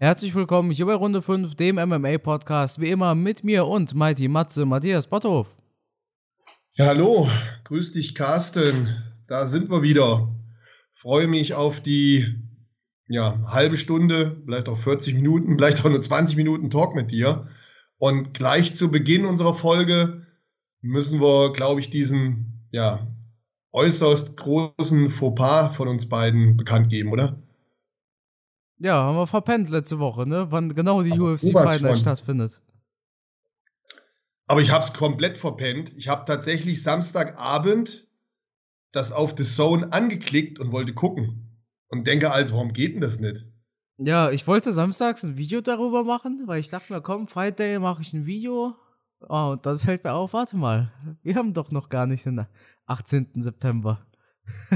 Herzlich 0.00 0.32
willkommen 0.36 0.70
hier 0.70 0.86
bei 0.86 0.94
Runde 0.94 1.22
5, 1.22 1.56
dem 1.56 1.74
MMA-Podcast. 1.74 2.80
Wie 2.80 2.88
immer 2.88 3.16
mit 3.16 3.42
mir 3.42 3.66
und 3.66 3.96
Mighty 3.96 4.28
Matze 4.28 4.64
Matthias 4.64 5.08
Botthof. 5.08 5.56
Ja, 6.74 6.86
hallo, 6.86 7.28
grüß 7.64 7.94
dich, 7.94 8.14
Carsten. 8.14 9.02
Da 9.26 9.44
sind 9.46 9.72
wir 9.72 9.82
wieder. 9.82 10.32
Freue 10.94 11.26
mich 11.26 11.54
auf 11.54 11.80
die 11.80 12.32
ja, 13.08 13.40
halbe 13.48 13.76
Stunde, 13.76 14.40
vielleicht 14.44 14.68
auch 14.68 14.78
40 14.78 15.16
Minuten, 15.16 15.56
vielleicht 15.56 15.84
auch 15.84 15.90
nur 15.90 16.00
20 16.00 16.36
Minuten 16.36 16.70
Talk 16.70 16.94
mit 16.94 17.10
dir. 17.10 17.48
Und 17.96 18.34
gleich 18.34 18.76
zu 18.76 18.92
Beginn 18.92 19.24
unserer 19.24 19.54
Folge 19.54 20.24
müssen 20.80 21.20
wir, 21.20 21.52
glaube 21.52 21.80
ich, 21.80 21.90
diesen 21.90 22.68
ja, 22.70 23.04
äußerst 23.72 24.36
großen 24.36 25.10
Fauxpas 25.10 25.74
von 25.74 25.88
uns 25.88 26.08
beiden 26.08 26.56
bekannt 26.56 26.88
geben, 26.88 27.10
oder? 27.10 27.42
Ja, 28.78 28.94
haben 29.02 29.16
wir 29.16 29.26
verpennt 29.26 29.68
letzte 29.70 29.98
Woche, 29.98 30.26
ne? 30.26 30.46
Wann 30.50 30.74
genau 30.74 31.02
die 31.02 31.18
UFC 31.18 31.52
Fight 31.52 31.82
Night 31.82 31.98
stattfindet. 31.98 32.60
Aber 34.46 34.60
ich 34.60 34.70
habe 34.70 34.82
es 34.82 34.94
komplett 34.94 35.36
verpennt. 35.36 35.92
Ich 35.96 36.08
habe 36.08 36.24
tatsächlich 36.26 36.82
Samstagabend 36.82 38.06
das 38.92 39.12
auf 39.12 39.34
The 39.36 39.44
Zone 39.44 39.92
angeklickt 39.92 40.58
und 40.58 40.72
wollte 40.72 40.94
gucken. 40.94 41.58
Und 41.88 42.06
denke 42.06 42.30
also, 42.30 42.54
warum 42.54 42.72
geht 42.72 42.94
denn 42.94 43.00
das 43.00 43.20
nicht? 43.20 43.44
Ja, 43.98 44.30
ich 44.30 44.46
wollte 44.46 44.72
samstags 44.72 45.24
ein 45.24 45.36
Video 45.36 45.60
darüber 45.60 46.04
machen, 46.04 46.44
weil 46.46 46.60
ich 46.60 46.70
dachte 46.70 46.92
mir, 46.92 47.00
komm, 47.00 47.26
Fight 47.26 47.58
Day 47.58 47.78
mache 47.78 48.02
ich 48.02 48.12
ein 48.12 48.26
Video. 48.26 48.76
Oh, 49.20 49.50
und 49.52 49.66
dann 49.66 49.80
fällt 49.80 50.04
mir 50.04 50.12
auf, 50.12 50.32
warte 50.32 50.56
mal, 50.56 50.92
wir 51.22 51.34
haben 51.34 51.52
doch 51.52 51.72
noch 51.72 51.88
gar 51.88 52.06
nicht 52.06 52.24
den 52.24 52.46
18. 52.86 53.42
September. 53.42 54.06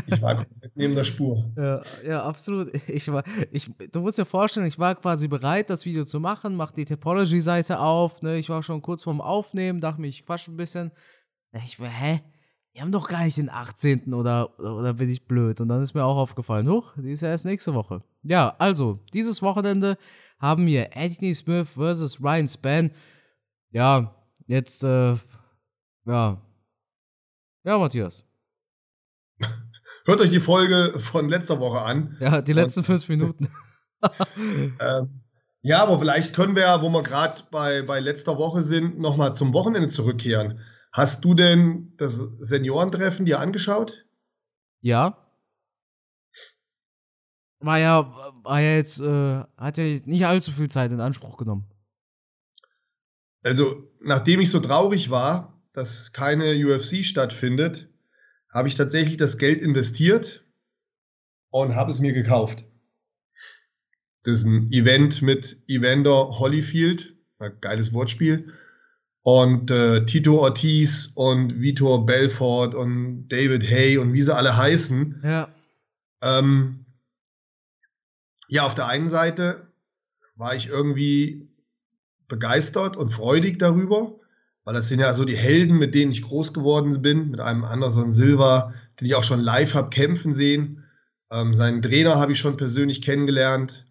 Ich 0.07 0.23
war 0.23 0.47
neben 0.75 0.95
der 0.95 1.05
Spur. 1.05 1.45
Ja, 1.57 1.81
ja, 2.07 2.23
absolut. 2.25 2.73
Ich 2.89 3.11
war, 3.12 3.25
ich, 3.51 3.71
du 3.93 4.01
musst 4.01 4.19
dir 4.19 4.25
vorstellen, 4.25 4.67
ich 4.67 4.79
war 4.79 4.95
quasi 4.95 5.29
bereit, 5.29 5.71
das 5.71 5.85
Video 5.85 6.05
zu 6.05 6.21
machen, 6.21 6.57
mach 6.57 6.73
die 6.73 6.85
Topology-Seite 6.85 7.79
auf, 7.79 8.23
ne? 8.23 8.39
Ich 8.39 8.48
war 8.48 8.62
schon 8.62 8.83
kurz 8.83 9.03
vorm 9.03 9.21
Aufnehmen, 9.21 9.81
dachte 9.81 10.00
mir, 10.00 10.09
ich 10.09 10.25
quatsch 10.25 10.48
ein 10.48 10.56
bisschen. 10.56 10.93
Ich 11.65 11.78
war, 11.78 11.89
hä? 11.89 12.23
Wir 12.73 12.81
haben 12.81 12.93
doch 12.93 13.06
gar 13.06 13.25
nicht 13.25 13.37
den 13.37 13.50
18. 13.50 14.15
oder, 14.15 14.59
oder 14.59 14.95
bin 14.95 15.11
ich 15.11 15.27
blöd? 15.27 15.61
Und 15.61 15.69
dann 15.69 15.83
ist 15.83 15.93
mir 15.93 16.05
auch 16.05 16.17
aufgefallen, 16.17 16.69
huch, 16.69 16.95
die 16.97 17.12
ist 17.12 17.20
ja 17.20 17.28
erst 17.28 17.45
nächste 17.45 17.75
Woche. 17.75 18.03
Ja, 18.23 18.55
also, 18.59 18.98
dieses 19.12 19.43
Wochenende 19.43 19.98
haben 20.39 20.67
wir 20.67 20.97
Anthony 20.97 21.34
Smith 21.34 21.70
versus 21.70 22.23
Ryan 22.23 22.48
Spann. 22.48 22.91
Ja, 23.70 24.15
jetzt, 24.47 24.84
äh, 24.84 25.17
ja. 26.06 26.41
Ja, 27.65 27.78
Matthias. 27.78 28.25
Hört 30.05 30.20
euch 30.20 30.31
die 30.31 30.41
Folge 30.41 30.98
von 30.98 31.28
letzter 31.28 31.61
Woche 31.61 31.81
an. 31.83 32.17
Ja, 32.20 32.42
die 32.42 32.53
letzten 32.53 32.83
fünf 32.83 33.08
Minuten. 33.08 33.48
ähm, 34.81 35.22
ja, 35.62 35.83
aber 35.83 35.98
vielleicht 36.00 36.34
können 36.34 36.56
wir 36.56 36.62
ja, 36.62 36.83
wo 36.83 36.89
wir 36.89 37.03
gerade 37.03 37.42
bei, 37.53 37.83
bei 37.83 38.00
letzter 38.00 38.36
Woche 38.36 38.62
sind, 38.62 38.98
nochmal 38.98 39.34
zum 39.34 39.55
Wochenende 39.55 39.89
zurückkehren. 39.89 40.61
Hast 40.92 41.25
du 41.25 41.34
denn 41.34 41.94
das 41.97 42.17
Seniorentreffen 42.17 43.27
dir 43.27 43.39
angeschaut? 43.39 44.05
Ja. 44.81 45.17
War 47.61 47.78
ja, 47.78 48.33
war 48.42 48.61
ja 48.61 48.75
jetzt, 48.75 49.00
äh, 49.00 49.44
hat 49.56 49.78
ja 49.78 50.00
nicht 50.05 50.27
allzu 50.27 50.50
viel 50.50 50.69
Zeit 50.69 50.91
in 50.91 51.00
Anspruch 51.00 51.37
genommen. 51.37 51.69
Also, 53.44 53.89
nachdem 54.00 54.41
ich 54.41 54.50
so 54.50 54.59
traurig 54.59 55.11
war, 55.11 55.62
dass 55.72 56.12
keine 56.12 56.55
UFC 56.55 57.05
stattfindet, 57.05 57.92
habe 58.53 58.69
ich 58.69 58.75
tatsächlich 58.75 59.17
das 59.17 59.39
Geld 59.39 59.61
investiert 59.61 60.45
und 61.50 61.75
habe 61.75 61.91
es 61.91 62.00
mir 62.00 62.12
gekauft. 62.12 62.64
Das 64.22 64.39
ist 64.39 64.44
ein 64.44 64.70
Event 64.70 65.22
mit 65.22 65.62
Evander 65.67 66.39
Holyfield, 66.39 67.17
ein 67.39 67.53
geiles 67.61 67.92
Wortspiel. 67.92 68.53
Und 69.25 69.70
äh, 69.70 70.05
Tito 70.05 70.39
Ortiz 70.39 71.12
und 71.14 71.61
Vitor 71.61 72.06
Belfort 72.06 72.75
und 72.75 73.28
David 73.28 73.69
Hay 73.69 73.99
und 73.99 74.12
wie 74.12 74.22
sie 74.22 74.34
alle 74.34 74.56
heißen. 74.56 75.21
Ja. 75.25 75.54
Ähm, 76.21 76.87
ja, 78.48 78.65
auf 78.65 78.75
der 78.75 78.88
einen 78.88 79.09
Seite 79.09 79.72
war 80.34 80.54
ich 80.54 80.69
irgendwie 80.69 81.48
begeistert 82.28 82.97
und 82.97 83.10
freudig 83.10 83.59
darüber 83.59 84.21
weil 84.65 84.75
das 84.75 84.89
sind 84.89 85.00
ja 85.00 85.12
so 85.15 85.25
die 85.25 85.37
Helden, 85.37 85.78
mit 85.78 85.95
denen 85.95 86.12
ich 86.12 86.23
groß 86.23 86.53
geworden 86.55 87.00
bin, 87.03 87.31
mit 87.31 87.41
einem 87.41 87.65
Anderson 87.65 88.12
Silva, 88.12 88.73
den 89.00 89.06
ich 89.06 89.15
auch 89.15 89.25
schon 89.25 89.41
live 89.41 89.75
habe 89.75 89.91
kämpfen 89.91 90.33
sehen. 90.33 90.84
Ähm, 91.31 91.55
seinen 91.55 91.83
Trainer 91.83 92.17
habe 92.17 92.33
ich 92.33 92.39
schon 92.39 92.56
persönlich 92.56 93.03
kennengelernt. 93.03 93.87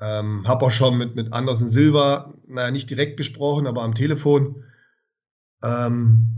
Ähm, 0.00 0.46
habe 0.46 0.66
auch 0.66 0.70
schon 0.70 0.96
mit, 0.96 1.16
mit 1.16 1.32
Anderson 1.32 1.68
Silva, 1.68 2.32
naja, 2.46 2.70
nicht 2.70 2.88
direkt 2.88 3.16
gesprochen, 3.16 3.66
aber 3.66 3.82
am 3.82 3.94
Telefon. 3.94 4.62
Ähm, 5.62 6.28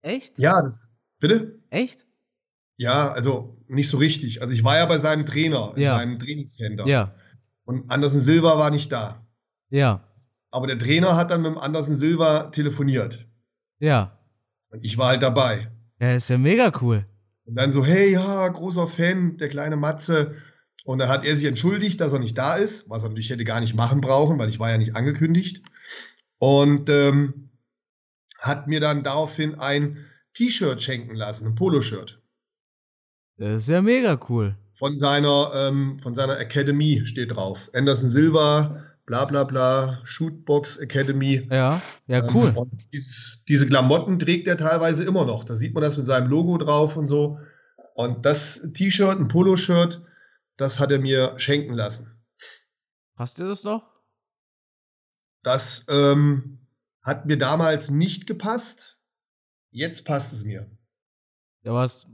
Echt? 0.00 0.38
Ja, 0.38 0.62
das. 0.62 0.94
Bitte? 1.18 1.58
Echt? 1.68 2.06
Ja, 2.78 3.10
also 3.10 3.58
nicht 3.68 3.88
so 3.88 3.98
richtig. 3.98 4.40
Also 4.40 4.54
ich 4.54 4.64
war 4.64 4.76
ja 4.76 4.86
bei 4.86 4.98
seinem 4.98 5.26
Trainer, 5.26 5.72
in 5.76 5.82
ja. 5.82 5.96
seinem 5.96 6.18
Trainingscenter. 6.18 6.86
Ja. 6.86 7.14
Und 7.64 7.90
Anderson 7.90 8.20
Silva 8.20 8.58
war 8.58 8.70
nicht 8.70 8.92
da. 8.92 9.26
Ja. 9.68 10.06
Aber 10.50 10.66
der 10.66 10.78
Trainer 10.78 11.16
hat 11.16 11.30
dann 11.30 11.42
mit 11.42 11.52
dem 11.52 11.58
Andersen 11.58 11.96
Silva 11.96 12.50
telefoniert. 12.50 13.26
Ja. 13.78 14.18
Und 14.70 14.84
ich 14.84 14.98
war 14.98 15.08
halt 15.08 15.22
dabei. 15.22 15.70
Ja, 16.00 16.14
ist 16.14 16.30
ja 16.30 16.38
mega 16.38 16.72
cool. 16.80 17.06
Und 17.44 17.54
dann 17.54 17.72
so, 17.72 17.84
hey, 17.84 18.12
ja, 18.12 18.48
großer 18.48 18.88
Fan, 18.88 19.36
der 19.36 19.48
kleine 19.48 19.76
Matze. 19.76 20.34
Und 20.84 20.98
dann 20.98 21.08
hat 21.08 21.24
er 21.24 21.34
sich 21.34 21.46
entschuldigt, 21.46 22.00
dass 22.00 22.12
er 22.12 22.18
nicht 22.18 22.36
da 22.36 22.56
ist, 22.56 22.90
was 22.90 23.02
er 23.02 23.08
natürlich 23.08 23.30
hätte 23.30 23.44
gar 23.44 23.60
nicht 23.60 23.74
machen 23.74 24.00
brauchen, 24.00 24.38
weil 24.38 24.48
ich 24.48 24.58
war 24.58 24.70
ja 24.70 24.78
nicht 24.78 24.96
angekündigt. 24.96 25.62
Und 26.38 26.88
ähm, 26.88 27.50
hat 28.38 28.66
mir 28.66 28.80
dann 28.80 29.02
daraufhin 29.02 29.56
ein 29.56 30.06
T-Shirt 30.34 30.80
schenken 30.80 31.14
lassen, 31.14 31.46
ein 31.46 31.54
Poloshirt. 31.54 32.20
Das 33.38 33.62
ist 33.62 33.68
ja 33.68 33.82
mega 33.82 34.18
cool. 34.28 34.56
Von 34.74 34.98
seiner, 34.98 35.52
ähm, 35.54 35.98
von 35.98 36.14
seiner 36.14 36.38
Academy 36.38 37.02
steht 37.04 37.34
drauf. 37.34 37.70
Anderson 37.74 38.08
Silva, 38.08 38.84
bla 39.06 39.24
bla 39.24 39.44
bla, 39.44 40.00
Shootbox 40.04 40.78
Academy. 40.78 41.46
Ja, 41.50 41.80
ja, 42.06 42.18
ähm, 42.18 42.30
cool. 42.34 42.52
und 42.54 42.92
dies, 42.92 43.44
diese 43.48 43.66
Klamotten 43.66 44.18
trägt 44.18 44.48
er 44.48 44.58
teilweise 44.58 45.04
immer 45.04 45.24
noch. 45.24 45.44
Da 45.44 45.56
sieht 45.56 45.74
man 45.74 45.82
das 45.82 45.96
mit 45.96 46.06
seinem 46.06 46.28
Logo 46.28 46.58
drauf 46.58 46.96
und 46.96 47.08
so. 47.08 47.38
Und 47.94 48.26
das 48.26 48.72
T-Shirt, 48.74 49.18
ein 49.18 49.28
Poloshirt, 49.28 50.02
das 50.56 50.80
hat 50.80 50.90
er 50.90 50.98
mir 50.98 51.38
schenken 51.38 51.72
lassen. 51.72 52.12
Passt 53.14 53.38
dir 53.38 53.48
das 53.48 53.64
noch? 53.64 53.84
Das 55.42 55.86
ähm, 55.88 56.58
hat 57.02 57.24
mir 57.24 57.38
damals 57.38 57.90
nicht 57.90 58.26
gepasst. 58.26 58.98
Jetzt 59.70 60.04
passt 60.04 60.32
es 60.32 60.44
mir. 60.44 60.68
Ja, 61.62 61.72
was? 61.72 62.06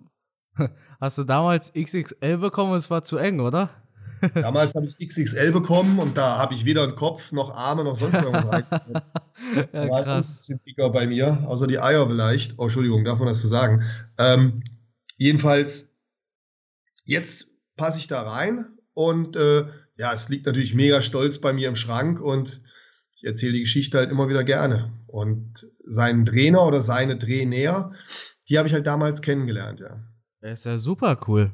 Hast 1.00 1.19
du 1.19 1.24
damals 1.24 1.72
XXL 1.72 2.38
bekommen? 2.38 2.74
Es 2.74 2.91
war 2.91 3.03
zu 3.03 3.16
eng, 3.16 3.41
oder? 3.41 3.81
Damals 4.34 4.75
habe 4.75 4.87
ich 4.87 4.99
XXL 5.06 5.53
bekommen 5.53 5.99
und 5.99 6.16
da 6.16 6.38
habe 6.38 6.55
ich 6.55 6.65
weder 6.65 6.84
einen 6.84 6.94
Kopf 6.94 7.33
noch 7.33 7.55
Arme 7.55 7.84
noch 7.84 7.97
sonst 7.97 8.15
irgendwas 8.15 8.47
reingekommen. 8.47 9.03
ja, 9.72 9.91
war 9.91 10.05
krass. 10.05 10.47
sind 10.47 10.65
dicker 10.66 10.91
bei 10.91 11.06
mir, 11.06 11.44
außer 11.47 11.66
die 11.66 11.81
Eier 11.81 12.09
vielleicht. 12.09 12.59
Oh, 12.59 12.65
Entschuldigung, 12.65 13.05
darf 13.05 13.19
man 13.19 13.28
das 13.28 13.41
so 13.41 13.49
sagen? 13.49 13.84
Ähm, 14.19 14.62
jedenfalls, 15.16 15.97
jetzt 17.05 17.53
passe 17.77 17.99
ich 17.99 18.06
da 18.06 18.22
rein 18.22 18.78
und 18.94 19.37
äh, 19.37 19.65
ja, 19.97 20.12
es 20.12 20.28
liegt 20.28 20.47
natürlich 20.47 20.75
mega 20.75 21.00
stolz 21.00 21.41
bei 21.41 21.53
mir 21.53 21.69
im 21.69 21.77
Schrank 21.77 22.21
und 22.21 22.62
ich 23.16 23.25
erzähle 23.25 23.53
die 23.53 23.60
Geschichte 23.60 23.99
halt 23.99 24.10
immer 24.10 24.28
wieder 24.28 24.44
gerne. 24.44 24.93
Und 25.06 25.66
seinen 25.84 26.25
Trainer 26.25 26.66
oder 26.66 26.81
seine 26.81 27.19
Trainer, 27.19 27.93
die 28.49 28.59
habe 28.59 28.69
ich 28.69 28.75
halt 28.75 28.87
damals 28.87 29.21
kennengelernt, 29.21 29.81
ja. 29.81 30.00
Das 30.41 30.60
ist 30.60 30.65
ja 30.65 30.78
super 30.78 31.21
cool. 31.28 31.53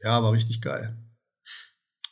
Ja, 0.00 0.22
war 0.22 0.32
richtig 0.32 0.60
geil. 0.60 0.96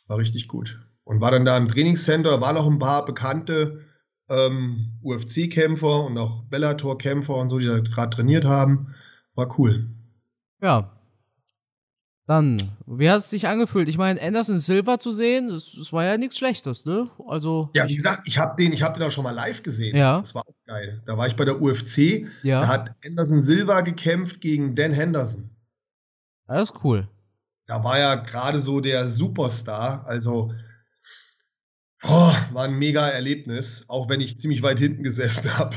War 0.07 0.17
richtig 0.17 0.47
gut. 0.47 0.79
Und 1.03 1.21
war 1.21 1.31
dann 1.31 1.45
da 1.45 1.57
im 1.57 1.67
Trainingscenter, 1.67 2.41
waren 2.41 2.55
noch 2.55 2.67
ein 2.69 2.79
paar 2.79 3.05
bekannte 3.05 3.81
ähm, 4.29 4.99
UFC-Kämpfer 5.03 6.05
und 6.05 6.17
auch 6.17 6.43
Bellator-Kämpfer 6.49 7.35
und 7.35 7.49
so, 7.49 7.59
die 7.59 7.67
da 7.67 7.79
gerade 7.79 8.15
trainiert 8.15 8.45
haben. 8.45 8.93
War 9.35 9.59
cool. 9.59 9.89
Ja. 10.61 10.89
Dann, 12.25 12.57
wie 12.85 13.09
hat 13.09 13.19
es 13.19 13.29
sich 13.29 13.47
angefühlt? 13.47 13.89
Ich 13.89 13.97
meine, 13.97 14.21
Anderson 14.21 14.57
Silver 14.57 14.97
zu 14.97 15.11
sehen, 15.11 15.49
das, 15.49 15.73
das, 15.77 15.91
war 15.91 16.05
ja 16.05 16.17
nichts 16.17 16.37
Schlechtes, 16.37 16.85
ne? 16.85 17.09
Also. 17.27 17.69
Ja, 17.73 17.85
wie 17.89 17.95
gesagt, 17.95 18.21
ich 18.25 18.37
habe 18.37 18.55
den, 18.55 18.71
ich 18.71 18.81
habe 18.81 18.97
den 18.97 19.05
auch 19.05 19.11
schon 19.11 19.25
mal 19.25 19.31
live 19.31 19.61
gesehen. 19.61 19.97
Ja. 19.97 20.19
Das 20.19 20.33
war 20.33 20.43
auch 20.47 20.55
geil. 20.65 21.01
Da 21.05 21.17
war 21.17 21.27
ich 21.27 21.35
bei 21.35 21.43
der 21.43 21.61
UFC. 21.61 22.25
Ja. 22.43 22.61
Da 22.61 22.67
hat 22.69 22.95
Anderson 23.05 23.41
Silva 23.41 23.81
gekämpft 23.81 24.39
gegen 24.39 24.73
Dan 24.73 24.93
Henderson. 24.93 25.49
Das 26.47 26.71
ist 26.71 26.83
cool 26.85 27.09
da 27.73 27.83
war 27.83 27.97
ja 27.97 28.13
gerade 28.13 28.59
so 28.59 28.81
der 28.81 29.07
Superstar. 29.07 30.05
Also 30.05 30.53
oh, 32.03 32.33
war 32.51 32.65
ein 32.65 32.77
mega 32.77 33.07
Erlebnis, 33.07 33.85
auch 33.87 34.09
wenn 34.09 34.21
ich 34.21 34.37
ziemlich 34.37 34.61
weit 34.61 34.77
hinten 34.77 35.01
gesessen 35.01 35.49
habe. 35.57 35.75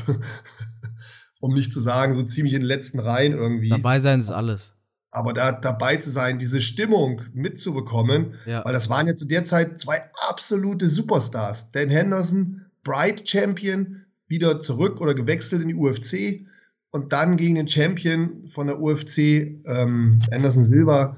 um 1.39 1.55
nicht 1.55 1.73
zu 1.73 1.79
sagen, 1.79 2.13
so 2.13 2.21
ziemlich 2.21 2.53
in 2.53 2.61
den 2.61 2.67
letzten 2.67 2.99
Reihen 2.99 3.33
irgendwie. 3.33 3.69
Dabei 3.69 3.97
sein 3.97 4.19
ist 4.19 4.29
alles. 4.29 4.75
Aber 5.09 5.33
da 5.33 5.51
dabei 5.51 5.97
zu 5.97 6.11
sein, 6.11 6.37
diese 6.37 6.61
Stimmung 6.61 7.23
mitzubekommen, 7.33 8.35
ja. 8.45 8.63
weil 8.63 8.73
das 8.73 8.91
waren 8.91 9.07
ja 9.07 9.15
zu 9.15 9.25
der 9.25 9.43
Zeit 9.43 9.79
zwei 9.79 10.03
absolute 10.29 10.89
Superstars. 10.89 11.71
Dan 11.71 11.89
Henderson, 11.89 12.65
Bright 12.83 13.27
Champion, 13.27 14.05
wieder 14.27 14.61
zurück 14.61 15.01
oder 15.01 15.15
gewechselt 15.15 15.63
in 15.63 15.69
die 15.69 15.75
UFC 15.75 16.45
und 16.91 17.11
dann 17.11 17.37
gegen 17.37 17.55
den 17.55 17.67
Champion 17.67 18.47
von 18.49 18.67
der 18.67 18.79
UFC, 18.79 19.17
ähm, 19.65 20.19
Anderson 20.31 20.63
Silva, 20.63 21.17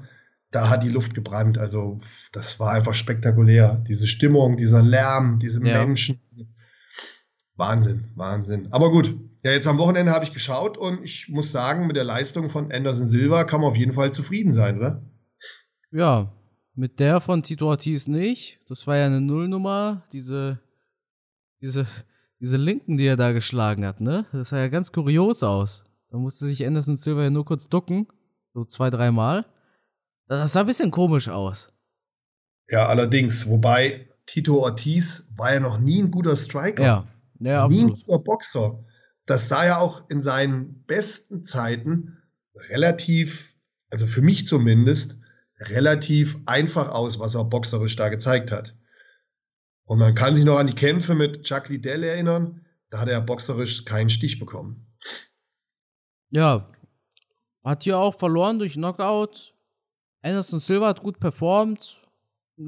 da 0.50 0.68
hat 0.68 0.82
die 0.82 0.88
Luft 0.88 1.14
gebrannt. 1.14 1.58
Also 1.58 1.98
das 2.32 2.58
war 2.60 2.72
einfach 2.72 2.94
spektakulär. 2.94 3.84
Diese 3.88 4.06
Stimmung, 4.06 4.56
dieser 4.56 4.82
Lärm, 4.82 5.38
diese 5.38 5.64
ja. 5.64 5.84
Menschen. 5.84 6.20
Wahnsinn, 7.56 8.10
Wahnsinn. 8.16 8.72
Aber 8.72 8.90
gut, 8.90 9.14
ja, 9.44 9.52
jetzt 9.52 9.66
am 9.66 9.78
Wochenende 9.78 10.12
habe 10.12 10.24
ich 10.24 10.32
geschaut 10.32 10.76
und 10.76 11.02
ich 11.04 11.28
muss 11.28 11.52
sagen, 11.52 11.86
mit 11.86 11.96
der 11.96 12.04
Leistung 12.04 12.48
von 12.48 12.72
Anderson 12.72 13.06
Silva 13.06 13.44
kann 13.44 13.60
man 13.60 13.70
auf 13.70 13.76
jeden 13.76 13.92
Fall 13.92 14.12
zufrieden 14.12 14.52
sein, 14.52 14.78
oder? 14.78 15.02
Ja, 15.92 16.32
mit 16.74 17.00
der 17.00 17.20
von 17.20 17.42
Tito 17.42 17.66
Ortiz 17.66 18.06
nicht. 18.06 18.60
Das 18.68 18.86
war 18.86 18.96
ja 18.96 19.06
eine 19.06 19.20
Nullnummer. 19.20 20.04
Diese, 20.12 20.60
diese, 21.60 21.86
diese 22.38 22.56
Linken, 22.56 22.96
die 22.96 23.06
er 23.06 23.16
da 23.16 23.32
geschlagen 23.32 23.84
hat, 23.84 24.00
ne? 24.00 24.26
Das 24.32 24.50
sah 24.50 24.58
ja 24.58 24.68
ganz 24.68 24.92
kurios 24.92 25.42
aus. 25.42 25.84
Da 26.10 26.18
musste 26.18 26.46
sich 26.46 26.66
Anderson 26.66 26.96
Silva 26.96 27.24
ja 27.24 27.30
nur 27.30 27.44
kurz 27.44 27.68
ducken. 27.68 28.06
So 28.54 28.64
zwei, 28.64 28.90
dreimal. 28.90 29.46
Das 30.38 30.52
sah 30.52 30.60
ein 30.60 30.66
bisschen 30.66 30.92
komisch 30.92 31.28
aus. 31.28 31.72
Ja, 32.68 32.86
allerdings. 32.86 33.48
Wobei 33.48 34.08
Tito 34.26 34.62
Ortiz 34.62 35.32
war 35.34 35.52
ja 35.52 35.58
noch 35.58 35.80
nie 35.80 36.00
ein 36.00 36.12
guter 36.12 36.36
Striker. 36.36 36.84
Ja, 36.84 37.08
ja 37.40 37.64
absolut. 37.64 37.88
Nie 37.88 37.92
ein 37.92 38.00
guter 38.04 38.18
Boxer. 38.20 38.84
Das 39.26 39.48
sah 39.48 39.66
ja 39.66 39.78
auch 39.78 40.08
in 40.08 40.22
seinen 40.22 40.84
besten 40.84 41.44
Zeiten 41.44 42.22
relativ, 42.54 43.52
also 43.90 44.06
für 44.06 44.22
mich 44.22 44.46
zumindest, 44.46 45.18
relativ 45.58 46.38
einfach 46.46 46.90
aus, 46.90 47.18
was 47.18 47.34
er 47.34 47.44
boxerisch 47.44 47.96
da 47.96 48.08
gezeigt 48.08 48.52
hat. 48.52 48.76
Und 49.84 49.98
man 49.98 50.14
kann 50.14 50.36
sich 50.36 50.44
noch 50.44 50.58
an 50.58 50.68
die 50.68 50.74
Kämpfe 50.74 51.16
mit 51.16 51.42
Chuck 51.42 51.68
Liddell 51.68 52.04
erinnern. 52.04 52.64
Da 52.88 53.00
hat 53.00 53.08
er 53.08 53.20
boxerisch 53.20 53.84
keinen 53.84 54.10
Stich 54.10 54.38
bekommen. 54.38 54.86
Ja, 56.30 56.70
hat 57.64 57.82
hier 57.82 57.98
auch 57.98 58.16
verloren 58.16 58.60
durch 58.60 58.74
Knockout. 58.74 59.54
Anderson 60.22 60.58
Silva 60.58 60.88
hat 60.88 61.00
gut 61.00 61.18
performt. 61.18 62.02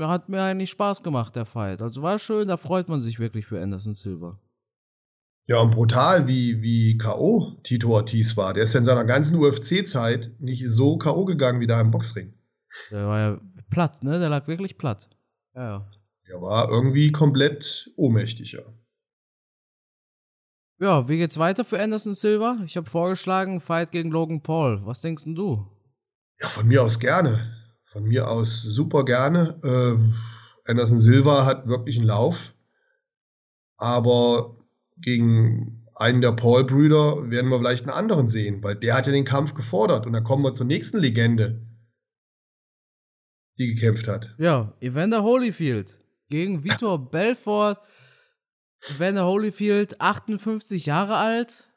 Hat 0.01 0.29
mir 0.29 0.43
eigentlich 0.43 0.71
Spaß 0.71 1.03
gemacht, 1.03 1.37
der 1.37 1.45
Fight. 1.45 1.83
Also 1.83 2.01
war 2.03 2.19
schön, 2.19 2.49
da 2.49 2.57
freut 2.57 2.89
man 2.89 3.01
sich 3.01 3.19
wirklich 3.19 3.47
für 3.47 3.63
Anderson 3.63 3.95
Silva. 3.95 4.39
Ja, 5.49 5.61
und 5.61 5.73
brutal, 5.73 6.29
wie, 6.29 6.63
wie 6.63 6.97
K.O. 6.97 7.57
Tito 7.63 7.91
Ortiz 7.91 8.37
war. 8.37 8.55
Der 8.55 8.63
ist 8.63 8.75
ja 8.75 8.79
in 8.79 8.87
seiner 8.87 9.05
ganzen 9.05 9.39
UFC-Zeit 9.39 10.31
nicht 10.39 10.65
so 10.69 10.97
K.O. 10.97 11.25
gegangen 11.25 11.61
wie 11.61 11.67
da 11.67 11.81
im 11.81 11.91
Boxring. 11.91 12.33
Der 12.91 13.07
war 13.07 13.19
ja 13.19 13.41
platt, 13.69 14.03
ne? 14.03 14.19
Der 14.19 14.29
lag 14.29 14.47
wirklich 14.47 14.79
platt. 14.79 15.11
Ja, 15.55 15.63
ja. 15.63 15.91
Er 16.29 16.41
war 16.41 16.71
irgendwie 16.71 17.11
komplett 17.11 17.91
ohnmächtig, 17.97 18.53
ja. 18.53 18.63
Ja, 20.79 21.09
wie 21.09 21.19
geht's 21.19 21.39
weiter 21.39 21.65
für 21.65 21.81
Anderson 21.81 22.15
Silva? 22.15 22.59
Ich 22.65 22.77
habe 22.77 22.89
vorgeschlagen, 22.89 23.61
Fight 23.61 23.91
gegen 23.91 24.11
Logan 24.11 24.43
Paul. 24.43 24.87
Was 24.87 25.01
denkst 25.01 25.25
denn 25.25 25.35
du? 25.35 25.67
Ja, 26.43 26.49
von 26.49 26.67
mir 26.67 26.83
aus 26.83 26.99
gerne. 26.99 27.57
Von 27.93 28.05
mir 28.05 28.29
aus 28.29 28.63
super 28.63 29.05
gerne. 29.05 29.61
Ähm, 29.63 30.15
Anderson 30.67 30.99
Silva 30.99 31.47
hat 31.47 31.69
wirklich 31.69 31.99
einen 31.99 32.09
Lauf. 32.09 32.53
Aber 33.77 34.57
gegen 34.97 35.87
einen 35.95 36.21
der 36.21 36.33
Paul-Brüder 36.33 37.31
werden 37.31 37.49
wir 37.51 37.59
vielleicht 37.59 37.85
einen 37.85 37.97
anderen 37.97 38.27
sehen, 38.27 38.63
weil 38.65 38.75
der 38.75 38.95
hat 38.95 39.07
ja 39.07 39.13
den 39.13 39.25
Kampf 39.25 39.55
gefordert. 39.55 40.05
Und 40.05 40.15
dann 40.15 40.25
kommen 40.25 40.43
wir 40.43 40.53
zur 40.53 40.67
nächsten 40.67 40.99
Legende, 40.99 41.65
die 43.59 43.75
gekämpft 43.75 44.09
hat. 44.09 44.35
Ja, 44.39 44.77
Evander 44.81 45.23
Holyfield 45.23 45.99
gegen 46.29 46.65
Vitor 46.65 47.11
Belfort. 47.11 47.79
Werner 48.99 49.27
Holyfield, 49.27 50.01
58 50.01 50.87
Jahre 50.87 51.17
alt. 51.17 51.71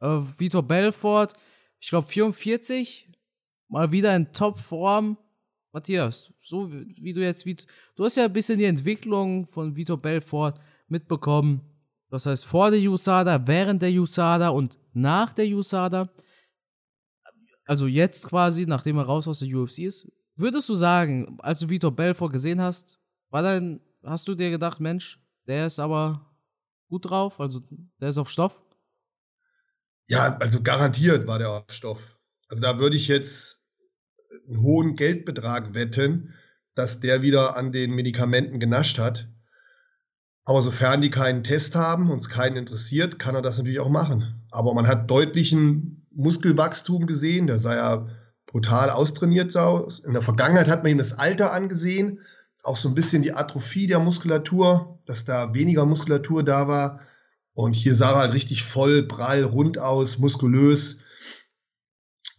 Äh, 0.00 0.20
Vitor 0.36 0.62
Belfort, 0.62 1.34
ich 1.78 1.88
glaube 1.88 2.06
44. 2.06 3.09
Mal 3.70 3.90
wieder 3.92 4.14
in 4.14 4.32
Topform. 4.32 5.16
Matthias, 5.72 6.32
so 6.40 6.70
wie 6.72 7.12
du 7.12 7.22
jetzt, 7.22 7.46
wie, 7.46 7.54
du 7.94 8.04
hast 8.04 8.16
ja 8.16 8.24
ein 8.24 8.32
bisschen 8.32 8.58
die 8.58 8.64
Entwicklung 8.64 9.46
von 9.46 9.76
Vitor 9.76 9.96
Belfort 9.96 10.54
mitbekommen. 10.88 11.60
Das 12.08 12.26
heißt, 12.26 12.44
vor 12.44 12.72
der 12.72 12.80
USADA, 12.80 13.46
während 13.46 13.80
der 13.80 13.92
USADA 13.92 14.48
und 14.48 14.76
nach 14.92 15.32
der 15.32 15.46
USADA. 15.46 16.10
Also 17.64 17.86
jetzt 17.86 18.26
quasi, 18.26 18.66
nachdem 18.66 18.98
er 18.98 19.04
raus 19.04 19.28
aus 19.28 19.38
der 19.38 19.56
UFC 19.56 19.78
ist. 19.80 20.10
Würdest 20.34 20.68
du 20.68 20.74
sagen, 20.74 21.38
als 21.40 21.60
du 21.60 21.68
Vitor 21.68 21.94
Belfort 21.94 22.32
gesehen 22.32 22.60
hast, 22.60 22.98
war 23.28 23.42
dein, 23.42 23.80
hast 24.02 24.26
du 24.26 24.34
dir 24.34 24.50
gedacht, 24.50 24.80
Mensch, 24.80 25.20
der 25.46 25.66
ist 25.66 25.78
aber 25.78 26.34
gut 26.88 27.08
drauf, 27.08 27.40
also 27.40 27.62
der 28.00 28.08
ist 28.08 28.18
auf 28.18 28.28
Stoff? 28.28 28.60
Ja, 30.08 30.36
also 30.38 30.60
garantiert 30.60 31.28
war 31.28 31.38
der 31.38 31.50
auf 31.50 31.70
Stoff. 31.70 32.18
Also 32.48 32.60
da 32.60 32.80
würde 32.80 32.96
ich 32.96 33.06
jetzt 33.06 33.59
einen 34.48 34.62
hohen 34.62 34.96
Geldbetrag 34.96 35.74
wetten, 35.74 36.34
dass 36.74 37.00
der 37.00 37.22
wieder 37.22 37.56
an 37.56 37.72
den 37.72 37.92
Medikamenten 37.92 38.60
genascht 38.60 38.98
hat. 38.98 39.28
Aber 40.44 40.62
sofern 40.62 41.02
die 41.02 41.10
keinen 41.10 41.44
Test 41.44 41.74
haben 41.74 42.10
und 42.10 42.18
es 42.18 42.28
keinen 42.28 42.56
interessiert, 42.56 43.18
kann 43.18 43.34
er 43.34 43.42
das 43.42 43.58
natürlich 43.58 43.80
auch 43.80 43.90
machen. 43.90 44.46
Aber 44.50 44.74
man 44.74 44.86
hat 44.86 45.10
deutlichen 45.10 46.06
Muskelwachstum 46.10 47.06
gesehen, 47.06 47.46
der 47.46 47.58
sah 47.58 47.74
ja 47.74 48.08
brutal 48.46 48.90
austrainiert 48.90 49.56
aus. 49.56 50.00
In 50.00 50.12
der 50.12 50.22
Vergangenheit 50.22 50.68
hat 50.68 50.82
man 50.82 50.92
ihm 50.92 50.98
das 50.98 51.12
Alter 51.18 51.52
angesehen, 51.52 52.20
auch 52.62 52.76
so 52.76 52.88
ein 52.88 52.94
bisschen 52.94 53.22
die 53.22 53.32
Atrophie 53.32 53.86
der 53.86 54.00
Muskulatur, 54.00 54.98
dass 55.06 55.24
da 55.24 55.54
weniger 55.54 55.86
Muskulatur 55.86 56.42
da 56.42 56.66
war. 56.66 57.00
Und 57.52 57.74
hier 57.74 57.94
sah 57.94 58.12
er 58.12 58.18
halt 58.20 58.34
richtig 58.34 58.64
voll, 58.64 59.06
prall, 59.06 59.44
rund 59.44 59.78
aus, 59.78 60.18
muskulös. 60.18 61.00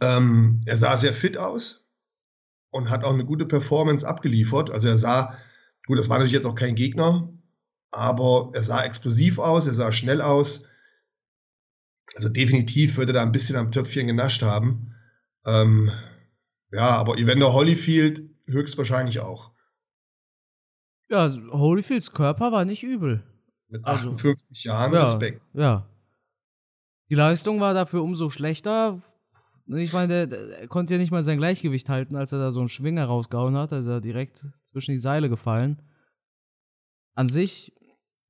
Ähm, 0.02 0.62
er 0.66 0.78
sah 0.78 0.98
sehr 0.98 1.14
fit 1.14 1.38
aus 1.38 1.81
und 2.72 2.90
hat 2.90 3.04
auch 3.04 3.14
eine 3.14 3.26
gute 3.26 3.46
Performance 3.46 4.08
abgeliefert. 4.08 4.72
Also 4.72 4.88
er 4.88 4.98
sah, 4.98 5.38
gut, 5.86 6.00
das 6.00 6.10
war 6.10 6.18
natürlich 6.18 6.34
jetzt 6.34 6.46
auch 6.46 6.56
kein 6.56 6.76
Gegner, 6.76 7.30
aber 7.92 8.50
er 8.54 8.64
sah 8.64 8.84
explosiv 8.84 9.38
aus, 9.38 9.68
er 9.68 9.76
sah 9.76 9.92
schnell 9.92 10.22
aus. 10.22 10.66
Also 12.16 12.30
definitiv 12.30 12.98
würde 12.98 13.12
er 13.12 13.16
da 13.16 13.22
ein 13.22 13.32
bisschen 13.32 13.56
am 13.56 13.72
Töpfchen 13.72 14.08
genascht 14.08 14.42
haben. 14.42 14.96
Ähm, 15.46 15.92
ja, 16.72 16.90
aber 16.90 17.18
Evander 17.18 17.54
Holyfield 17.54 18.24
höchstwahrscheinlich 18.48 19.20
auch. 19.20 19.52
Ja, 21.10 21.30
Holyfields 21.52 22.14
Körper 22.14 22.52
war 22.52 22.64
nicht 22.64 22.84
übel. 22.84 23.24
Mit 23.68 23.86
58 23.86 24.58
also, 24.58 24.70
Jahren 24.70 24.94
ja, 24.94 25.04
Respekt. 25.04 25.50
Ja. 25.54 25.88
Die 27.10 27.16
Leistung 27.16 27.60
war 27.60 27.74
dafür 27.74 28.04
umso 28.04 28.30
schlechter. 28.30 29.02
Ich 29.68 29.94
meine, 29.94 30.28
der, 30.28 30.28
der, 30.28 30.68
konnte 30.68 30.94
ja 30.94 31.00
nicht 31.00 31.12
mal 31.12 31.24
sein 31.24 31.38
Gleichgewicht 31.38 31.90
halten, 31.90 32.16
als 32.16 32.32
er 32.32 32.40
da 32.40 32.52
so 32.52 32.60
einen 32.60 32.70
Schwinger 32.70 33.06
rausgehauen 33.06 33.56
hat. 33.56 33.74
Also 33.74 34.00
direkt 34.00 34.46
zwischen 34.66 34.92
die 34.92 35.00
Seile 35.00 35.30
gefallen. 35.30 35.82
An 37.16 37.30
sich, 37.30 37.74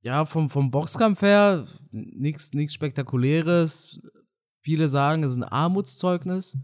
ja, 0.00 0.24
vom, 0.24 0.50
vom 0.50 0.70
Boxkampf 0.70 1.22
her, 1.22 1.66
nichts 1.90 2.52
Spektakuläres. 2.72 4.00
Viele 4.62 4.88
sagen, 4.88 5.24
es 5.24 5.34
ist 5.34 5.42
ein 5.42 5.44
Armutszeugnis 5.44 6.58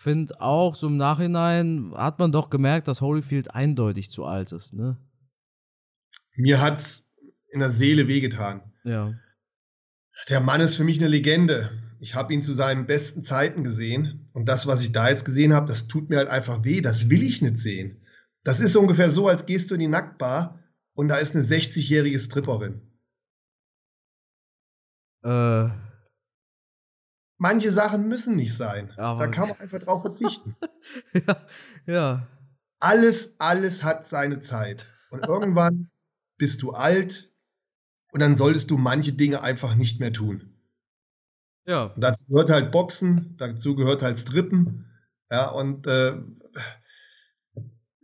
finde 0.00 0.40
auch, 0.40 0.74
so 0.74 0.86
im 0.86 0.96
Nachhinein 0.96 1.92
hat 1.94 2.18
man 2.18 2.32
doch 2.32 2.48
gemerkt, 2.48 2.88
dass 2.88 3.02
Holyfield 3.02 3.54
eindeutig 3.54 4.10
zu 4.10 4.24
alt 4.24 4.50
ist, 4.50 4.72
ne? 4.72 4.96
Mir 6.36 6.60
hat's 6.60 7.14
in 7.50 7.60
der 7.60 7.68
Seele 7.68 8.08
wehgetan. 8.08 8.62
Ja. 8.84 9.12
Der 10.30 10.40
Mann 10.40 10.62
ist 10.62 10.76
für 10.76 10.84
mich 10.84 10.98
eine 11.00 11.08
Legende. 11.08 11.70
Ich 12.00 12.14
habe 12.14 12.32
ihn 12.32 12.42
zu 12.42 12.54
seinen 12.54 12.86
besten 12.86 13.22
Zeiten 13.22 13.62
gesehen. 13.62 14.30
Und 14.32 14.46
das, 14.46 14.66
was 14.66 14.82
ich 14.82 14.92
da 14.92 15.10
jetzt 15.10 15.26
gesehen 15.26 15.52
habe, 15.52 15.66
das 15.66 15.86
tut 15.86 16.08
mir 16.08 16.16
halt 16.16 16.28
einfach 16.28 16.64
weh. 16.64 16.80
Das 16.80 17.10
will 17.10 17.22
ich 17.22 17.42
nicht 17.42 17.58
sehen. 17.58 18.02
Das 18.42 18.60
ist 18.60 18.74
ungefähr 18.74 19.10
so, 19.10 19.28
als 19.28 19.44
gehst 19.44 19.70
du 19.70 19.74
in 19.74 19.80
die 19.80 19.86
Nacktbar 19.86 20.58
und 20.94 21.08
da 21.08 21.18
ist 21.18 21.34
eine 21.34 21.44
60-jährige 21.44 22.18
Stripperin. 22.18 22.80
Äh, 25.22 25.68
manche 27.36 27.70
Sachen 27.70 28.08
müssen 28.08 28.34
nicht 28.36 28.56
sein. 28.56 28.94
Da 28.96 29.26
kann 29.26 29.50
man 29.50 29.60
einfach 29.60 29.80
drauf 29.80 30.00
verzichten. 30.00 30.56
ja, 31.12 31.46
ja. 31.86 32.28
Alles, 32.78 33.38
alles 33.40 33.82
hat 33.82 34.06
seine 34.06 34.40
Zeit. 34.40 34.86
Und 35.10 35.26
irgendwann 35.26 35.90
bist 36.38 36.62
du 36.62 36.70
alt 36.70 37.30
und 38.12 38.20
dann 38.20 38.36
solltest 38.36 38.70
du 38.70 38.78
manche 38.78 39.12
Dinge 39.12 39.42
einfach 39.42 39.74
nicht 39.74 40.00
mehr 40.00 40.14
tun. 40.14 40.49
Ja. 41.66 41.92
Dazu 41.96 42.24
gehört 42.26 42.50
halt 42.50 42.72
Boxen, 42.72 43.36
dazu 43.38 43.74
gehört 43.74 44.02
halt 44.02 44.18
Strippen. 44.18 44.86
Ja, 45.30 45.50
und 45.50 45.86
äh, 45.86 46.14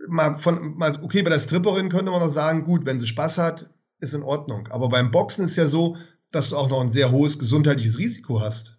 mal 0.08 0.38
von, 0.38 0.76
mal, 0.76 0.96
okay, 1.02 1.22
bei 1.22 1.30
der 1.30 1.40
Stripperin 1.40 1.88
könnte 1.88 2.10
man 2.10 2.20
noch 2.20 2.28
sagen, 2.28 2.64
gut, 2.64 2.86
wenn 2.86 3.00
sie 3.00 3.06
Spaß 3.06 3.38
hat, 3.38 3.70
ist 3.98 4.14
in 4.14 4.22
Ordnung. 4.22 4.68
Aber 4.68 4.88
beim 4.88 5.10
Boxen 5.10 5.44
ist 5.44 5.56
ja 5.56 5.66
so, 5.66 5.96
dass 6.30 6.50
du 6.50 6.56
auch 6.56 6.68
noch 6.68 6.80
ein 6.80 6.90
sehr 6.90 7.10
hohes 7.10 7.38
gesundheitliches 7.38 7.98
Risiko 7.98 8.40
hast. 8.40 8.78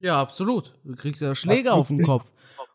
Ja, 0.00 0.20
absolut. 0.20 0.78
Du 0.84 0.94
kriegst 0.96 1.20
ja 1.20 1.34
Schläge 1.34 1.72
auf 1.72 1.88
den 1.88 2.04
Kopf. 2.04 2.32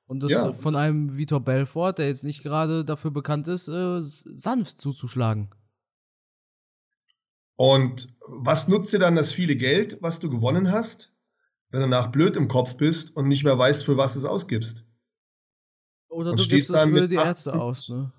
Und 0.08 0.22
das 0.22 0.32
ja. 0.32 0.53
von 0.53 0.75
einem 0.75 1.17
Vitor 1.17 1.39
Belfort, 1.39 1.94
der 1.94 2.08
jetzt 2.08 2.24
nicht 2.24 2.44
gerade 2.44 2.86
dafür 2.86 3.10
bekannt 3.10 3.48
ist, 3.48 3.67
äh, 3.67 4.00
sanft 4.01 4.79
zuzuschlagen. 4.79 5.50
Und 7.55 8.09
was 8.27 8.67
nutzt 8.67 8.93
dir 8.93 9.00
dann 9.00 9.15
das 9.15 9.31
viele 9.31 9.55
Geld, 9.55 9.97
was 10.01 10.19
du 10.19 10.29
gewonnen 10.29 10.71
hast, 10.71 11.13
wenn 11.69 11.81
du 11.81 11.88
nach 11.88 12.12
blöd 12.12 12.35
im 12.35 12.47
Kopf 12.47 12.75
bist 12.75 13.15
und 13.15 13.27
nicht 13.27 13.43
mehr 13.43 13.57
weißt, 13.57 13.85
für 13.85 13.97
was 13.97 14.15
es 14.15 14.25
ausgibst? 14.25 14.85
Oder 16.09 16.31
und 16.31 16.39
du 16.39 16.47
gibst 16.47 16.69
es 16.69 16.81
für 16.81 17.07
die 17.07 17.15
Ärzte 17.15 17.53
aus, 17.53 17.89
ne? 17.89 18.12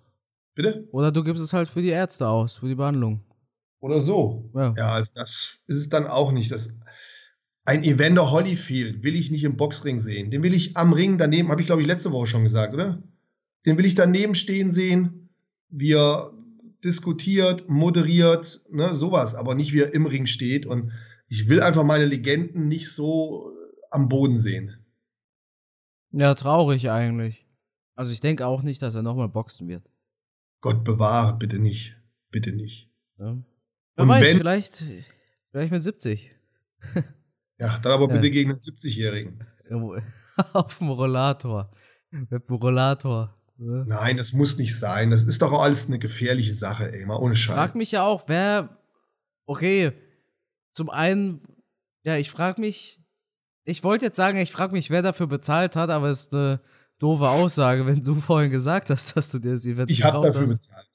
Bitte? 0.55 0.89
Oder 0.91 1.13
du 1.13 1.23
gibst 1.23 1.43
es 1.43 1.53
halt 1.53 1.69
für 1.69 1.83
die 1.83 1.89
Ärzte 1.89 2.29
aus, 2.29 2.57
für 2.57 2.69
die 2.69 2.75
Behandlung. 2.75 3.23
Oder 3.81 4.01
so. 4.01 4.51
Ja, 4.55 4.75
ja 4.77 4.93
also 4.93 5.13
das 5.15 5.59
ist 5.67 5.77
es 5.77 5.89
dann 5.89 6.07
auch 6.07 6.33
nicht. 6.33 6.51
Das, 6.51 6.79
ein 7.65 7.85
Evander 7.85 8.31
Holyfield 8.31 9.03
will 9.03 9.17
ich 9.17 9.31
nicht 9.31 9.45
im 9.45 9.57
Boxring 9.57 9.99
sehen. 9.99 10.31
Den 10.31 10.43
will 10.43 10.55
ich 10.55 10.77
am 10.77 10.93
Ring 10.93 11.19
daneben, 11.19 11.51
habe 11.51 11.61
ich 11.61 11.67
glaube 11.67 11.83
ich 11.83 11.87
letzte 11.87 12.13
Woche 12.13 12.27
schon 12.27 12.43
gesagt, 12.43 12.75
oder? 12.75 13.03
Den 13.67 13.77
will 13.77 13.85
ich 13.85 13.95
daneben 13.95 14.35
stehen 14.35 14.71
sehen, 14.71 15.29
wie 15.69 15.93
er 15.93 16.33
diskutiert, 16.87 17.69
moderiert, 17.69 18.61
ne, 18.71 18.95
sowas, 18.95 19.35
aber 19.35 19.55
nicht 19.55 19.73
wie 19.73 19.81
er 19.81 19.93
im 19.93 20.07
Ring 20.07 20.27
steht. 20.27 20.65
Und 20.65 20.93
ich 21.29 21.49
will 21.49 21.61
einfach 21.61 21.85
meine 21.85 22.07
Legenden 22.07 22.69
nicht 22.69 22.91
so 22.91 23.51
am 23.91 24.09
Boden 24.09 24.39
sehen. 24.39 24.87
Ja, 26.13 26.35
traurig 26.35 26.89
eigentlich. 26.91 27.47
Also 27.95 28.13
ich 28.13 28.21
denke 28.21 28.47
auch 28.47 28.63
nicht, 28.63 28.83
dass 28.83 28.95
er 28.95 29.03
nochmal 29.03 29.29
boxen 29.29 29.69
wird. 29.69 29.83
Gott 30.61 30.85
bewahre, 30.85 31.37
bitte 31.37 31.59
nicht. 31.59 31.97
Bitte 32.31 32.53
nicht. 32.53 32.91
Ja. 33.19 33.39
Wer 33.97 34.09
weiß, 34.09 34.29
wenn, 34.29 34.37
vielleicht, 34.37 34.85
vielleicht 35.51 35.73
mit 35.73 35.83
70. 35.83 36.31
ja, 37.59 37.79
dann 37.79 37.93
aber 37.93 38.09
bitte 38.09 38.27
ja. 38.27 38.33
gegen 38.33 38.51
einen 38.51 38.61
70-Jährigen. 38.61 39.45
Auf 40.53 40.79
dem 40.79 40.91
Rollator. 40.91 41.73
Mit 42.11 42.49
dem 42.49 42.55
Rollator. 42.57 43.36
Ne? 43.59 43.85
Nein, 43.87 44.17
das 44.17 44.33
muss 44.33 44.59
nicht 44.59 44.79
sein. 44.79 45.11
Das 45.11 45.25
ist 45.25 45.41
doch 45.43 45.53
alles 45.53 45.87
eine 45.87 45.99
gefährliche 45.99 46.55
Sache, 46.55 46.93
ey, 46.93 47.07
mal 47.07 47.17
ohne 47.17 47.35
Scheiß. 47.35 47.55
Ich 47.55 47.57
frag 47.57 47.75
mich 47.77 47.93
ja 47.93 48.03
auch, 48.05 48.25
wer. 48.27 48.77
Okay, 49.47 49.93
zum 50.73 50.91
einen, 50.91 51.41
ja, 52.03 52.17
ich 52.17 52.31
frag 52.31 52.59
mich. 52.59 53.01
Ich 53.65 53.83
wollte 53.83 54.05
jetzt 54.05 54.17
sagen, 54.17 54.39
ich 54.39 54.53
frag 54.53 54.73
mich, 54.73 54.91
wer 54.91 55.03
dafür 55.03 55.27
bezahlt 55.27 55.75
hat, 55.75 55.91
aber 55.91 56.09
es 56.11 56.23
ist 56.23 56.35
eine 56.35 56.61
doofe 56.99 57.29
Aussage, 57.29 57.87
wenn 57.87 58.03
du 58.05 58.15
vorhin 58.21 58.51
gesagt 58.51 58.91
hast, 58.91 59.17
dass 59.17 59.31
du 59.31 59.39
dir 59.39 59.53
das 59.53 59.65
Event 59.67 59.91
Ich 59.91 60.05
habe 60.05 60.25
dafür 60.25 60.43
hast. 60.43 60.51
bezahlt. 60.51 60.87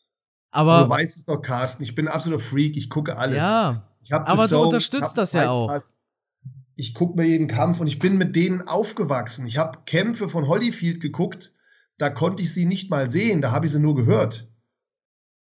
Aber 0.51 0.83
du 0.83 0.89
weißt 0.89 1.17
es 1.17 1.25
doch, 1.25 1.41
Carsten. 1.41 1.83
Ich 1.83 1.95
bin 1.95 2.07
ein 2.07 2.13
absoluter 2.13 2.43
Freak. 2.43 2.75
Ich 2.75 2.89
gucke 2.89 3.17
alles. 3.17 3.37
Ja. 3.37 3.87
aber 4.11 4.47
du 4.47 4.59
unterstützt 4.59 5.17
das 5.17 5.31
ja 5.33 5.49
auch. 5.49 5.67
Pass. 5.67 6.09
Ich 6.75 6.93
gucke 6.93 7.15
mir 7.15 7.25
jeden 7.25 7.47
Kampf 7.47 7.79
und 7.79 7.87
ich 7.87 7.99
bin 7.99 8.17
mit 8.17 8.35
denen 8.35 8.67
aufgewachsen. 8.67 9.47
Ich 9.47 9.57
habe 9.57 9.79
Kämpfe 9.85 10.27
von 10.29 10.47
Holyfield 10.47 10.99
geguckt. 10.99 11.53
Da 12.01 12.09
konnte 12.09 12.41
ich 12.41 12.51
sie 12.51 12.65
nicht 12.65 12.89
mal 12.89 13.11
sehen. 13.11 13.43
Da 13.43 13.51
habe 13.51 13.67
ich 13.67 13.71
sie 13.71 13.79
nur 13.79 13.95
gehört. 13.95 14.49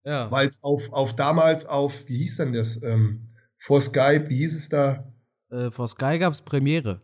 Ja. 0.03 0.29
Weil 0.29 0.45
es 0.45 0.61
auf, 0.61 0.91
auf 0.91 1.15
damals 1.15 1.65
auf, 1.65 2.05
wie 2.09 2.17
hieß 2.17 2.35
denn 2.35 2.51
das? 2.51 2.83
Ähm, 2.83 3.29
vor 3.59 3.79
Skype, 3.79 4.29
wie 4.29 4.39
hieß 4.39 4.57
es 4.57 4.67
da? 4.67 5.09
Äh, 5.49 5.71
vor 5.71 5.87
Sky 5.87 6.19
gab 6.19 6.33
es 6.33 6.41
Premiere. 6.41 7.01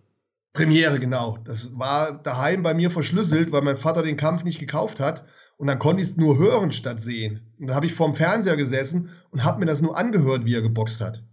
Premiere, 0.51 1.00
genau. 1.00 1.38
Das 1.46 1.79
war 1.79 2.22
daheim 2.22 2.63
bei 2.63 2.74
mir 2.74 2.91
verschlüsselt, 2.91 3.53
weil 3.53 3.62
mein 3.62 3.77
Vater 3.77 4.03
den 4.03 4.17
Kampf 4.17 4.43
nicht 4.43 4.60
gekauft 4.60 5.00
hat. 5.00 5.25
Und 5.55 5.67
dann 5.67 5.79
konnte 5.79 6.03
ich 6.03 6.10
es 6.10 6.17
nur 6.17 6.38
hören 6.38 6.74
statt 6.74 7.00
sehen. 7.00 7.53
Und 7.60 7.67
dann 7.67 7.77
habe 7.77 7.86
ich 7.86 7.93
vorm 7.93 8.13
Fernseher 8.13 8.58
gesessen 8.58 9.10
und 9.29 9.46
habe 9.46 9.62
mir 9.62 9.67
das 9.67 9.81
nur 9.81 9.98
angehört, 9.98 10.43
wie 10.43 10.55
er 10.55 10.62
geboxt 10.62 11.00
hat. 11.00 11.24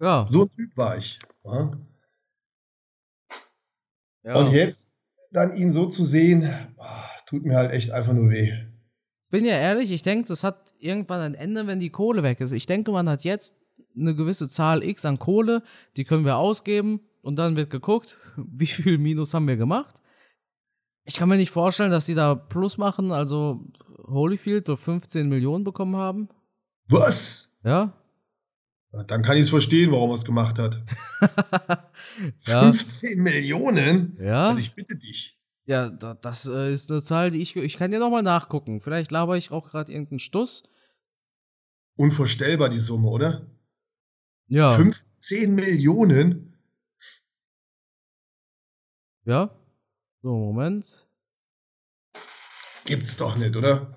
Ja. 0.00 0.26
So 0.28 0.42
ein 0.42 0.50
Typ 0.50 0.76
war 0.76 0.98
ich. 0.98 1.18
Ja. 1.44 1.70
Ja. 4.24 4.34
Und 4.36 4.52
jetzt 4.52 5.03
dann 5.34 5.56
ihn 5.56 5.72
so 5.72 5.86
zu 5.86 6.04
sehen, 6.04 6.48
tut 7.26 7.44
mir 7.44 7.56
halt 7.56 7.72
echt 7.72 7.90
einfach 7.90 8.12
nur 8.12 8.30
weh. 8.30 8.52
Bin 9.30 9.44
ja 9.44 9.56
ehrlich, 9.56 9.90
ich 9.90 10.02
denke, 10.02 10.28
das 10.28 10.44
hat 10.44 10.72
irgendwann 10.78 11.20
ein 11.20 11.34
Ende, 11.34 11.66
wenn 11.66 11.80
die 11.80 11.90
Kohle 11.90 12.22
weg 12.22 12.40
ist. 12.40 12.52
Ich 12.52 12.66
denke, 12.66 12.92
man 12.92 13.08
hat 13.08 13.24
jetzt 13.24 13.54
eine 13.96 14.14
gewisse 14.14 14.48
Zahl 14.48 14.82
X 14.82 15.04
an 15.04 15.18
Kohle, 15.18 15.62
die 15.96 16.04
können 16.04 16.24
wir 16.24 16.36
ausgeben 16.36 17.00
und 17.20 17.36
dann 17.36 17.56
wird 17.56 17.70
geguckt, 17.70 18.16
wie 18.36 18.66
viel 18.66 18.98
Minus 18.98 19.34
haben 19.34 19.48
wir 19.48 19.56
gemacht. 19.56 19.94
Ich 21.04 21.14
kann 21.14 21.28
mir 21.28 21.36
nicht 21.36 21.50
vorstellen, 21.50 21.90
dass 21.90 22.06
die 22.06 22.14
da 22.14 22.34
Plus 22.34 22.78
machen, 22.78 23.12
also 23.12 23.66
Holyfield 24.06 24.66
so 24.66 24.76
15 24.76 25.28
Millionen 25.28 25.64
bekommen 25.64 25.96
haben. 25.96 26.28
Was? 26.88 27.58
Ja. 27.64 27.92
Dann 29.08 29.22
kann 29.22 29.36
ich 29.36 29.42
es 29.42 29.50
verstehen, 29.50 29.90
warum 29.90 30.10
er 30.10 30.14
es 30.14 30.24
gemacht 30.24 30.58
hat. 30.58 30.80
ja. 32.46 32.62
15 32.62 33.22
Millionen? 33.22 34.18
Ja. 34.20 34.48
Also 34.48 34.60
ich 34.60 34.74
bitte 34.74 34.96
dich. 34.96 35.38
Ja, 35.66 35.88
das 35.88 36.46
äh, 36.46 36.74
ist 36.74 36.90
eine 36.90 37.02
Zahl, 37.02 37.30
die 37.30 37.40
ich. 37.40 37.56
Ich 37.56 37.78
kann 37.78 37.92
ja 37.92 37.98
nochmal 37.98 38.22
nachgucken. 38.22 38.80
Vielleicht 38.80 39.10
laber 39.10 39.36
ich 39.36 39.50
auch 39.50 39.70
gerade 39.70 39.92
irgendeinen 39.92 40.18
Stuss. 40.18 40.64
Unvorstellbar 41.96 42.68
die 42.68 42.78
Summe, 42.78 43.08
oder? 43.08 43.46
Ja. 44.46 44.76
15 44.76 45.54
Millionen? 45.54 46.58
Ja. 49.24 49.56
So, 50.22 50.36
Moment. 50.36 51.06
Das 52.12 52.84
gibt's 52.84 53.16
doch 53.16 53.36
nicht, 53.36 53.56
oder? 53.56 53.96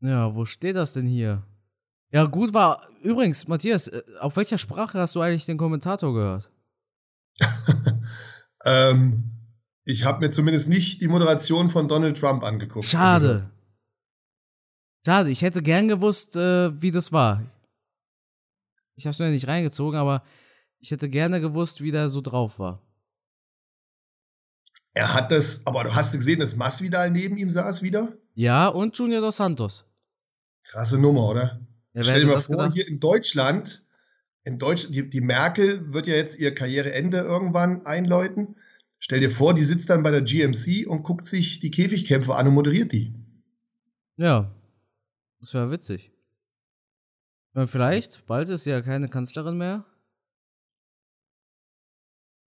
Ja, 0.00 0.34
wo 0.34 0.44
steht 0.44 0.76
das 0.76 0.92
denn 0.92 1.06
hier? 1.06 1.46
Ja, 2.10 2.24
gut 2.24 2.54
war. 2.54 2.88
Übrigens, 3.02 3.48
Matthias, 3.48 3.88
äh, 3.88 4.02
auf 4.20 4.36
welcher 4.36 4.58
Sprache 4.58 4.98
hast 4.98 5.14
du 5.14 5.20
eigentlich 5.20 5.46
den 5.46 5.58
Kommentator 5.58 6.14
gehört? 6.14 6.50
ähm, 8.64 9.30
ich 9.84 10.04
habe 10.04 10.20
mir 10.20 10.30
zumindest 10.30 10.68
nicht 10.68 11.00
die 11.00 11.08
Moderation 11.08 11.68
von 11.68 11.88
Donald 11.88 12.18
Trump 12.18 12.42
angeguckt. 12.42 12.86
Schade. 12.86 13.50
Schade, 15.04 15.30
ich 15.30 15.42
hätte 15.42 15.62
gern 15.62 15.88
gewusst, 15.88 16.36
äh, 16.36 16.80
wie 16.80 16.90
das 16.90 17.12
war. 17.12 17.42
Ich 18.96 19.04
habe 19.04 19.12
es 19.12 19.18
mir 19.18 19.30
nicht 19.30 19.46
reingezogen, 19.46 19.98
aber 19.98 20.24
ich 20.78 20.90
hätte 20.90 21.08
gerne 21.08 21.40
gewusst, 21.40 21.80
wie 21.80 21.92
der 21.92 22.08
so 22.08 22.20
drauf 22.20 22.58
war. 22.58 22.82
Er 24.94 25.12
hat 25.12 25.30
das, 25.30 25.66
aber 25.66 25.84
du 25.84 25.94
hast 25.94 26.12
gesehen, 26.12 26.40
dass 26.40 26.56
Masvidal 26.56 27.10
neben 27.10 27.36
ihm 27.36 27.50
saß 27.50 27.82
wieder? 27.82 28.16
Ja, 28.34 28.68
und 28.68 28.96
Junior 28.96 29.20
dos 29.20 29.36
Santos. 29.36 29.84
Krasse 30.64 30.98
Nummer, 30.98 31.28
oder? 31.28 31.65
Ja, 31.96 32.04
Stell 32.04 32.20
dir 32.20 32.26
mal 32.26 32.42
vor, 32.42 32.56
gedacht? 32.56 32.74
hier 32.74 32.86
in 32.86 33.00
Deutschland, 33.00 33.82
in 34.44 34.58
Deutschland, 34.58 34.94
die, 34.94 35.08
die, 35.08 35.22
Merkel 35.22 35.94
wird 35.94 36.06
ja 36.06 36.14
jetzt 36.14 36.38
ihr 36.38 36.54
Karriereende 36.54 37.20
irgendwann 37.20 37.86
einläuten. 37.86 38.56
Stell 38.98 39.20
dir 39.20 39.30
vor, 39.30 39.54
die 39.54 39.64
sitzt 39.64 39.88
dann 39.88 40.02
bei 40.02 40.10
der 40.10 40.20
GMC 40.20 40.86
und 40.86 41.04
guckt 41.04 41.24
sich 41.24 41.58
die 41.58 41.70
Käfigkämpfe 41.70 42.34
an 42.34 42.48
und 42.48 42.54
moderiert 42.54 42.92
die. 42.92 43.14
Ja, 44.16 44.54
das 45.40 45.54
wäre 45.54 45.70
witzig. 45.70 46.12
Ja, 47.54 47.66
vielleicht, 47.66 48.26
bald 48.26 48.50
ist 48.50 48.64
sie 48.64 48.70
ja 48.70 48.82
keine 48.82 49.08
Kanzlerin 49.08 49.56
mehr. 49.56 49.86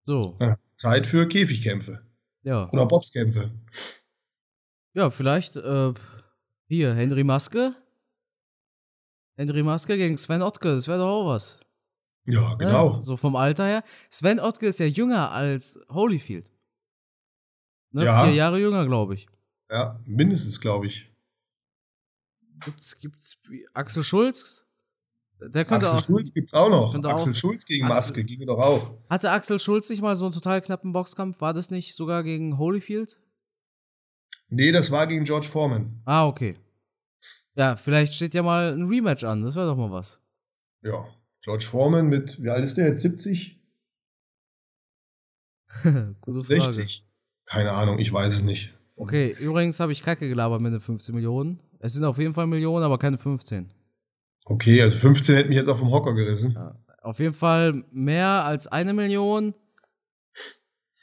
So. 0.05 0.37
Ja, 0.39 0.59
Zeit 0.61 1.07
für 1.07 1.27
Käfigkämpfe. 1.27 2.03
Ja. 2.43 2.69
Oder 2.69 2.85
Boxkämpfe. 2.85 3.49
Ja, 4.93 5.09
vielleicht, 5.09 5.55
äh, 5.55 5.93
hier, 6.67 6.93
Henry 6.93 7.23
Maske. 7.23 7.75
Henry 9.39 9.63
Maske 9.63 9.95
gegen 9.95 10.17
Sven 10.17 10.41
Ottke, 10.41 10.75
das 10.75 10.89
wäre 10.89 10.97
doch 10.99 11.07
auch 11.07 11.27
was. 11.27 11.61
Ja, 12.25 12.55
genau. 12.55 12.97
Ja, 12.97 13.01
so 13.01 13.15
vom 13.15 13.37
Alter 13.37 13.65
her. 13.65 13.83
Sven 14.09 14.37
Ottke 14.37 14.67
ist 14.67 14.81
ja 14.81 14.85
jünger 14.85 15.31
als 15.31 15.79
Holyfield. 15.89 16.51
Ne? 17.91 18.03
Ja. 18.03 18.25
Vier 18.25 18.33
Jahre 18.33 18.59
jünger, 18.59 18.85
glaube 18.85 19.15
ich. 19.15 19.27
Ja, 19.69 19.97
mindestens, 20.05 20.59
glaube 20.59 20.87
ich. 20.87 21.09
Gibt's, 22.65 22.97
gibt's 22.97 23.37
Axel 23.73 24.03
Schulz? 24.03 24.65
Der 25.39 25.63
könnte 25.63 25.87
Axel 25.87 25.99
auch, 25.99 26.03
Schulz 26.03 26.33
gibt's 26.33 26.53
auch 26.53 26.69
noch. 26.69 26.93
Axel 26.93 27.31
auch, 27.31 27.35
Schulz 27.35 27.65
gegen 27.65 27.87
Maske, 27.87 28.25
ging 28.25 28.45
doch 28.45 28.59
auch. 28.59 28.91
Hatte 29.09 29.31
Axel 29.31 29.57
Schulz 29.57 29.89
nicht 29.89 30.01
mal 30.01 30.17
so 30.17 30.25
einen 30.25 30.33
total 30.33 30.61
knappen 30.61 30.91
Boxkampf? 30.91 31.39
War 31.39 31.53
das 31.53 31.71
nicht 31.71 31.95
sogar 31.95 32.23
gegen 32.23 32.57
Holyfield? 32.57 33.17
Nee, 34.49 34.73
das 34.73 34.91
war 34.91 35.07
gegen 35.07 35.23
George 35.23 35.45
Foreman. 35.45 36.01
Ah, 36.03 36.27
okay. 36.27 36.57
Ja, 37.59 37.75
vielleicht 37.75 38.13
steht 38.13 38.33
ja 38.33 38.41
mal 38.41 38.71
ein 38.71 38.87
Rematch 38.87 39.25
an. 39.25 39.43
Das 39.43 39.53
wäre 39.53 39.67
doch 39.67 39.75
mal 39.75 39.91
was. 39.91 40.21
Ja, 40.81 41.05
George 41.41 41.65
Foreman 41.65 42.07
mit, 42.07 42.41
wie 42.41 42.49
alt 42.49 42.63
ist 42.63 42.77
der 42.77 42.87
jetzt? 42.87 43.01
70? 43.01 43.61
Gute 46.21 46.41
Frage. 46.41 46.71
60? 46.71 47.05
Keine 47.43 47.73
Ahnung, 47.73 47.99
ich 47.99 48.13
weiß 48.13 48.33
es 48.33 48.43
nicht. 48.43 48.73
Okay, 48.95 49.35
übrigens 49.37 49.81
habe 49.81 49.91
ich 49.91 50.03
Kacke 50.03 50.29
gelabert 50.29 50.61
mit 50.61 50.71
den 50.71 50.79
15 50.79 51.13
Millionen. 51.13 51.59
Es 51.79 51.91
sind 51.91 52.05
auf 52.05 52.17
jeden 52.17 52.33
Fall 52.33 52.47
Millionen, 52.47 52.85
aber 52.85 52.97
keine 52.97 53.17
15. 53.17 53.69
Okay, 54.45 54.81
also 54.81 54.97
15 54.97 55.35
hätte 55.35 55.49
mich 55.49 55.57
jetzt 55.57 55.67
auf 55.67 55.79
dem 55.79 55.91
Hocker 55.91 56.13
gerissen. 56.13 56.53
Ja, 56.53 56.79
auf 57.01 57.19
jeden 57.19 57.35
Fall 57.35 57.83
mehr 57.91 58.45
als 58.45 58.67
eine 58.67 58.93
Million. 58.93 59.53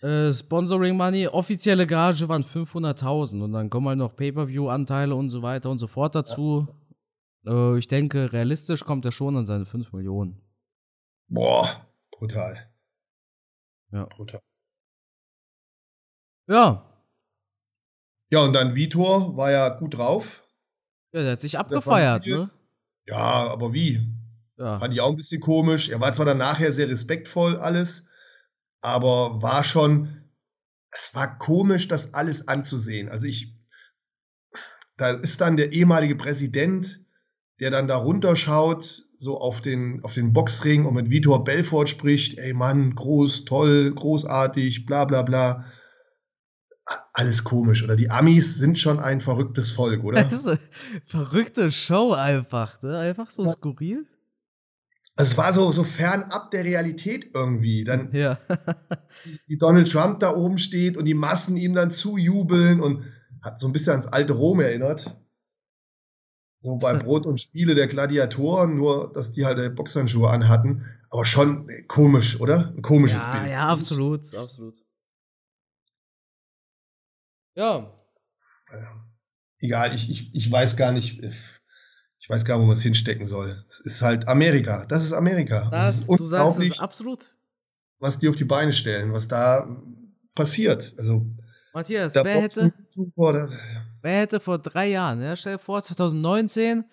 Äh, 0.02 0.32
Sponsoring 0.32 0.96
Money, 0.96 1.26
offizielle 1.26 1.86
Gage 1.86 2.28
waren 2.28 2.44
500.000 2.44 3.42
und 3.42 3.52
dann 3.52 3.70
kommen 3.70 3.88
halt 3.88 3.98
noch 3.98 4.14
Pay-Per-View-Anteile 4.14 5.14
und 5.14 5.30
so 5.30 5.42
weiter 5.42 5.70
und 5.70 5.78
so 5.78 5.86
fort 5.86 6.14
dazu. 6.14 6.68
Ja. 7.44 7.74
Äh, 7.74 7.78
ich 7.78 7.88
denke, 7.88 8.32
realistisch 8.32 8.84
kommt 8.84 9.04
er 9.04 9.12
schon 9.12 9.36
an 9.36 9.46
seine 9.46 9.64
5 9.64 9.92
Millionen. 9.92 10.42
Boah, 11.28 11.86
brutal. 12.10 12.70
Ja. 13.90 14.04
Brutal. 14.04 14.40
Ja. 16.48 16.82
Ja, 18.30 18.40
und 18.40 18.52
dann 18.52 18.74
Vitor 18.74 19.36
war 19.36 19.50
ja 19.50 19.68
gut 19.70 19.96
drauf. 19.96 20.44
Ja, 21.12 21.22
der 21.22 21.32
hat 21.32 21.40
sich 21.40 21.58
abgefeiert, 21.58 22.26
ne? 22.26 22.50
Ja, 23.06 23.48
aber 23.48 23.72
wie? 23.72 24.00
Ja. 24.58 24.78
Fand 24.78 24.92
ich 24.92 25.00
auch 25.00 25.10
ein 25.10 25.16
bisschen 25.16 25.40
komisch. 25.40 25.88
Er 25.88 26.00
war 26.00 26.12
zwar 26.12 26.26
dann 26.26 26.38
nachher 26.38 26.72
sehr 26.72 26.88
respektvoll, 26.88 27.56
alles, 27.56 28.08
aber 28.80 29.42
war 29.42 29.64
schon, 29.64 30.24
es 30.90 31.14
war 31.14 31.38
komisch, 31.38 31.88
das 31.88 32.14
alles 32.14 32.48
anzusehen. 32.48 33.08
Also 33.08 33.26
ich, 33.26 33.54
da 34.96 35.10
ist 35.10 35.40
dann 35.40 35.56
der 35.56 35.72
ehemalige 35.72 36.16
Präsident, 36.16 37.04
der 37.60 37.70
dann 37.70 37.88
da 37.88 37.96
runterschaut, 37.96 39.02
so 39.18 39.40
auf 39.40 39.60
den, 39.60 40.04
auf 40.04 40.14
den 40.14 40.32
Boxring 40.32 40.84
und 40.84 40.94
mit 40.94 41.10
Vitor 41.10 41.42
Belfort 41.42 41.86
spricht, 41.86 42.38
ey 42.38 42.52
Mann, 42.52 42.94
groß, 42.94 43.44
toll, 43.44 43.92
großartig, 43.94 44.86
bla 44.86 45.04
bla 45.04 45.22
bla. 45.22 45.64
Alles 47.14 47.42
komisch. 47.42 47.82
Oder 47.82 47.96
die 47.96 48.10
Amis 48.10 48.56
sind 48.58 48.78
schon 48.78 49.00
ein 49.00 49.20
verrücktes 49.20 49.72
Volk, 49.72 50.04
oder? 50.04 50.22
Das 50.22 50.34
ist 50.34 50.46
eine 50.46 50.60
verrückte 51.04 51.72
Show 51.72 52.12
einfach, 52.12 52.80
ne? 52.82 52.98
Einfach 52.98 53.30
so 53.30 53.44
ja. 53.44 53.50
skurril. 53.50 54.06
Es 55.18 55.36
war 55.38 55.52
so, 55.52 55.72
so 55.72 55.82
fernab 55.82 56.50
der 56.50 56.64
Realität 56.64 57.30
irgendwie. 57.34 57.84
Dann, 57.84 58.12
ja. 58.12 58.38
wie 59.46 59.56
Donald 59.56 59.90
Trump 59.90 60.20
da 60.20 60.34
oben 60.34 60.58
steht 60.58 60.96
und 60.96 61.06
die 61.06 61.14
Massen 61.14 61.56
ihm 61.56 61.72
dann 61.72 61.90
zujubeln 61.90 62.80
und 62.80 63.04
hat 63.40 63.58
so 63.58 63.66
ein 63.66 63.72
bisschen 63.72 63.92
ans 63.92 64.06
alte 64.06 64.34
Rom 64.34 64.60
erinnert. 64.60 65.16
So 66.60 66.76
bei 66.76 66.94
Brot 66.98 67.24
und 67.26 67.40
Spiele 67.40 67.74
der 67.74 67.86
Gladiatoren, 67.86 68.76
nur 68.76 69.10
dass 69.12 69.32
die 69.32 69.46
halt 69.46 69.74
Boxhandschuhe 69.74 70.28
anhatten. 70.28 70.84
Aber 71.08 71.24
schon 71.24 71.70
komisch, 71.86 72.40
oder? 72.40 72.74
Ein 72.76 72.82
komisches 72.82 73.24
ja, 73.24 73.38
Bild. 73.38 73.52
Ja, 73.52 73.68
absolut, 73.68 74.34
absolut. 74.34 74.84
Ja. 77.54 77.94
Egal, 79.60 79.94
ich, 79.94 80.10
ich, 80.10 80.34
ich 80.34 80.52
weiß 80.52 80.76
gar 80.76 80.92
nicht, 80.92 81.22
ich 82.26 82.30
weiß 82.30 82.44
gar 82.44 82.56
nicht, 82.56 82.62
wo 82.64 82.66
man 82.66 82.74
es 82.74 82.82
hinstecken 82.82 83.24
soll. 83.24 83.64
Es 83.68 83.78
ist 83.78 84.02
halt 84.02 84.26
Amerika. 84.26 84.84
Das 84.86 85.04
ist 85.04 85.12
Amerika. 85.12 85.68
Das, 85.70 85.86
das 85.86 85.98
ist 86.00 86.08
du 86.08 86.26
sagst 86.26 86.58
es 86.58 86.76
absolut. 86.76 87.32
Was 88.00 88.18
die 88.18 88.28
auf 88.28 88.34
die 88.34 88.44
Beine 88.44 88.72
stellen, 88.72 89.12
was 89.12 89.28
da 89.28 89.68
passiert. 90.34 90.92
Also, 90.98 91.24
Matthias, 91.72 92.16
wer 92.16 92.42
hätte, 92.42 92.72
wer 94.02 94.20
hätte 94.20 94.40
vor 94.40 94.58
drei 94.58 94.88
Jahren, 94.88 95.22
ja, 95.22 95.36
stell 95.36 95.52
dir 95.52 95.60
vor, 95.60 95.80
2019, 95.80 96.84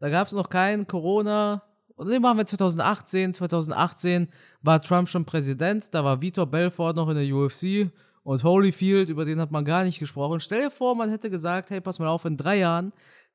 da 0.00 0.10
gab 0.10 0.26
es 0.26 0.34
noch 0.34 0.50
kein 0.50 0.86
Corona, 0.86 1.62
und 1.96 2.10
dann 2.10 2.20
machen 2.20 2.36
wir 2.36 2.44
2018, 2.44 3.32
2018 3.32 4.28
war 4.60 4.82
Trump 4.82 5.08
schon 5.08 5.24
Präsident, 5.24 5.94
da 5.94 6.04
war 6.04 6.20
Vitor 6.20 6.46
Belfort 6.46 6.92
noch 6.92 7.08
in 7.08 7.16
der 7.16 7.34
UFC 7.34 7.90
und 8.22 8.44
Holyfield, 8.44 9.08
über 9.08 9.24
den 9.24 9.40
hat 9.40 9.50
man 9.50 9.64
gar 9.64 9.84
nicht 9.84 9.98
gesprochen. 9.98 10.40
Stell 10.40 10.64
dir 10.64 10.70
vor, 10.70 10.94
man 10.94 11.08
hätte 11.08 11.30
gesagt, 11.30 11.70
hey, 11.70 11.80
pass 11.80 11.98
mal 11.98 12.08
auf, 12.08 12.26
in 12.26 12.36
drei 12.36 12.58
Jahren 12.58 12.92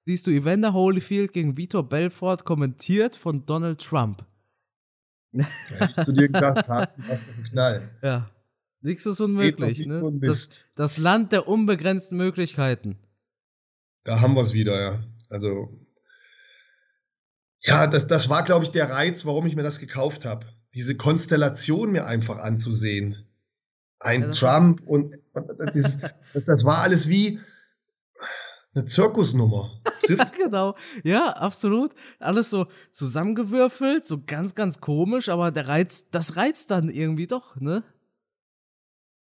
siehst 0.09 0.25
du 0.25 0.31
Evander 0.31 0.73
Holyfield 0.73 1.33
gegen 1.33 1.55
Vitor 1.55 1.87
Belfort 1.87 2.37
kommentiert 2.43 3.15
von 3.15 3.45
Donald 3.45 3.79
Trump. 3.79 4.25
Ja, 5.31 5.45
hätte 5.67 5.93
ich 5.95 6.03
zu 6.05 6.11
dir 6.11 6.27
gesagt, 6.27 6.65
Carsten, 6.65 7.03
was 7.07 7.27
doch 7.27 7.37
ein 7.37 7.43
Knall. 7.43 7.89
Ja. 8.01 8.31
Nichts 8.81 9.05
ist 9.05 9.21
unmöglich. 9.21 9.85
Ne? 9.85 9.93
So 9.93 10.09
das, 10.09 10.61
das 10.73 10.97
Land 10.97 11.31
der 11.31 11.47
unbegrenzten 11.47 12.17
Möglichkeiten. 12.17 12.97
Da 14.03 14.19
haben 14.19 14.33
wir 14.33 14.41
es 14.41 14.53
wieder, 14.53 14.81
ja. 14.81 15.03
Also, 15.29 15.69
ja, 17.61 17.85
das, 17.85 18.07
das 18.07 18.29
war, 18.29 18.43
glaube 18.43 18.65
ich, 18.65 18.71
der 18.71 18.89
Reiz, 18.89 19.27
warum 19.27 19.45
ich 19.45 19.55
mir 19.55 19.61
das 19.61 19.79
gekauft 19.79 20.25
habe. 20.25 20.47
Diese 20.73 20.97
Konstellation 20.97 21.91
mir 21.91 22.07
einfach 22.07 22.37
anzusehen. 22.39 23.27
Ein 23.99 24.23
ja, 24.23 24.29
Trump 24.31 24.81
und, 24.87 25.13
und 25.33 25.75
dieses, 25.75 25.99
das, 26.33 26.45
das 26.45 26.65
war 26.65 26.81
alles 26.81 27.07
wie 27.07 27.39
eine 28.73 28.85
Zirkusnummer. 28.85 29.81
ja, 30.07 30.25
genau. 30.38 30.75
Ja, 31.03 31.32
absolut. 31.34 31.93
Alles 32.19 32.49
so 32.49 32.67
zusammengewürfelt, 32.91 34.05
so 34.05 34.23
ganz, 34.23 34.55
ganz 34.55 34.79
komisch, 34.79 35.29
aber 35.29 35.51
der 35.51 35.67
Reiz, 35.67 36.10
das 36.12 36.36
reizt 36.36 36.71
dann 36.71 36.89
irgendwie 36.89 37.27
doch, 37.27 37.55
ne? 37.55 37.84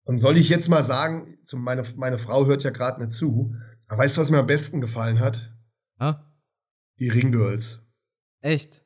Und 0.06 0.18
soll 0.18 0.38
ich 0.38 0.50
jetzt 0.50 0.70
mal 0.70 0.84
sagen, 0.84 1.38
meine, 1.54 1.84
meine 1.96 2.18
Frau 2.18 2.46
hört 2.46 2.64
ja 2.64 2.72
gerade 2.72 3.00
nicht 3.00 3.12
zu, 3.12 3.56
aber 3.88 4.04
weißt 4.04 4.18
du, 4.18 4.22
was 4.22 4.32
mir 4.32 4.40
am 4.40 4.48
besten 4.48 4.82
gefallen 4.82 5.20
hat? 5.20 5.54
Ha? 6.00 6.26
Die 7.00 7.10
Ringgirls. 7.10 7.86
Echt? 8.42 8.84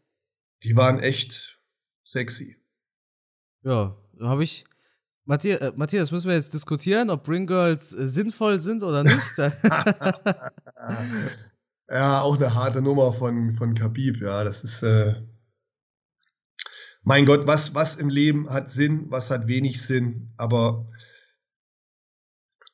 Die 0.63 0.75
waren 0.75 0.99
echt 0.99 1.61
sexy. 2.03 2.57
Ja, 3.63 3.97
habe 4.19 4.43
ich, 4.43 4.65
Matthias, 5.25 5.61
äh, 5.61 5.71
Matthias, 5.75 6.11
müssen 6.11 6.27
wir 6.27 6.35
jetzt 6.35 6.53
diskutieren, 6.53 7.09
ob 7.09 7.27
Ring 7.29 7.47
Girls 7.47 7.93
äh, 7.93 8.07
sinnvoll 8.07 8.59
sind 8.59 8.83
oder 8.83 9.03
nicht? 9.03 9.37
ja, 11.89 12.21
auch 12.21 12.35
eine 12.35 12.53
harte 12.53 12.81
Nummer 12.81 13.13
von, 13.13 13.53
von 13.53 13.73
Khabib, 13.73 14.21
ja. 14.21 14.43
Das 14.43 14.63
ist, 14.63 14.83
äh, 14.83 15.15
mein 17.03 17.25
Gott, 17.25 17.47
was, 17.47 17.73
was 17.75 17.95
im 17.95 18.09
Leben 18.09 18.49
hat 18.49 18.69
Sinn, 18.69 19.05
was 19.09 19.29
hat 19.29 19.47
wenig 19.47 19.81
Sinn, 19.81 20.33
aber 20.37 20.87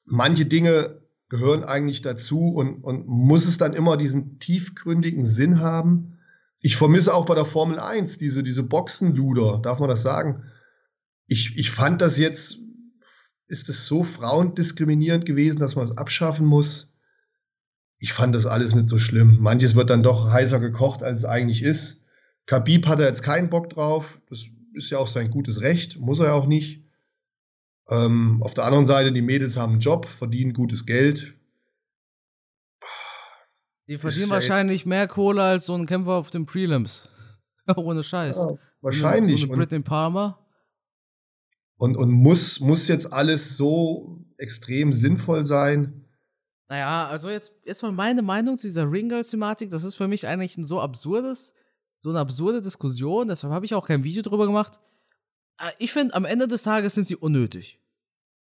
manche 0.05 0.45
Dinge 0.45 1.01
gehören 1.29 1.63
eigentlich 1.63 2.01
dazu 2.01 2.49
und, 2.49 2.83
und 2.83 3.07
muss 3.07 3.45
es 3.45 3.59
dann 3.59 3.73
immer 3.73 3.97
diesen 3.97 4.39
tiefgründigen 4.39 5.27
Sinn 5.27 5.59
haben? 5.59 6.17
Ich 6.61 6.77
vermisse 6.77 7.13
auch 7.13 7.25
bei 7.25 7.35
der 7.35 7.45
Formel 7.45 7.79
1 7.79 8.17
diese, 8.17 8.43
diese 8.43 8.63
Boxenluder, 8.63 9.59
darf 9.59 9.79
man 9.79 9.89
das 9.89 10.01
sagen? 10.01 10.43
Ich, 11.29 11.57
ich 11.57 11.71
fand 11.71 12.01
das 12.01 12.17
jetzt, 12.17 12.57
ist 13.47 13.69
es 13.69 13.85
so 13.85 14.03
frauendiskriminierend 14.03 15.25
gewesen, 15.25 15.59
dass 15.59 15.75
man 15.75 15.85
es 15.85 15.97
abschaffen 15.97 16.45
muss. 16.45 16.93
Ich 17.99 18.13
fand 18.13 18.33
das 18.33 18.45
alles 18.45 18.75
nicht 18.75 18.89
so 18.89 18.97
schlimm. 18.97 19.37
Manches 19.39 19.75
wird 19.75 19.89
dann 19.89 20.03
doch 20.03 20.31
heißer 20.31 20.59
gekocht, 20.59 21.03
als 21.03 21.19
es 21.19 21.25
eigentlich 21.25 21.61
ist. 21.61 22.03
Khabib 22.45 22.87
hat 22.87 22.99
er 22.99 23.07
jetzt 23.07 23.23
keinen 23.23 23.49
Bock 23.49 23.69
drauf. 23.69 24.21
Das 24.29 24.45
ist 24.73 24.89
ja 24.89 24.97
auch 24.97 25.07
sein 25.07 25.29
gutes 25.29 25.61
Recht, 25.61 25.99
muss 25.99 26.19
er 26.19 26.27
ja 26.27 26.33
auch 26.33 26.47
nicht. 26.47 26.83
Ähm, 27.89 28.41
auf 28.41 28.53
der 28.53 28.65
anderen 28.65 28.85
Seite, 28.85 29.11
die 29.11 29.21
Mädels 29.21 29.57
haben 29.57 29.73
einen 29.73 29.81
Job, 29.81 30.07
verdienen 30.07 30.53
gutes 30.53 30.85
Geld. 30.85 31.33
Die 33.87 33.97
verdienen 33.97 34.29
wahrscheinlich 34.29 34.85
mehr 34.85 35.07
Kohle 35.07 35.43
als 35.43 35.65
so 35.65 35.75
ein 35.75 35.85
Kämpfer 35.85 36.13
auf 36.13 36.29
den 36.29 36.45
Prelims. 36.45 37.09
Ohne 37.75 38.03
Scheiß. 38.03 38.37
Ja, 38.37 38.57
wahrscheinlich. 38.81 39.41
So 39.41 39.47
eine 39.47 39.57
Britney 39.57 39.79
Palmer. 39.79 40.39
Und, 41.79 41.95
und 41.95 42.11
muss, 42.11 42.59
muss 42.59 42.89
jetzt 42.89 43.13
alles 43.13 43.55
so 43.55 44.25
extrem 44.37 44.91
sinnvoll 44.91 45.45
sein? 45.45 46.05
Naja, 46.67 47.07
also 47.07 47.29
jetzt, 47.29 47.55
jetzt 47.63 47.81
mal 47.83 47.93
meine 47.93 48.21
Meinung 48.21 48.57
zu 48.57 48.67
dieser 48.67 48.91
Ringgirls-Thematik. 48.91 49.71
Das 49.71 49.85
ist 49.85 49.95
für 49.95 50.09
mich 50.09 50.27
eigentlich 50.27 50.57
ein 50.57 50.65
so 50.65 50.81
absurdes, 50.81 51.55
so 52.01 52.09
eine 52.09 52.19
absurde 52.19 52.61
Diskussion. 52.61 53.29
Deshalb 53.29 53.53
habe 53.53 53.65
ich 53.65 53.73
auch 53.73 53.87
kein 53.87 54.03
Video 54.03 54.21
drüber 54.21 54.45
gemacht. 54.45 54.77
Äh, 55.57 55.71
ich 55.79 55.93
finde, 55.93 56.15
am 56.15 56.25
Ende 56.25 56.49
des 56.49 56.63
Tages 56.63 56.95
sind 56.95 57.07
sie 57.07 57.15
unnötig. 57.15 57.79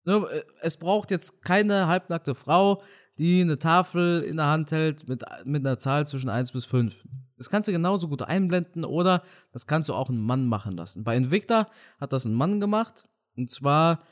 Ne, 0.03 0.15
äh, 0.15 0.41
es 0.61 0.77
braucht 0.77 1.11
jetzt 1.11 1.43
keine 1.43 1.85
halbnackte 1.85 2.33
Frau, 2.33 2.81
die 3.19 3.41
eine 3.41 3.59
Tafel 3.59 4.23
in 4.23 4.37
der 4.37 4.47
Hand 4.47 4.71
hält 4.71 5.07
mit, 5.07 5.23
mit 5.45 5.63
einer 5.63 5.77
Zahl 5.77 6.07
zwischen 6.07 6.29
1 6.29 6.53
bis 6.53 6.65
5. 6.65 7.05
Das 7.37 7.51
kannst 7.51 7.67
du 7.67 7.71
genauso 7.71 8.07
gut 8.07 8.23
einblenden 8.23 8.83
oder 8.83 9.21
das 9.53 9.67
kannst 9.67 9.89
du 9.89 9.93
auch 9.93 10.09
einen 10.09 10.21
Mann 10.21 10.47
machen 10.47 10.75
lassen. 10.75 11.03
Bei 11.03 11.15
Invicta 11.15 11.69
hat 11.99 12.13
das 12.13 12.25
ein 12.25 12.33
Mann 12.33 12.59
gemacht 12.59 13.07
und 13.35 13.51
zwar 13.51 14.03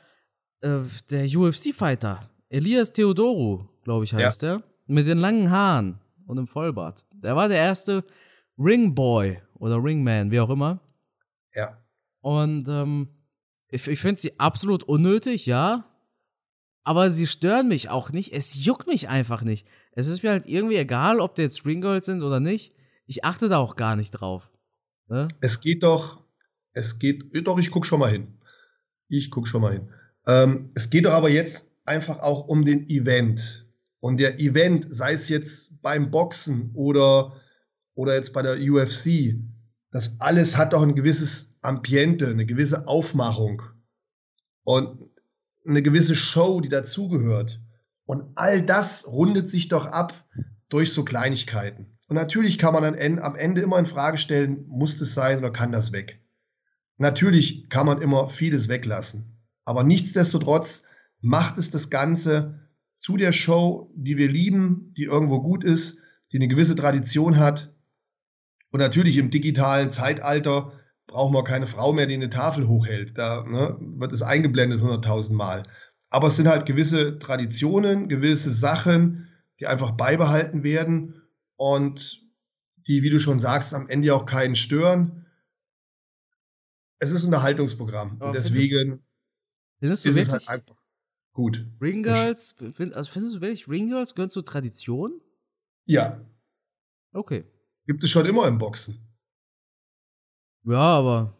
äh, 0.60 0.80
der 1.10 1.24
UFC-Fighter, 1.24 2.30
Elias 2.48 2.92
Theodoro, 2.92 3.68
glaube 3.84 4.04
ich, 4.04 4.14
heißt 4.14 4.42
ja. 4.42 4.58
der. 4.58 4.62
Mit 4.86 5.06
den 5.06 5.18
langen 5.18 5.50
Haaren 5.50 6.00
und 6.26 6.36
dem 6.36 6.46
Vollbart. 6.46 7.04
Der 7.12 7.36
war 7.36 7.48
der 7.48 7.58
erste 7.58 8.04
Ringboy 8.58 9.40
oder 9.54 9.82
Ringman, 9.82 10.30
wie 10.30 10.40
auch 10.40 10.50
immer. 10.50 10.80
Ja. 11.54 11.78
Und 12.20 12.68
ähm, 12.68 13.08
ich, 13.68 13.86
ich 13.86 14.00
finde 14.00 14.20
sie 14.20 14.38
absolut 14.38 14.82
unnötig, 14.82 15.46
ja. 15.46 15.84
Aber 16.82 17.10
sie 17.10 17.26
stören 17.26 17.68
mich 17.68 17.88
auch 17.88 18.10
nicht. 18.10 18.32
Es 18.32 18.64
juckt 18.64 18.86
mich 18.86 19.08
einfach 19.08 19.42
nicht. 19.42 19.66
Es 19.92 20.08
ist 20.08 20.22
mir 20.22 20.30
halt 20.30 20.46
irgendwie 20.46 20.76
egal, 20.76 21.20
ob 21.20 21.34
der 21.34 21.44
jetzt 21.44 21.64
Ringgirls 21.64 22.06
sind 22.06 22.22
oder 22.22 22.40
nicht. 22.40 22.74
Ich 23.06 23.24
achte 23.24 23.48
da 23.48 23.58
auch 23.58 23.76
gar 23.76 23.96
nicht 23.96 24.10
drauf. 24.12 24.50
Ne? 25.08 25.28
Es 25.40 25.60
geht 25.60 25.82
doch, 25.82 26.24
es 26.72 26.98
geht, 26.98 27.46
doch, 27.46 27.58
ich 27.58 27.70
guck 27.70 27.84
schon 27.84 28.00
mal 28.00 28.10
hin. 28.10 28.39
Ich 29.10 29.30
gucke 29.30 29.48
schon 29.48 29.62
mal 29.62 29.72
hin. 29.72 29.88
Ähm, 30.26 30.70
es 30.74 30.88
geht 30.88 31.04
doch 31.04 31.12
aber 31.12 31.28
jetzt 31.28 31.72
einfach 31.84 32.20
auch 32.20 32.46
um 32.46 32.64
den 32.64 32.88
Event. 32.88 33.66
Und 33.98 34.18
der 34.18 34.38
Event, 34.38 34.86
sei 34.88 35.12
es 35.12 35.28
jetzt 35.28 35.82
beim 35.82 36.10
Boxen 36.10 36.70
oder, 36.74 37.32
oder 37.94 38.14
jetzt 38.14 38.32
bei 38.32 38.42
der 38.42 38.56
UFC, 38.58 39.34
das 39.90 40.20
alles 40.20 40.56
hat 40.56 40.72
doch 40.72 40.82
ein 40.82 40.94
gewisses 40.94 41.58
Ambiente, 41.60 42.28
eine 42.28 42.46
gewisse 42.46 42.86
Aufmachung 42.86 43.62
und 44.62 45.10
eine 45.66 45.82
gewisse 45.82 46.14
Show, 46.14 46.60
die 46.60 46.68
dazugehört. 46.68 47.60
Und 48.06 48.30
all 48.36 48.62
das 48.62 49.06
rundet 49.08 49.50
sich 49.50 49.68
doch 49.68 49.86
ab 49.86 50.14
durch 50.68 50.92
so 50.92 51.04
Kleinigkeiten. 51.04 51.98
Und 52.08 52.14
natürlich 52.16 52.58
kann 52.58 52.72
man 52.72 52.82
dann 52.82 53.18
am 53.18 53.34
Ende 53.34 53.60
immer 53.60 53.78
in 53.78 53.86
Frage 53.86 54.18
stellen, 54.18 54.64
muss 54.68 54.96
das 54.96 55.14
sein 55.14 55.38
oder 55.38 55.50
kann 55.50 55.72
das 55.72 55.92
weg? 55.92 56.20
Natürlich 57.00 57.70
kann 57.70 57.86
man 57.86 58.02
immer 58.02 58.28
vieles 58.28 58.68
weglassen. 58.68 59.38
Aber 59.64 59.84
nichtsdestotrotz 59.84 60.86
macht 61.22 61.56
es 61.56 61.70
das 61.70 61.88
Ganze 61.88 62.68
zu 62.98 63.16
der 63.16 63.32
Show, 63.32 63.90
die 63.96 64.18
wir 64.18 64.28
lieben, 64.28 64.92
die 64.98 65.04
irgendwo 65.04 65.40
gut 65.40 65.64
ist, 65.64 66.02
die 66.30 66.36
eine 66.36 66.48
gewisse 66.48 66.76
Tradition 66.76 67.38
hat. 67.38 67.74
Und 68.70 68.80
natürlich 68.80 69.16
im 69.16 69.30
digitalen 69.30 69.90
Zeitalter 69.90 70.72
brauchen 71.06 71.32
wir 71.32 71.42
keine 71.42 71.66
Frau 71.66 71.94
mehr, 71.94 72.06
die 72.06 72.14
eine 72.14 72.28
Tafel 72.28 72.68
hochhält. 72.68 73.16
Da 73.16 73.44
ne, 73.44 73.78
wird 73.80 74.12
es 74.12 74.20
eingeblendet 74.20 74.82
100.000 74.82 75.32
Mal. 75.32 75.62
Aber 76.10 76.26
es 76.26 76.36
sind 76.36 76.48
halt 76.48 76.66
gewisse 76.66 77.18
Traditionen, 77.18 78.10
gewisse 78.10 78.50
Sachen, 78.50 79.26
die 79.58 79.66
einfach 79.66 79.92
beibehalten 79.92 80.64
werden 80.64 81.22
und 81.56 82.20
die, 82.86 83.02
wie 83.02 83.10
du 83.10 83.18
schon 83.18 83.40
sagst, 83.40 83.72
am 83.72 83.88
Ende 83.88 84.14
auch 84.14 84.26
keinen 84.26 84.54
stören. 84.54 85.24
Es 87.00 87.12
ist 87.12 87.22
ein 87.22 87.26
Unterhaltungsprogramm. 87.26 88.16
Aber 88.16 88.26
und 88.26 88.34
deswegen 88.34 89.02
findest, 89.80 90.04
findest 90.04 90.06
ist 90.06 90.18
es 90.18 90.28
halt 90.30 90.48
einfach 90.48 90.76
gut. 91.32 91.66
Ringgirls, 91.80 92.54
find, 92.74 92.94
also 92.94 93.10
findest 93.10 93.36
du 93.36 93.40
wirklich, 93.40 93.68
Ringgirls 93.68 94.14
gehören 94.14 94.30
zur 94.30 94.44
Tradition? 94.44 95.20
Ja. 95.86 96.20
Okay. 97.12 97.44
Gibt 97.86 98.04
es 98.04 98.10
schon 98.10 98.26
immer 98.26 98.46
im 98.46 98.58
Boxen. 98.58 99.04
Ja, 100.64 100.78
aber. 100.78 101.36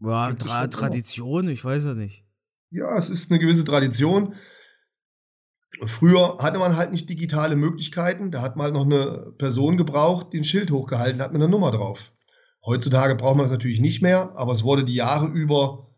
Ja, 0.00 0.32
Tra 0.34 0.68
Tradition, 0.68 1.44
immer. 1.44 1.52
ich 1.52 1.64
weiß 1.64 1.84
ja 1.84 1.94
nicht. 1.94 2.24
Ja, 2.70 2.96
es 2.96 3.10
ist 3.10 3.30
eine 3.30 3.40
gewisse 3.40 3.64
Tradition. 3.64 4.36
Früher 5.84 6.38
hatte 6.38 6.58
man 6.58 6.76
halt 6.76 6.92
nicht 6.92 7.08
digitale 7.08 7.56
Möglichkeiten. 7.56 8.30
Da 8.30 8.42
hat 8.42 8.56
man 8.56 8.64
halt 8.64 8.74
noch 8.74 8.84
eine 8.84 9.32
Person 9.38 9.76
gebraucht, 9.76 10.32
die 10.32 10.38
ein 10.38 10.44
Schild 10.44 10.70
hochgehalten 10.70 11.20
hat 11.20 11.32
mit 11.32 11.42
einer 11.42 11.50
Nummer 11.50 11.72
drauf. 11.72 12.12
Heutzutage 12.68 13.14
braucht 13.14 13.36
man 13.36 13.44
das 13.44 13.52
natürlich 13.52 13.80
nicht 13.80 14.02
mehr, 14.02 14.32
aber 14.36 14.52
es 14.52 14.62
wurde 14.62 14.84
die 14.84 14.94
Jahre 14.94 15.26
über 15.26 15.96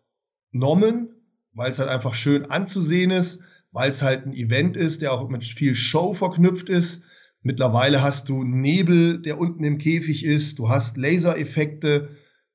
genommen, 0.52 1.08
weil 1.52 1.72
es 1.72 1.80
halt 1.80 1.88
einfach 1.88 2.14
schön 2.14 2.48
anzusehen 2.48 3.10
ist, 3.10 3.42
weil 3.72 3.90
es 3.90 4.02
halt 4.02 4.24
ein 4.24 4.32
Event 4.32 4.76
ist, 4.76 5.02
der 5.02 5.12
auch 5.12 5.28
mit 5.28 5.42
viel 5.42 5.74
Show 5.74 6.14
verknüpft 6.14 6.68
ist. 6.68 7.06
Mittlerweile 7.42 8.02
hast 8.02 8.28
du 8.28 8.44
Nebel, 8.44 9.20
der 9.20 9.40
unten 9.40 9.64
im 9.64 9.78
Käfig 9.78 10.24
ist, 10.24 10.60
du 10.60 10.68
hast 10.68 10.96
Lasereffekte, 10.96 12.10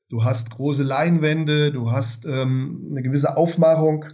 du 0.07 0.23
hast 0.23 0.49
große 0.51 0.83
Leinwände, 0.83 1.73
du 1.73 1.91
hast 1.91 2.25
ähm, 2.25 2.87
eine 2.91 3.01
gewisse 3.01 3.35
Aufmachung. 3.35 4.05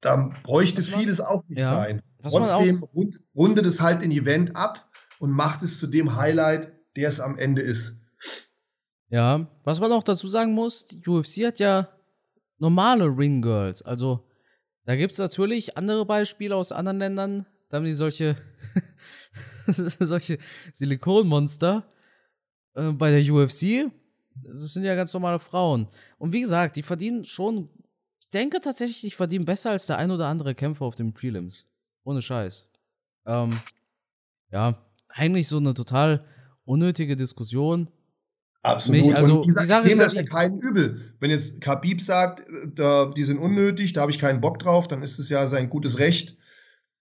Da 0.00 0.30
bräuchte 0.42 0.80
man, 0.80 1.00
vieles 1.00 1.20
auch 1.20 1.46
nicht 1.48 1.60
ja, 1.60 1.74
sein. 1.74 2.00
Trotzdem 2.22 2.82
rund, 2.82 3.20
rundet 3.34 3.66
es 3.66 3.82
halt 3.82 4.02
ein 4.02 4.10
Event 4.10 4.56
ab 4.56 4.88
und 5.18 5.32
macht 5.32 5.62
es 5.62 5.78
zu 5.78 5.86
dem 5.86 6.16
Highlight, 6.16 6.72
der 6.96 7.08
es 7.08 7.20
am 7.20 7.36
Ende 7.36 7.60
ist. 7.60 8.07
Ja, 9.10 9.48
was 9.64 9.80
man 9.80 9.92
auch 9.92 10.02
dazu 10.02 10.28
sagen 10.28 10.54
muss, 10.54 10.86
die 10.86 11.02
UFC 11.06 11.46
hat 11.46 11.58
ja 11.58 11.88
normale 12.58 13.04
Ring 13.04 13.40
Girls. 13.40 13.82
Also, 13.82 14.28
da 14.84 14.96
gibt 14.96 15.12
es 15.12 15.18
natürlich 15.18 15.76
andere 15.76 16.04
Beispiele 16.04 16.56
aus 16.56 16.72
anderen 16.72 16.98
Ländern. 16.98 17.46
Da 17.68 17.78
haben 17.78 17.84
die 17.84 17.94
solche, 17.94 18.36
solche 19.66 20.38
Silikonmonster 20.72 21.90
äh, 22.74 22.92
bei 22.92 23.10
der 23.10 23.32
UFC. 23.32 23.90
Das 24.34 24.72
sind 24.72 24.84
ja 24.84 24.94
ganz 24.94 25.12
normale 25.14 25.38
Frauen. 25.38 25.88
Und 26.18 26.32
wie 26.32 26.40
gesagt, 26.40 26.76
die 26.76 26.82
verdienen 26.82 27.24
schon. 27.24 27.70
Ich 28.20 28.30
denke 28.30 28.60
tatsächlich, 28.60 29.00
die 29.00 29.10
verdienen 29.10 29.46
besser 29.46 29.70
als 29.70 29.86
der 29.86 29.98
ein 29.98 30.10
oder 30.10 30.26
andere 30.26 30.54
Kämpfer 30.54 30.84
auf 30.84 30.94
den 30.94 31.14
Prelims. 31.14 31.66
Ohne 32.04 32.20
Scheiß. 32.20 32.70
Ähm, 33.26 33.58
ja, 34.50 34.86
eigentlich 35.08 35.48
so 35.48 35.56
eine 35.56 35.74
total 35.74 36.24
unnötige 36.64 37.16
Diskussion. 37.16 37.88
Absolut. 38.62 39.06
Mich, 39.06 39.14
also, 39.14 39.40
und 39.40 39.46
gesagt, 39.46 39.84
ich 39.84 39.90
nehme 39.90 40.02
das 40.02 40.14
ja 40.14 40.24
keinen 40.24 40.58
übel. 40.60 41.14
Wenn 41.20 41.30
jetzt 41.30 41.60
Khabib 41.60 42.02
sagt, 42.02 42.42
da, 42.74 43.06
die 43.06 43.24
sind 43.24 43.38
unnötig, 43.38 43.92
da 43.92 44.02
habe 44.02 44.10
ich 44.10 44.18
keinen 44.18 44.40
Bock 44.40 44.58
drauf, 44.58 44.88
dann 44.88 45.02
ist 45.02 45.18
es 45.18 45.28
ja 45.28 45.46
sein 45.46 45.70
gutes 45.70 45.98
Recht. 45.98 46.36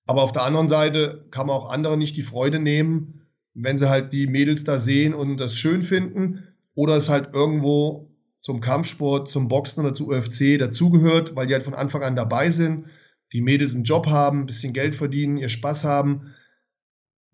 Aber 0.06 0.24
auf 0.24 0.32
der 0.32 0.44
anderen 0.44 0.70
Seite 0.70 1.26
kann 1.32 1.48
man 1.48 1.56
auch 1.56 1.70
andere 1.70 1.98
nicht 1.98 2.16
die 2.16 2.22
Freude 2.22 2.60
nehmen, 2.60 3.28
wenn 3.54 3.78
sie 3.78 3.90
halt 3.90 4.14
die 4.14 4.28
Mädels 4.28 4.64
da 4.64 4.80
sehen 4.80 5.14
und 5.14 5.38
das 5.38 5.58
schön 5.58 5.82
finden 5.82 6.44
oder 6.76 6.96
es 6.96 7.10
halt 7.10 7.34
irgendwo 7.34 8.12
zum 8.38 8.62
Kampfsport, 8.62 9.28
zum 9.28 9.48
Boxen 9.48 9.84
oder 9.84 9.94
zu 9.94 10.10
UFC 10.10 10.60
dazugehört, 10.60 11.36
weil 11.36 11.48
die 11.48 11.54
halt 11.54 11.64
von 11.64 11.74
Anfang 11.74 12.04
an 12.04 12.16
dabei 12.16 12.52
sind, 12.52 12.86
die 13.34 13.42
Mädels 13.42 13.76
einen 13.76 13.84
Job 13.84 14.08
haben, 14.08 14.42
ein 14.42 14.46
bisschen 14.46 14.74
Geld 14.74 14.96
verdienen, 14.96 15.38
ihr 15.38 15.50
Spaß 15.50 15.84
haben. 15.84 16.34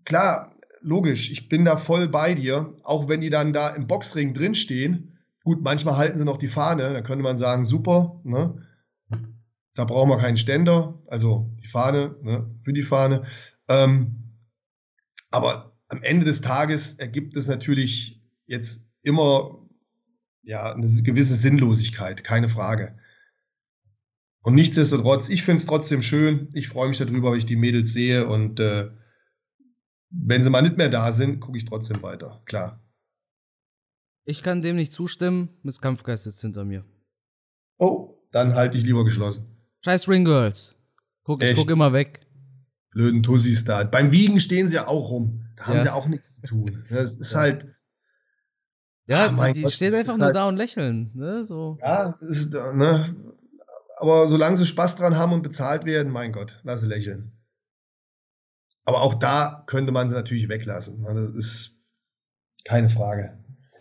Klar, 0.06 0.53
logisch, 0.84 1.32
ich 1.32 1.50
bin 1.50 1.66
da 1.66 1.78
voll 1.78 2.08
bei 2.08 2.34
dir, 2.34 2.76
auch 2.84 3.08
wenn 3.08 3.22
die 3.22 3.30
dann 3.30 3.54
da 3.54 3.70
im 3.70 3.88
Boxring 3.88 4.34
drinstehen. 4.34 5.18
Gut, 5.44 5.62
manchmal 5.62 5.98
halten 5.98 6.18
sie 6.18 6.26
noch 6.26 6.38
die 6.38 6.48
Fahne, 6.48 6.94
da 6.94 7.02
könnte 7.02 7.24
man 7.24 7.38
sagen, 7.38 7.66
super, 7.66 8.22
ne? 8.24 8.62
Da 9.76 9.86
brauchen 9.86 10.10
wir 10.10 10.20
keinen 10.20 10.38
Ständer, 10.38 11.02
also 11.08 11.52
die 11.64 11.68
Fahne, 11.68 12.16
ne, 12.22 12.60
für 12.64 12.74
die 12.74 12.84
Fahne. 12.84 13.26
Ähm, 13.68 14.36
aber 15.32 15.76
am 15.88 16.04
Ende 16.04 16.26
des 16.26 16.42
Tages 16.42 16.94
ergibt 17.00 17.36
es 17.36 17.48
natürlich 17.48 18.22
jetzt 18.46 18.94
immer 19.02 19.68
ja, 20.44 20.74
eine 20.74 20.88
gewisse 21.02 21.36
Sinnlosigkeit, 21.36 22.24
keine 22.24 22.50
Frage. 22.50 22.96
Und 24.42 24.56
nichtsdestotrotz, 24.56 25.30
ich 25.30 25.44
finde 25.44 25.62
es 25.62 25.66
trotzdem 25.66 26.02
schön. 26.02 26.50
Ich 26.54 26.68
freue 26.68 26.90
mich 26.90 26.98
darüber, 26.98 27.32
wenn 27.32 27.40
ich 27.40 27.46
die 27.46 27.56
Mädels 27.56 27.94
sehe. 27.94 28.28
Und 28.28 28.60
äh, 28.60 28.92
wenn 30.14 30.44
sie 30.44 30.50
mal 30.50 30.62
nicht 30.62 30.78
mehr 30.78 30.90
da 30.90 31.12
sind, 31.12 31.40
gucke 31.40 31.58
ich 31.58 31.66
trotzdem 31.66 32.02
weiter. 32.04 32.42
Klar. 32.46 32.80
Ich 34.26 34.44
kann 34.44 34.62
dem 34.62 34.76
nicht 34.76 34.94
zustimmen. 34.94 35.50
Miss 35.64 35.82
Kampfgeist 35.82 36.24
sitzt 36.24 36.42
hinter 36.42 36.64
mir. 36.64 36.86
Oh, 37.78 38.22
dann 38.32 38.54
halte 38.54 38.78
ich 38.78 38.86
lieber 38.86 39.04
geschlossen. 39.04 39.58
Scheiß 39.84 40.08
Ring 40.08 40.24
Girls. 40.24 40.76
Guck, 41.24 41.44
ich 41.44 41.56
guck 41.56 41.70
immer 41.70 41.92
weg. 41.92 42.26
Blöden 42.92 43.24
Tussis 43.24 43.66
da. 43.66 43.84
Beim 43.84 44.12
Wiegen 44.12 44.40
stehen 44.40 44.68
sie 44.68 44.76
ja 44.76 44.88
auch 44.88 45.10
rum. 45.10 45.50
Da 45.58 45.66
haben 45.66 45.78
ja. 45.78 45.82
sie 45.82 45.94
auch 45.94 46.08
nichts 46.08 46.42
zu 46.42 46.48
tun. 46.48 46.86
Das 46.90 47.18
ist 47.18 47.34
ja. 47.34 47.40
halt 47.40 47.68
ja, 49.06 49.36
Ach, 49.38 49.48
die, 49.48 49.54
die 49.54 49.62
Gott, 49.64 49.74
stehen 49.74 49.94
einfach 49.94 50.18
nur 50.18 50.28
halt, 50.28 50.36
da 50.36 50.48
und 50.48 50.56
lächeln. 50.56 51.12
Ne? 51.14 51.46
So. 51.46 51.78
Ja, 51.82 52.18
ist, 52.22 52.54
ne? 52.54 53.16
aber 53.98 54.28
solange 54.28 54.56
sie 54.56 54.66
Spaß 54.66 54.96
dran 54.96 55.18
haben 55.18 55.34
und 55.34 55.42
bezahlt 55.42 55.86
werden, 55.86 56.12
mein 56.12 56.32
Gott, 56.32 56.60
lass 56.64 56.82
sie 56.82 56.88
lächeln. 56.88 57.33
Aber 58.86 59.02
auch 59.02 59.14
da 59.14 59.64
könnte 59.68 59.92
man 59.92 60.10
sie 60.10 60.16
natürlich 60.16 60.50
weglassen. 60.50 61.02
Ne? 61.02 61.14
Das 61.14 61.30
ist 61.36 61.82
keine 62.66 62.90
Frage. 62.90 63.38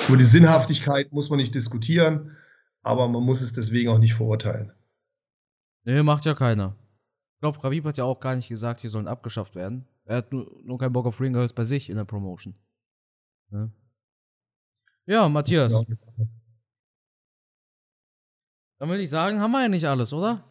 Über 0.08 0.16
die 0.16 0.24
Sinnhaftigkeit 0.24 1.12
muss 1.12 1.30
man 1.30 1.38
nicht 1.38 1.54
diskutieren, 1.54 2.36
aber 2.82 3.08
man 3.08 3.22
muss 3.22 3.42
es 3.42 3.52
deswegen 3.52 3.90
auch 3.90 3.98
nicht 3.98 4.14
verurteilen. 4.14 4.72
Nee, 5.84 6.02
macht 6.02 6.24
ja 6.24 6.34
keiner. 6.34 6.76
Ich 7.34 7.40
glaube, 7.40 7.62
Ravib 7.62 7.84
hat 7.84 7.96
ja 7.96 8.04
auch 8.04 8.20
gar 8.20 8.36
nicht 8.36 8.48
gesagt, 8.48 8.80
hier 8.80 8.90
sollen 8.90 9.08
abgeschafft 9.08 9.54
werden. 9.54 9.86
Er 10.04 10.18
hat 10.18 10.32
nur, 10.32 10.50
nur 10.64 10.78
keinen 10.78 10.92
Bock 10.92 11.06
auf 11.06 11.20
Ringers 11.20 11.52
bei 11.52 11.64
sich 11.64 11.90
in 11.90 11.96
der 11.96 12.04
Promotion. 12.04 12.54
Ne? 13.50 13.72
Ja, 15.06 15.28
Matthias. 15.28 15.84
Dann 18.78 18.88
würde 18.88 19.02
ich 19.02 19.10
sagen, 19.10 19.40
haben 19.40 19.52
wir 19.52 19.58
eigentlich 19.58 19.86
alles, 19.86 20.12
oder? 20.12 20.44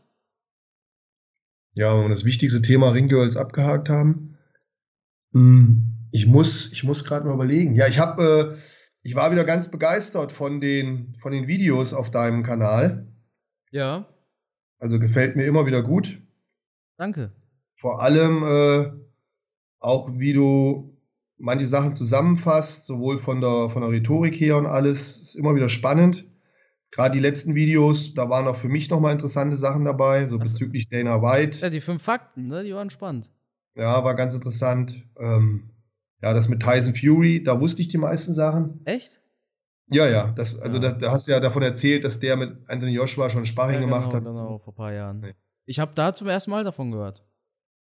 Ja, 1.74 1.96
wenn 1.96 2.04
wir 2.04 2.10
das 2.10 2.26
wichtigste 2.26 2.62
Thema 2.62 2.90
Ringgirls 2.90 3.38
abgehakt 3.38 3.90
haben. 3.90 4.31
Hm, 5.34 5.92
ich 6.12 6.28
muss, 6.28 6.72
ich 6.74 6.84
muss 6.84 7.04
gerade 7.04 7.26
mal 7.26 7.34
überlegen. 7.34 7.76
Ja, 7.76 7.88
ich 7.88 8.00
habe, 8.00 8.58
äh, 8.58 8.62
ich 9.04 9.16
war 9.16 9.32
wieder 9.32 9.46
ganz 9.46 9.70
begeistert 9.70 10.32
von 10.32 10.62
den, 10.62 11.16
von 11.22 11.32
den 11.32 11.48
Videos 11.48 11.94
auf 11.94 12.12
deinem 12.12 12.44
Kanal. 12.44 13.08
Ja. 13.72 14.08
Also 14.80 15.00
gefällt 15.00 15.36
mir 15.36 15.46
immer 15.46 15.66
wieder 15.66 15.84
gut. 15.84 16.22
Danke. 16.98 17.32
Vor 17.76 18.02
allem 18.02 18.44
äh, 18.44 18.92
auch, 19.80 20.10
wie 20.20 20.34
du 20.34 20.98
manche 21.38 21.66
Sachen 21.66 21.96
zusammenfasst, 21.96 22.86
sowohl 22.86 23.18
von 23.18 23.42
der, 23.42 23.70
von 23.70 23.82
der 23.82 23.92
Rhetorik 23.92 24.40
her 24.40 24.58
und 24.58 24.68
alles. 24.68 25.20
Ist 25.20 25.36
immer 25.36 25.56
wieder 25.56 25.70
spannend. 25.70 26.26
Gerade 26.92 27.14
die 27.14 27.20
letzten 27.20 27.56
Videos, 27.56 28.14
da 28.14 28.30
waren 28.30 28.48
auch 28.48 28.58
für 28.58 28.68
mich 28.68 28.90
nochmal 28.90 29.14
interessante 29.14 29.56
Sachen 29.56 29.86
dabei, 29.86 30.26
so 30.26 30.38
also, 30.38 30.40
bezüglich 30.40 30.90
Dana 30.90 31.22
White. 31.22 31.60
Ja, 31.60 31.70
die 31.70 31.80
fünf 31.80 32.04
Fakten, 32.04 32.48
ne, 32.48 32.64
die 32.64 32.74
waren 32.74 32.90
spannend. 32.90 33.30
Ja, 33.76 34.04
war 34.04 34.16
ganz 34.16 34.34
interessant. 34.34 35.04
Ähm, 35.18 35.70
ja, 36.22 36.34
das 36.34 36.50
mit 36.50 36.62
Tyson 36.62 36.94
Fury, 36.94 37.44
da 37.44 37.60
wusste 37.60 37.82
ich 37.82 37.88
die 37.88 37.98
meisten 37.98 38.34
Sachen. 38.34 38.82
Echt? 38.86 39.20
Ja, 39.88 40.08
ja. 40.08 40.32
Das, 40.32 40.60
also 40.60 40.78
ja. 40.78 40.94
da 40.94 41.12
hast 41.12 41.28
du 41.28 41.32
ja 41.32 41.40
davon 41.40 41.64
erzählt, 41.64 42.04
dass 42.04 42.20
der 42.20 42.38
mit 42.38 42.58
Anthony 42.68 42.94
Joshua 42.94 43.30
schon 43.30 43.46
Sparring 43.46 43.76
ja, 43.76 43.80
genau, 43.82 44.00
gemacht 44.00 44.14
hat. 44.14 44.24
Genau, 44.24 44.58
vor 44.58 44.74
ein 44.74 44.78
paar 44.78 44.94
Jahren. 44.94 45.20
Nee. 45.20 45.36
Ich 45.66 45.80
habe 45.80 45.94
da 45.96 46.14
zum 46.14 46.28
ersten 46.28 46.52
Mal 46.52 46.64
davon 46.64 46.92
gehört. 46.92 47.24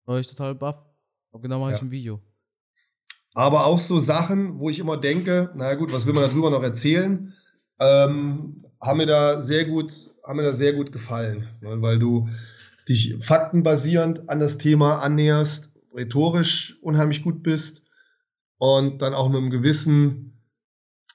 War 0.04 0.18
ich 0.18 0.28
total 0.28 0.54
baff. 0.54 0.86
Genau 1.32 1.58
mache 1.58 1.72
ja. 1.72 1.76
ich 1.76 1.82
ein 1.82 1.90
Video. 1.90 2.20
Aber 3.34 3.66
auch 3.66 3.80
so 3.80 3.98
Sachen, 3.98 4.60
wo 4.60 4.70
ich 4.70 4.78
immer 4.78 4.96
denke, 4.96 5.50
naja 5.56 5.74
gut, 5.74 5.92
was 5.92 6.06
will 6.06 6.14
man 6.14 6.22
darüber 6.22 6.50
noch 6.50 6.62
erzählen, 6.62 7.34
ähm, 7.80 8.64
haben 8.80 8.98
mir 8.98 9.06
da 9.06 9.40
sehr 9.40 9.64
gut, 9.64 10.14
haben 10.24 10.36
mir 10.36 10.44
da 10.44 10.52
sehr 10.52 10.72
gut 10.74 10.92
gefallen, 10.92 11.48
ne, 11.60 11.82
weil 11.82 11.98
du 11.98 12.28
dich 12.88 13.16
faktenbasierend 13.18 14.28
an 14.28 14.38
das 14.38 14.58
Thema 14.58 14.98
annäherst, 14.98 15.73
rhetorisch 15.94 16.78
unheimlich 16.82 17.22
gut 17.22 17.42
bist 17.42 17.82
und 18.58 19.00
dann 19.02 19.14
auch 19.14 19.28
mit 19.28 19.38
einem 19.38 19.50
gewissen, 19.50 20.40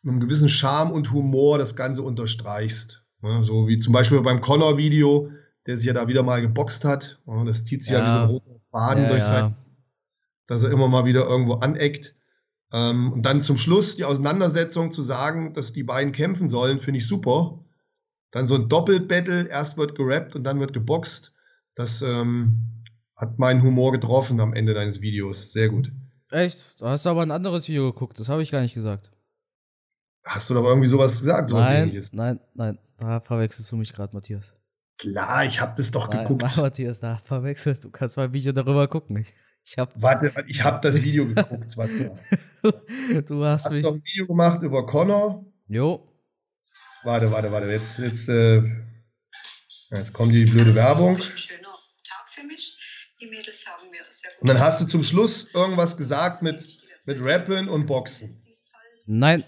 mit 0.01 0.11
einem 0.11 0.19
gewissen 0.21 0.49
Charme 0.49 0.91
und 0.91 1.11
Humor 1.11 1.57
das 1.57 1.75
Ganze 1.75 2.03
unterstreichst. 2.03 3.03
So 3.41 3.67
wie 3.67 3.77
zum 3.77 3.93
Beispiel 3.93 4.21
beim 4.21 4.39
Connor-Video, 4.39 5.29
der 5.65 5.77
sich 5.77 5.87
ja 5.87 5.93
da 5.93 6.07
wieder 6.07 6.23
mal 6.23 6.41
geboxt 6.41 6.85
hat. 6.85 7.19
Das 7.45 7.65
zieht 7.65 7.83
sich 7.83 7.93
ja, 7.93 7.99
ja 7.99 8.05
wie 8.05 8.11
so 8.11 8.17
ein 8.17 8.29
roter 8.29 8.59
Faden 8.71 9.03
ja, 9.03 9.09
durch 9.09 9.23
sein, 9.23 9.55
dass 10.47 10.63
er 10.63 10.71
immer 10.71 10.87
mal 10.87 11.05
wieder 11.05 11.25
irgendwo 11.27 11.55
aneckt. 11.55 12.15
Ähm, 12.71 13.11
und 13.11 13.23
dann 13.23 13.41
zum 13.41 13.57
Schluss 13.57 13.95
die 13.95 14.05
Auseinandersetzung 14.05 14.91
zu 14.91 15.01
sagen, 15.01 15.53
dass 15.53 15.73
die 15.73 15.83
beiden 15.83 16.11
kämpfen 16.11 16.49
sollen, 16.49 16.79
finde 16.79 16.99
ich 16.99 17.07
super. 17.07 17.59
Dann 18.31 18.47
so 18.47 18.55
ein 18.55 18.69
Doppelbattle, 18.69 19.47
erst 19.47 19.77
wird 19.77 19.95
gerappt 19.95 20.35
und 20.35 20.43
dann 20.43 20.59
wird 20.59 20.71
geboxt. 20.71 21.35
Das 21.75 22.01
ähm, 22.01 22.78
hat 23.19 23.37
meinen 23.37 23.61
Humor 23.61 23.91
getroffen 23.91 24.39
am 24.39 24.53
Ende 24.53 24.73
deines 24.73 25.01
Videos. 25.01 25.51
Sehr 25.51 25.69
gut. 25.69 25.91
Echt? 26.31 26.75
Da 26.79 26.91
hast 26.91 27.05
du 27.05 27.09
aber 27.09 27.21
ein 27.21 27.31
anderes 27.31 27.67
Video 27.67 27.91
geguckt, 27.91 28.19
das 28.19 28.29
habe 28.29 28.41
ich 28.41 28.51
gar 28.51 28.61
nicht 28.61 28.73
gesagt. 28.73 29.11
Hast 30.23 30.49
du 30.49 30.53
doch 30.53 30.63
irgendwie 30.63 30.87
sowas 30.87 31.19
gesagt, 31.19 31.49
sowas 31.49 31.67
nein, 31.67 31.83
ähnliches? 31.83 32.13
Nein, 32.13 32.39
nein, 32.53 32.77
da 32.97 33.19
verwechselst 33.19 33.71
du 33.71 33.75
mich 33.75 33.93
gerade, 33.93 34.13
Matthias. 34.13 34.45
Klar, 34.97 35.45
ich 35.45 35.59
habe 35.59 35.73
das 35.75 35.91
doch 35.91 36.09
nein, 36.09 36.23
geguckt. 36.23 36.43
Nein, 36.43 36.51
Matthias, 36.57 36.99
da 36.99 37.17
verwechselst 37.25 37.83
du. 37.83 37.89
kannst 37.89 38.15
mal 38.15 38.25
ein 38.25 38.33
Video 38.33 38.51
darüber 38.51 38.87
gucken. 38.87 39.17
Ich, 39.17 39.33
ich 39.65 39.77
hab 39.77 40.01
warte, 40.01 40.31
ich 40.47 40.63
habe 40.63 40.79
das 40.81 41.01
Video 41.03 41.25
geguckt. 41.25 41.75
Warte 41.77 42.15
du 43.27 43.43
hast, 43.43 43.65
hast 43.65 43.83
doch 43.83 43.93
ein 43.93 44.03
Video 44.03 44.27
gemacht 44.27 44.61
über 44.61 44.85
Connor. 44.85 45.45
Jo. 45.67 46.07
Warte, 47.03 47.31
warte, 47.31 47.51
warte. 47.51 47.67
Jetzt, 47.67 47.99
jetzt, 47.99 48.29
äh, 48.29 48.61
jetzt 49.91 50.13
kommt 50.13 50.33
die 50.33 50.45
blöde 50.45 50.75
Werbung. 50.75 51.15
Ein 51.15 51.21
Die 53.21 53.27
Mädels 53.27 53.65
haben 53.65 53.89
mir 53.91 54.01
sehr 54.09 54.31
gut 54.31 54.41
Und 54.41 54.47
dann 54.47 54.59
hast 54.59 54.81
du 54.81 54.85
zum 54.85 55.03
Schluss 55.03 55.53
irgendwas 55.53 55.97
gesagt 55.97 56.41
mit, 56.41 56.65
mit 57.05 57.17
Rappen 57.19 57.67
und 57.67 57.85
Boxen. 57.85 58.41
Nein. 59.05 59.43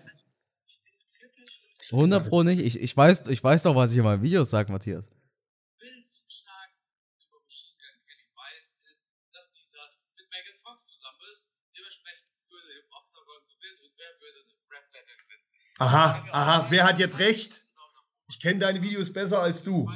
100 1.92 2.28
Pro 2.28 2.44
nicht. 2.44 2.60
Ich, 2.60 2.80
ich, 2.80 2.96
weiß, 2.96 3.28
ich 3.28 3.44
weiß 3.44 3.64
doch, 3.64 3.76
was 3.76 3.92
ich 3.92 3.98
in 3.98 4.04
meinen 4.04 4.22
Videos 4.22 4.50
sage, 4.50 4.72
Matthias. 4.72 5.06
Aha, 15.80 16.24
aha, 16.32 16.68
wer 16.70 16.84
hat 16.84 17.00
jetzt 17.00 17.18
recht? 17.18 17.64
Ich 18.30 18.40
kenne 18.40 18.60
deine 18.60 18.84
Videos 18.84 19.12
besser 19.12 19.42
als 19.42 19.64
du. 19.64 19.92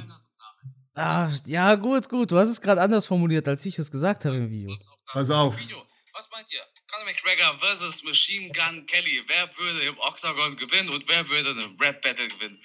Ah, 0.96 1.30
ja, 1.44 1.74
gut, 1.74 2.08
gut. 2.08 2.32
Du 2.32 2.38
hast 2.38 2.48
es 2.48 2.60
gerade 2.60 2.80
anders 2.80 3.06
formuliert, 3.06 3.46
als 3.46 3.64
ich 3.66 3.78
es 3.78 3.90
gesagt 3.90 4.24
habe 4.24 4.36
im 4.36 4.50
Video. 4.50 4.74
Pass 5.12 5.30
auf. 5.30 5.54
Was 5.54 6.28
meint 6.32 6.50
ihr? 6.50 6.60
Conor 6.90 7.04
McGregor 7.04 7.54
versus 7.58 8.02
Machine 8.04 8.50
Gun 8.52 8.82
Kelly. 8.86 9.22
Wer 9.26 9.48
würde 9.58 9.82
im 9.86 9.98
Octagon 9.98 10.56
gewinnen 10.56 10.88
und 10.88 11.06
wer 11.06 11.28
würde 11.28 11.50
eine 11.50 11.68
Rap 11.80 12.00
Battle 12.00 12.26
gewinnen? 12.28 12.56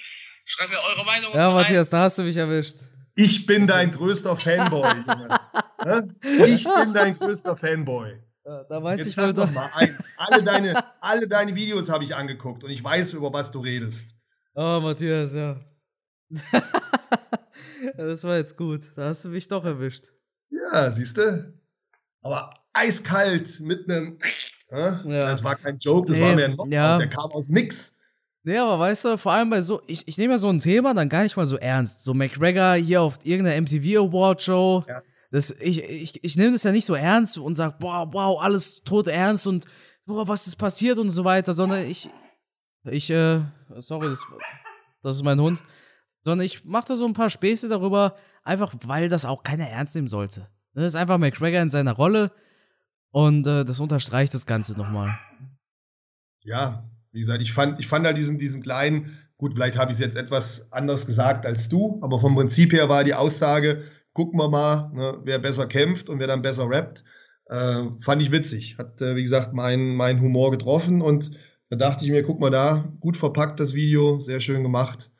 Schreibt 0.45 0.71
mir 0.71 0.77
eure 0.77 1.05
Meinung. 1.05 1.33
Ja, 1.33 1.51
Matthias, 1.51 1.89
da 1.89 2.03
hast 2.03 2.17
du 2.17 2.23
mich 2.23 2.37
erwischt. 2.37 2.77
Ich 3.15 3.45
bin 3.45 3.67
dein 3.67 3.91
größter 3.91 4.37
Fanboy, 4.37 4.89
Junge. 4.89 6.15
ich 6.47 6.63
bin 6.63 6.93
dein 6.93 7.17
größter 7.17 7.57
Fanboy. 7.57 8.17
Ja, 8.45 8.63
da 8.63 8.81
weiß 8.81 8.99
Jetzt 8.99 9.07
ich 9.07 9.15
sag 9.15 9.35
doch 9.35 9.51
mal 9.51 9.69
eins. 9.75 10.09
Alle 10.17 10.41
deine, 10.43 10.83
alle 11.01 11.27
deine 11.27 11.53
Videos 11.53 11.89
habe 11.89 12.05
ich 12.05 12.15
angeguckt 12.15 12.63
und 12.63 12.69
ich 12.69 12.81
weiß, 12.83 13.13
über 13.13 13.33
was 13.33 13.51
du 13.51 13.59
redest. 13.59 14.15
Oh, 14.55 14.79
Matthias, 14.81 15.33
ja. 15.33 15.59
Das 17.97 18.23
war 18.23 18.37
jetzt 18.37 18.57
gut. 18.57 18.91
Da 18.95 19.05
hast 19.05 19.25
du 19.25 19.29
mich 19.29 19.47
doch 19.47 19.65
erwischt. 19.65 20.07
Ja, 20.49 20.89
siehst 20.91 21.17
du? 21.17 21.53
Aber 22.21 22.53
eiskalt 22.73 23.59
mit 23.59 23.89
einem. 23.89 24.17
Äh? 24.17 24.21
Ja. 24.71 25.23
Das 25.23 25.43
war 25.43 25.55
kein 25.55 25.77
Joke, 25.79 26.07
das 26.07 26.17
nee, 26.17 26.23
war 26.23 26.35
mehr 26.35 26.45
ein 26.45 26.53
Knockout. 26.53 26.71
Ja. 26.71 26.97
Der 26.97 27.09
kam 27.09 27.29
aus 27.31 27.49
nix. 27.49 27.99
Nee, 28.43 28.57
aber 28.57 28.79
weißt 28.79 29.03
du, 29.03 29.17
vor 29.17 29.33
allem 29.33 29.49
bei 29.49 29.61
so, 29.61 29.81
ich, 29.85 30.07
ich 30.07 30.17
nehme 30.17 30.33
ja 30.33 30.37
so 30.37 30.47
ein 30.47 30.59
Thema 30.59 30.93
dann 30.93 31.09
gar 31.09 31.23
nicht 31.23 31.35
mal 31.35 31.45
so 31.45 31.57
ernst. 31.57 32.05
So 32.05 32.13
McGregor 32.13 32.75
hier 32.75 33.01
auf 33.01 33.19
irgendeiner 33.23 33.61
MTV 33.61 33.99
Award 33.99 34.41
Show. 34.41 34.85
Ja. 34.87 35.01
Das, 35.29 35.51
ich, 35.59 35.83
ich, 35.83 36.23
ich 36.23 36.37
nehme 36.37 36.53
das 36.53 36.63
ja 36.63 36.71
nicht 36.71 36.85
so 36.85 36.93
ernst 36.93 37.37
und 37.37 37.55
sag, 37.55 37.79
boah, 37.79 38.11
wow, 38.11 38.41
alles 38.41 38.81
tot 38.83 39.07
ernst 39.07 39.45
und 39.45 39.65
boah, 40.05 40.27
was 40.27 40.47
ist 40.47 40.55
passiert 40.55 40.99
und 40.99 41.09
so 41.09 41.23
weiter, 41.23 41.53
sondern 41.53 41.85
ich, 41.85 42.09
ich, 42.85 43.09
äh, 43.09 43.41
sorry, 43.77 44.09
das, 44.09 44.21
das 45.03 45.17
ist 45.17 45.23
mein 45.23 45.39
Hund, 45.39 45.61
sondern 46.23 46.45
ich 46.45 46.65
mache 46.65 46.89
da 46.89 46.95
so 46.95 47.05
ein 47.05 47.13
paar 47.13 47.29
Späße 47.29 47.69
darüber, 47.69 48.15
einfach 48.43 48.73
weil 48.83 49.09
das 49.09 49.25
auch 49.25 49.43
keiner 49.43 49.67
ernst 49.67 49.95
nehmen 49.95 50.07
sollte. 50.07 50.47
Das 50.73 50.85
ist 50.85 50.95
einfach 50.95 51.17
McGregor 51.17 51.61
in 51.61 51.69
seiner 51.69 51.93
Rolle 51.93 52.31
und 53.11 53.45
äh, 53.47 53.65
das 53.65 53.79
unterstreicht 53.79 54.33
das 54.33 54.45
Ganze 54.45 54.77
nochmal. 54.77 55.17
Ja, 56.43 56.89
wie 57.11 57.19
gesagt, 57.19 57.41
ich 57.41 57.53
fand, 57.53 57.79
ich 57.79 57.87
fand 57.87 58.05
da 58.05 58.13
diesen, 58.13 58.37
diesen 58.37 58.63
kleinen, 58.63 59.17
gut, 59.37 59.53
vielleicht 59.53 59.77
habe 59.77 59.91
ich 59.91 59.95
es 59.95 60.01
jetzt 60.01 60.17
etwas 60.17 60.71
anders 60.71 61.05
gesagt 61.05 61.45
als 61.45 61.69
du, 61.69 61.99
aber 62.01 62.19
vom 62.19 62.35
Prinzip 62.35 62.73
her 62.73 62.89
war 62.89 63.03
die 63.03 63.13
Aussage, 63.13 63.83
gucken 64.13 64.39
wir 64.39 64.49
mal, 64.49 64.91
ne, 64.93 65.19
wer 65.23 65.39
besser 65.39 65.67
kämpft 65.67 66.09
und 66.09 66.19
wer 66.19 66.27
dann 66.27 66.41
besser 66.41 66.69
rappt. 66.69 67.03
Äh, 67.47 67.83
fand 67.99 68.21
ich 68.21 68.31
witzig. 68.31 68.77
Hat, 68.77 69.01
äh, 69.01 69.15
wie 69.15 69.23
gesagt, 69.23 69.53
meinen 69.53 69.95
mein 69.95 70.21
Humor 70.21 70.51
getroffen 70.51 71.01
und 71.01 71.31
da 71.69 71.77
dachte 71.77 72.05
ich 72.05 72.11
mir, 72.11 72.23
guck 72.23 72.39
mal 72.39 72.49
da, 72.49 72.93
gut 72.99 73.17
verpackt 73.17 73.59
das 73.59 73.73
Video, 73.73 74.19
sehr 74.19 74.39
schön 74.39 74.63
gemacht. 74.63 75.10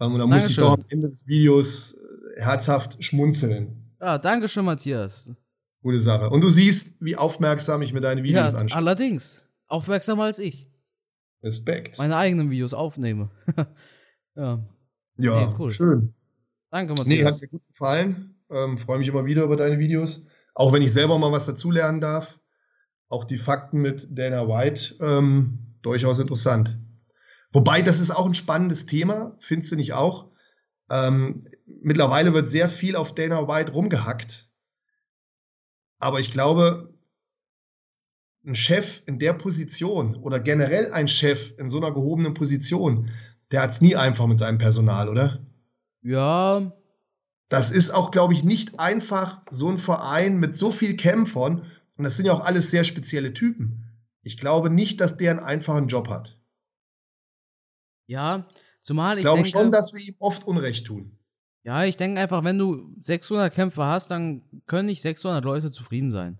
Ähm, 0.00 0.12
und 0.12 0.18
da 0.18 0.26
musste 0.26 0.50
ich 0.50 0.56
doch 0.56 0.74
am 0.74 0.84
Ende 0.88 1.08
des 1.08 1.26
Videos 1.28 1.94
äh, 1.94 2.42
herzhaft 2.42 3.02
schmunzeln. 3.02 3.92
Ja, 4.00 4.18
danke 4.18 4.48
schön, 4.48 4.64
Matthias. 4.64 5.30
Gute 5.82 6.00
Sache. 6.00 6.30
Und 6.30 6.40
du 6.40 6.50
siehst, 6.50 7.00
wie 7.00 7.16
aufmerksam 7.16 7.82
ich 7.82 7.92
mir 7.92 8.00
deine 8.00 8.22
Videos 8.22 8.52
ja, 8.52 8.58
anschaue. 8.58 8.78
Allerdings. 8.78 9.42
Aufmerksamer 9.66 10.24
als 10.24 10.38
ich. 10.38 10.68
Respekt. 11.42 11.98
Meine 11.98 12.16
eigenen 12.16 12.50
Videos 12.50 12.74
aufnehme. 12.74 13.30
ja. 14.34 14.64
Ja, 15.18 15.38
hey, 15.38 15.54
cool. 15.58 15.70
schön. 15.72 16.14
Danke, 16.70 16.92
Matthias. 16.92 17.06
Nee, 17.06 17.24
hat 17.24 17.40
mir 17.40 17.48
gut 17.48 17.66
gefallen. 17.66 18.34
Ähm, 18.50 18.78
Freue 18.78 18.98
mich 18.98 19.08
immer 19.08 19.24
wieder 19.24 19.44
über 19.44 19.56
deine 19.56 19.78
Videos. 19.78 20.26
Auch 20.54 20.72
wenn 20.72 20.82
ich 20.82 20.92
selber 20.92 21.18
mal 21.18 21.32
was 21.32 21.46
dazulernen 21.46 22.00
darf. 22.00 22.40
Auch 23.08 23.24
die 23.24 23.38
Fakten 23.38 23.80
mit 23.80 24.06
Dana 24.10 24.48
White 24.48 24.96
ähm, 25.00 25.76
durchaus 25.82 26.18
interessant. 26.18 26.76
Wobei, 27.52 27.82
das 27.82 28.00
ist 28.00 28.10
auch 28.10 28.26
ein 28.26 28.34
spannendes 28.34 28.86
Thema, 28.86 29.36
findest 29.38 29.72
du 29.72 29.76
nicht 29.76 29.94
auch? 29.94 30.30
Ähm, 30.90 31.46
mittlerweile 31.66 32.34
wird 32.34 32.48
sehr 32.48 32.68
viel 32.68 32.96
auf 32.96 33.14
Dana 33.14 33.48
White 33.48 33.72
rumgehackt. 33.72 34.48
Aber 35.98 36.20
ich 36.20 36.32
glaube, 36.32 36.94
ein 38.46 38.54
Chef 38.54 39.02
in 39.06 39.18
der 39.18 39.32
Position 39.32 40.16
oder 40.16 40.40
generell 40.40 40.92
ein 40.92 41.08
Chef 41.08 41.52
in 41.58 41.68
so 41.68 41.78
einer 41.78 41.92
gehobenen 41.92 42.34
Position, 42.34 43.10
der 43.50 43.62
hat 43.62 43.70
es 43.70 43.80
nie 43.80 43.96
einfach 43.96 44.26
mit 44.26 44.38
seinem 44.38 44.58
Personal, 44.58 45.08
oder? 45.08 45.46
Ja, 46.02 46.72
das 47.48 47.70
ist 47.70 47.90
auch, 47.90 48.10
glaube 48.10 48.34
ich, 48.34 48.44
nicht 48.44 48.78
einfach 48.78 49.42
so 49.50 49.70
ein 49.70 49.78
Verein 49.78 50.38
mit 50.38 50.56
so 50.56 50.70
viel 50.70 50.96
Kämpfern. 50.96 51.62
Und 51.96 52.04
das 52.04 52.16
sind 52.16 52.26
ja 52.26 52.32
auch 52.32 52.44
alles 52.44 52.70
sehr 52.70 52.84
spezielle 52.84 53.32
Typen. 53.32 53.84
Ich 54.22 54.36
glaube 54.36 54.70
nicht, 54.70 55.00
dass 55.00 55.16
der 55.16 55.30
einen 55.30 55.40
einfachen 55.40 55.88
Job 55.88 56.08
hat. 56.08 56.37
Ja, 58.08 58.48
zumal 58.82 59.14
ich, 59.14 59.20
ich 59.20 59.24
glaube 59.24 59.42
denke, 59.42 59.50
schon, 59.50 59.70
dass 59.70 59.94
wir 59.94 60.00
ihm 60.00 60.16
oft 60.18 60.44
Unrecht 60.46 60.86
tun. 60.86 61.16
Ja, 61.62 61.84
ich 61.84 61.96
denke 61.96 62.20
einfach, 62.20 62.42
wenn 62.44 62.58
du 62.58 62.94
600 63.02 63.52
Kämpfer 63.52 63.86
hast, 63.86 64.10
dann 64.10 64.42
können 64.66 64.86
nicht 64.86 65.02
600 65.02 65.44
Leute 65.44 65.70
zufrieden 65.70 66.10
sein. 66.10 66.38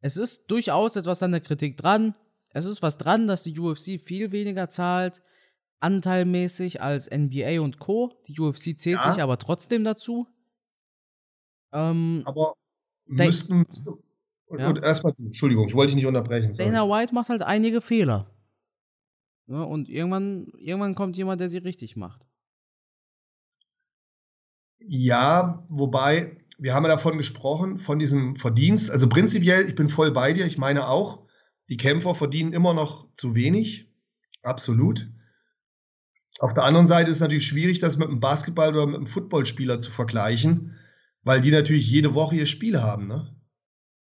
Es 0.00 0.16
ist 0.16 0.50
durchaus 0.50 0.96
etwas 0.96 1.22
an 1.22 1.32
der 1.32 1.40
Kritik 1.42 1.76
dran. 1.76 2.14
Es 2.50 2.64
ist 2.64 2.82
was 2.82 2.98
dran, 2.98 3.28
dass 3.28 3.42
die 3.42 3.58
UFC 3.58 4.00
viel 4.00 4.32
weniger 4.32 4.68
zahlt, 4.70 5.22
anteilmäßig 5.80 6.80
als 6.80 7.10
NBA 7.10 7.60
und 7.60 7.78
Co. 7.78 8.12
Die 8.26 8.40
UFC 8.40 8.78
zählt 8.78 9.00
ja. 9.04 9.12
sich 9.12 9.22
aber 9.22 9.38
trotzdem 9.38 9.84
dazu. 9.84 10.26
Ähm, 11.72 12.22
Aber 12.24 12.54
müssten. 13.06 13.66
Ja. 14.50 14.74
Erstmal, 14.82 15.14
Entschuldigung, 15.18 15.68
ich 15.68 15.74
wollte 15.74 15.88
dich 15.88 15.96
nicht 15.96 16.06
unterbrechen. 16.06 16.52
Sorry. 16.52 16.70
Dana 16.70 16.88
White 16.88 17.14
macht 17.14 17.30
halt 17.30 17.42
einige 17.42 17.80
Fehler. 17.80 18.30
Ja, 19.46 19.62
und 19.62 19.88
irgendwann, 19.88 20.46
irgendwann 20.58 20.94
kommt 20.94 21.16
jemand, 21.16 21.40
der 21.40 21.48
sie 21.48 21.58
richtig 21.58 21.96
macht. 21.96 22.26
Ja, 24.78 25.66
wobei, 25.68 26.44
wir 26.58 26.74
haben 26.74 26.84
ja 26.84 26.90
davon 26.90 27.18
gesprochen, 27.18 27.78
von 27.78 27.98
diesem 27.98 28.36
Verdienst. 28.36 28.90
Also 28.90 29.08
prinzipiell, 29.08 29.68
ich 29.68 29.74
bin 29.74 29.88
voll 29.88 30.10
bei 30.10 30.32
dir. 30.32 30.46
Ich 30.46 30.58
meine 30.58 30.88
auch, 30.88 31.26
die 31.68 31.76
Kämpfer 31.76 32.14
verdienen 32.14 32.52
immer 32.52 32.74
noch 32.74 33.12
zu 33.14 33.34
wenig. 33.34 33.88
Absolut. 34.42 35.08
Auf 36.38 36.54
der 36.54 36.64
anderen 36.64 36.88
Seite 36.88 37.10
ist 37.10 37.18
es 37.18 37.22
natürlich 37.22 37.46
schwierig, 37.46 37.78
das 37.78 37.96
mit 37.96 38.08
einem 38.08 38.20
Basketball- 38.20 38.74
oder 38.74 38.86
mit 38.86 38.96
einem 38.96 39.06
Footballspieler 39.06 39.78
zu 39.78 39.90
vergleichen 39.90 40.76
weil 41.24 41.40
die 41.40 41.50
natürlich 41.50 41.90
jede 41.90 42.14
Woche 42.14 42.36
ihr 42.36 42.46
Spiel 42.46 42.80
haben, 42.80 43.06
ne? 43.06 43.34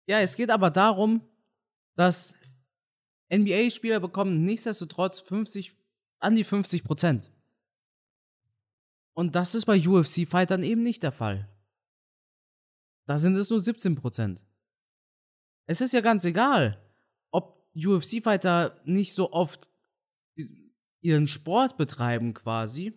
Ja, 0.06 0.20
es 0.20 0.36
geht 0.36 0.50
aber 0.50 0.70
darum, 0.70 1.22
dass 1.96 2.34
NBA-Spieler 3.30 4.00
bekommen 4.00 4.44
nichtsdestotrotz 4.44 5.20
50, 5.20 5.74
an 6.18 6.34
die 6.34 6.44
50 6.44 6.84
Prozent. 6.84 7.32
Und 9.14 9.34
das 9.34 9.54
ist 9.54 9.64
bei 9.64 9.78
UFC-Fightern 9.78 10.62
eben 10.62 10.82
nicht 10.82 11.02
der 11.02 11.12
Fall. 11.12 11.48
Da 13.06 13.18
sind 13.18 13.36
es 13.36 13.50
nur 13.50 13.60
17 13.60 13.94
Prozent. 13.94 14.44
Es 15.66 15.80
ist 15.80 15.92
ja 15.92 16.00
ganz 16.00 16.24
egal, 16.24 16.80
ob 17.30 17.70
UFC-Fighter 17.74 18.80
nicht 18.84 19.14
so 19.14 19.32
oft 19.32 19.68
ihren 21.00 21.28
Sport 21.28 21.76
betreiben 21.76 22.34
quasi, 22.34 22.92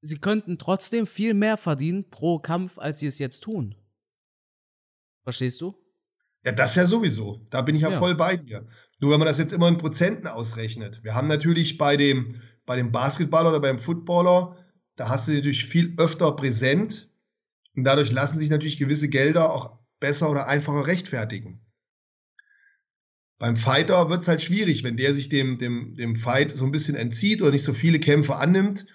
sie 0.00 0.18
könnten 0.18 0.58
trotzdem 0.58 1.06
viel 1.06 1.34
mehr 1.34 1.56
verdienen 1.56 2.08
pro 2.08 2.38
Kampf, 2.38 2.78
als 2.78 3.00
sie 3.00 3.08
es 3.08 3.18
jetzt 3.18 3.40
tun. 3.40 3.74
Verstehst 5.24 5.60
du? 5.60 5.74
Ja, 6.46 6.52
das 6.52 6.76
ja 6.76 6.86
sowieso. 6.86 7.44
Da 7.50 7.60
bin 7.60 7.74
ich 7.74 7.82
ja, 7.82 7.90
ja, 7.90 7.98
voll 7.98 8.14
bei 8.14 8.36
dir. 8.36 8.64
Nur 9.00 9.10
wenn 9.10 9.18
man 9.18 9.26
das 9.26 9.38
jetzt 9.38 9.52
immer 9.52 9.66
in 9.66 9.78
Prozenten 9.78 10.28
ausrechnet. 10.28 11.02
Wir 11.02 11.12
haben 11.12 11.26
natürlich 11.26 11.76
bei 11.76 11.96
dem, 11.96 12.40
bei 12.64 12.76
dem 12.76 12.92
Basketballer 12.92 13.50
oder 13.50 13.60
beim 13.60 13.80
Footballer, 13.80 14.56
da 14.94 15.08
hast 15.08 15.26
du 15.26 15.32
natürlich 15.32 15.66
viel 15.66 15.94
öfter 15.98 16.30
präsent 16.36 17.10
und 17.74 17.82
dadurch 17.82 18.12
lassen 18.12 18.38
sich 18.38 18.48
natürlich 18.48 18.78
gewisse 18.78 19.08
Gelder 19.08 19.52
auch 19.52 19.80
besser 19.98 20.30
oder 20.30 20.46
einfacher 20.46 20.86
rechtfertigen. 20.86 21.66
Beim 23.38 23.56
Fighter 23.56 24.08
wird 24.08 24.22
es 24.22 24.28
halt 24.28 24.40
schwierig, 24.40 24.84
wenn 24.84 24.96
der 24.96 25.14
sich 25.14 25.28
dem, 25.28 25.58
dem, 25.58 25.96
dem 25.96 26.14
Fight 26.14 26.54
so 26.54 26.64
ein 26.64 26.70
bisschen 26.70 26.94
entzieht 26.94 27.42
oder 27.42 27.50
nicht 27.50 27.64
so 27.64 27.74
viele 27.74 27.98
Kämpfe 27.98 28.36
annimmt, 28.36 28.86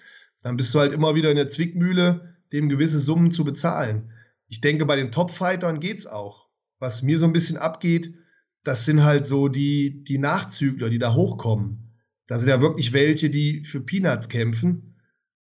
dann 0.42 0.56
bist 0.56 0.74
du 0.74 0.80
halt 0.80 0.94
immer 0.94 1.16
wieder 1.16 1.30
in 1.30 1.36
der 1.36 1.50
Zwickmühle, 1.50 2.38
dem 2.54 2.70
gewisse 2.70 3.00
Summen 3.00 3.34
zu 3.34 3.44
bezahlen. 3.44 4.14
Ich 4.48 4.62
denke, 4.62 4.86
bei 4.86 4.96
den 4.96 5.12
Top-Fightern 5.12 5.82
geht's 5.82 6.08
auch. 6.08 6.41
Was 6.82 7.04
mir 7.04 7.20
so 7.20 7.28
ein 7.28 7.34
bisschen 7.34 7.58
abgeht, 7.58 8.16
das 8.64 8.86
sind 8.86 9.04
halt 9.04 9.28
so 9.28 9.48
die, 9.48 10.04
die 10.04 10.18
Nachzügler, 10.18 10.90
die 10.90 10.98
da 10.98 11.14
hochkommen. 11.14 11.94
Da 12.26 12.40
sind 12.40 12.50
ja 12.50 12.60
wirklich 12.60 12.92
welche, 12.92 13.30
die 13.30 13.64
für 13.66 13.82
Peanuts 13.82 14.30
kämpfen. 14.30 15.00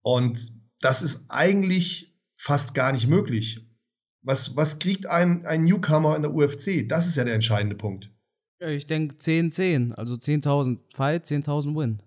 Und 0.01 0.55
das 0.81 1.03
ist 1.03 1.31
eigentlich 1.31 2.19
fast 2.37 2.75
gar 2.75 2.93
nicht 2.93 3.09
möglich. 3.09 3.69
Was, 4.23 4.57
was 4.57 4.79
kriegt 4.79 5.07
ein, 5.07 5.45
ein 5.45 5.65
Newcomer 5.65 6.17
in 6.17 6.23
der 6.23 6.33
UFC? 6.33 6.89
Das 6.89 7.07
ist 7.07 7.17
ja 7.17 7.25
der 7.25 7.35
entscheidende 7.35 7.77
Punkt. 7.77 8.11
Ja, 8.59 8.69
ich 8.69 8.87
denke 8.87 9.17
10-10, 9.17 9.93
also 9.93 10.15
10.000 10.15 10.79
Fight, 10.95 11.27
10.000 11.27 11.77
Win. 11.77 12.03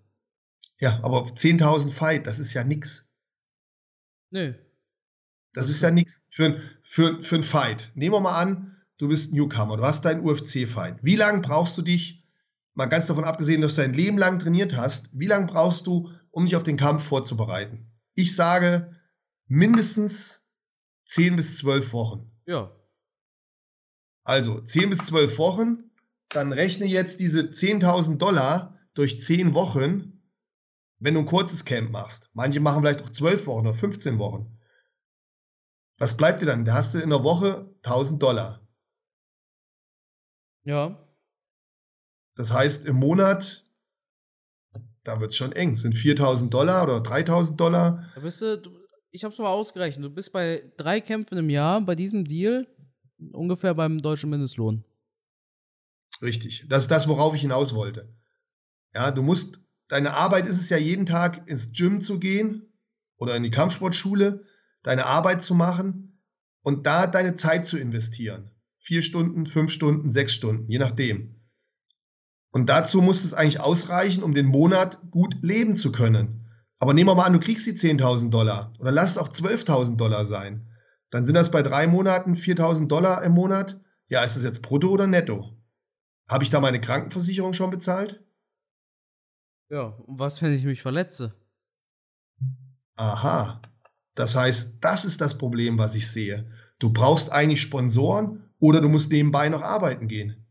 Ja, 0.79 0.99
aber 1.03 1.25
10.000 1.25 1.91
Fight, 1.91 2.25
das 2.25 2.39
ist 2.39 2.55
ja 2.55 2.63
nix. 2.63 3.15
Nö. 4.31 4.53
Das, 5.53 5.67
das 5.67 5.69
ist 5.69 5.81
ja 5.81 5.91
nix 5.91 6.25
für, 6.29 6.59
für, 6.83 7.21
für 7.21 7.35
ein 7.35 7.43
Fight. 7.43 7.91
Nehmen 7.93 8.15
wir 8.15 8.19
mal 8.19 8.41
an, 8.41 8.80
du 9.01 9.07
bist 9.07 9.33
Newcomer, 9.33 9.77
du 9.77 9.83
hast 9.83 10.05
deinen 10.05 10.23
UFC-Fight. 10.23 10.99
Wie 11.01 11.15
lange 11.15 11.41
brauchst 11.41 11.75
du 11.75 11.81
dich, 11.81 12.23
mal 12.75 12.85
ganz 12.85 13.07
davon 13.07 13.23
abgesehen, 13.23 13.61
dass 13.61 13.75
du 13.75 13.81
dein 13.81 13.93
Leben 13.93 14.19
lang 14.19 14.37
trainiert 14.37 14.75
hast, 14.75 15.19
wie 15.19 15.25
lange 15.25 15.47
brauchst 15.47 15.87
du, 15.87 16.11
um 16.29 16.45
dich 16.45 16.55
auf 16.55 16.61
den 16.61 16.77
Kampf 16.77 17.03
vorzubereiten? 17.03 17.91
Ich 18.13 18.35
sage 18.35 18.95
mindestens 19.47 20.47
10 21.05 21.35
bis 21.35 21.57
12 21.57 21.93
Wochen. 21.93 22.31
Ja. 22.45 22.75
Also 24.23 24.61
10 24.61 24.91
bis 24.91 25.07
12 25.07 25.37
Wochen 25.39 25.89
dann 26.29 26.53
rechne 26.53 26.85
jetzt 26.85 27.19
diese 27.19 27.41
10.000 27.41 28.17
Dollar 28.17 28.77
durch 28.93 29.19
10 29.19 29.53
Wochen, 29.55 30.21
wenn 30.99 31.15
du 31.15 31.21
ein 31.21 31.25
kurzes 31.25 31.65
Camp 31.65 31.89
machst. 31.89 32.29
Manche 32.33 32.59
machen 32.59 32.83
vielleicht 32.83 33.01
auch 33.01 33.09
12 33.09 33.47
Wochen 33.47 33.65
oder 33.67 33.73
15 33.73 34.19
Wochen. 34.19 34.59
Was 35.97 36.15
bleibt 36.15 36.41
dir 36.41 36.45
dann? 36.45 36.65
Da 36.65 36.75
hast 36.75 36.93
du 36.93 36.99
in 36.99 37.09
der 37.09 37.23
Woche 37.23 37.73
1000 37.83 38.21
Dollar. 38.21 38.60
Ja. 40.63 40.97
Das 42.35 42.53
heißt, 42.53 42.87
im 42.87 42.97
Monat, 42.97 43.63
da 45.03 45.19
wird 45.19 45.31
es 45.31 45.37
schon 45.37 45.51
eng. 45.51 45.75
Sind 45.75 45.93
4000 45.93 46.53
Dollar 46.53 46.83
oder 46.83 47.01
3000 47.01 47.59
Dollar. 47.59 48.09
Da 48.15 48.21
bist 48.21 48.41
du, 48.41 48.61
ich 49.11 49.23
habe 49.23 49.33
es 49.33 49.39
mal 49.39 49.49
ausgerechnet, 49.49 50.05
du 50.05 50.09
bist 50.09 50.31
bei 50.31 50.71
drei 50.77 51.01
Kämpfen 51.01 51.37
im 51.37 51.49
Jahr 51.49 51.81
bei 51.81 51.95
diesem 51.95 52.25
Deal 52.25 52.67
ungefähr 53.33 53.73
beim 53.73 54.01
deutschen 54.01 54.29
Mindestlohn. 54.29 54.83
Richtig. 56.21 56.65
Das 56.69 56.83
ist 56.83 56.91
das, 56.91 57.07
worauf 57.07 57.35
ich 57.35 57.41
hinaus 57.41 57.73
wollte. 57.73 58.13
Ja, 58.93 59.11
du 59.11 59.23
musst, 59.23 59.59
deine 59.87 60.13
Arbeit 60.13 60.47
ist 60.47 60.59
es 60.59 60.69
ja 60.69 60.77
jeden 60.77 61.05
Tag 61.05 61.47
ins 61.47 61.71
Gym 61.73 62.01
zu 62.01 62.19
gehen 62.19 62.73
oder 63.17 63.35
in 63.35 63.43
die 63.43 63.51
Kampfsportschule, 63.51 64.43
deine 64.83 65.05
Arbeit 65.05 65.43
zu 65.43 65.55
machen 65.55 66.19
und 66.63 66.85
da 66.85 67.07
deine 67.07 67.35
Zeit 67.35 67.65
zu 67.65 67.77
investieren. 67.77 68.51
Vier 68.91 69.03
Stunden, 69.03 69.45
fünf 69.45 69.71
Stunden, 69.71 70.11
sechs 70.11 70.33
Stunden, 70.33 70.69
je 70.69 70.77
nachdem. 70.77 71.39
Und 72.51 72.67
dazu 72.67 73.01
muss 73.01 73.23
es 73.23 73.33
eigentlich 73.33 73.61
ausreichen, 73.61 74.21
um 74.21 74.33
den 74.33 74.47
Monat 74.47 74.99
gut 75.11 75.33
leben 75.41 75.77
zu 75.77 75.93
können. 75.93 76.45
Aber 76.77 76.93
nehmen 76.93 77.07
wir 77.07 77.15
mal 77.15 77.23
an, 77.23 77.31
du 77.31 77.39
kriegst 77.39 77.65
die 77.65 77.71
10.000 77.71 78.31
Dollar 78.31 78.73
oder 78.79 78.91
lass 78.91 79.11
es 79.11 79.17
auch 79.17 79.29
12.000 79.29 79.95
Dollar 79.95 80.25
sein. 80.25 80.67
Dann 81.09 81.25
sind 81.25 81.35
das 81.35 81.51
bei 81.51 81.61
drei 81.61 81.87
Monaten 81.87 82.35
4.000 82.35 82.89
Dollar 82.89 83.23
im 83.23 83.31
Monat. 83.31 83.79
Ja, 84.09 84.25
ist 84.25 84.35
das 84.35 84.43
jetzt 84.43 84.61
brutto 84.61 84.89
oder 84.89 85.07
netto? 85.07 85.57
Habe 86.27 86.43
ich 86.43 86.49
da 86.49 86.59
meine 86.59 86.81
Krankenversicherung 86.81 87.53
schon 87.53 87.69
bezahlt? 87.69 88.21
Ja, 89.69 89.83
und 89.83 90.19
was, 90.19 90.41
wenn 90.41 90.51
ich 90.51 90.65
mich 90.65 90.81
verletze? 90.81 91.33
Aha. 92.97 93.61
Das 94.15 94.35
heißt, 94.35 94.83
das 94.83 95.05
ist 95.05 95.21
das 95.21 95.37
Problem, 95.37 95.77
was 95.77 95.95
ich 95.95 96.11
sehe. 96.11 96.51
Du 96.79 96.91
brauchst 96.91 97.31
eigentlich 97.31 97.61
Sponsoren 97.61 98.50
oder 98.61 98.79
du 98.79 98.87
musst 98.87 99.11
nebenbei 99.11 99.49
noch 99.49 99.61
arbeiten 99.61 100.07
gehen. 100.07 100.47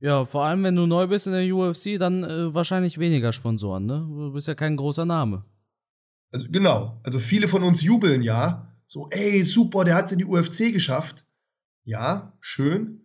Ja, 0.00 0.26
vor 0.26 0.44
allem 0.44 0.62
wenn 0.62 0.76
du 0.76 0.84
neu 0.86 1.06
bist 1.06 1.26
in 1.26 1.32
der 1.32 1.54
UFC, 1.54 1.98
dann 1.98 2.22
äh, 2.24 2.54
wahrscheinlich 2.54 2.98
weniger 2.98 3.32
Sponsoren, 3.32 3.86
ne? 3.86 4.06
Du 4.06 4.32
bist 4.32 4.48
ja 4.48 4.54
kein 4.54 4.76
großer 4.76 5.06
Name. 5.06 5.46
Also, 6.32 6.46
genau. 6.50 7.00
Also 7.02 7.18
viele 7.18 7.48
von 7.48 7.62
uns 7.62 7.82
jubeln 7.82 8.20
ja. 8.22 8.76
So, 8.86 9.08
ey, 9.10 9.44
super, 9.44 9.84
der 9.84 9.94
hat 9.94 10.06
es 10.06 10.12
in 10.12 10.18
die 10.18 10.26
UFC 10.26 10.72
geschafft. 10.72 11.24
Ja, 11.84 12.36
schön 12.40 13.00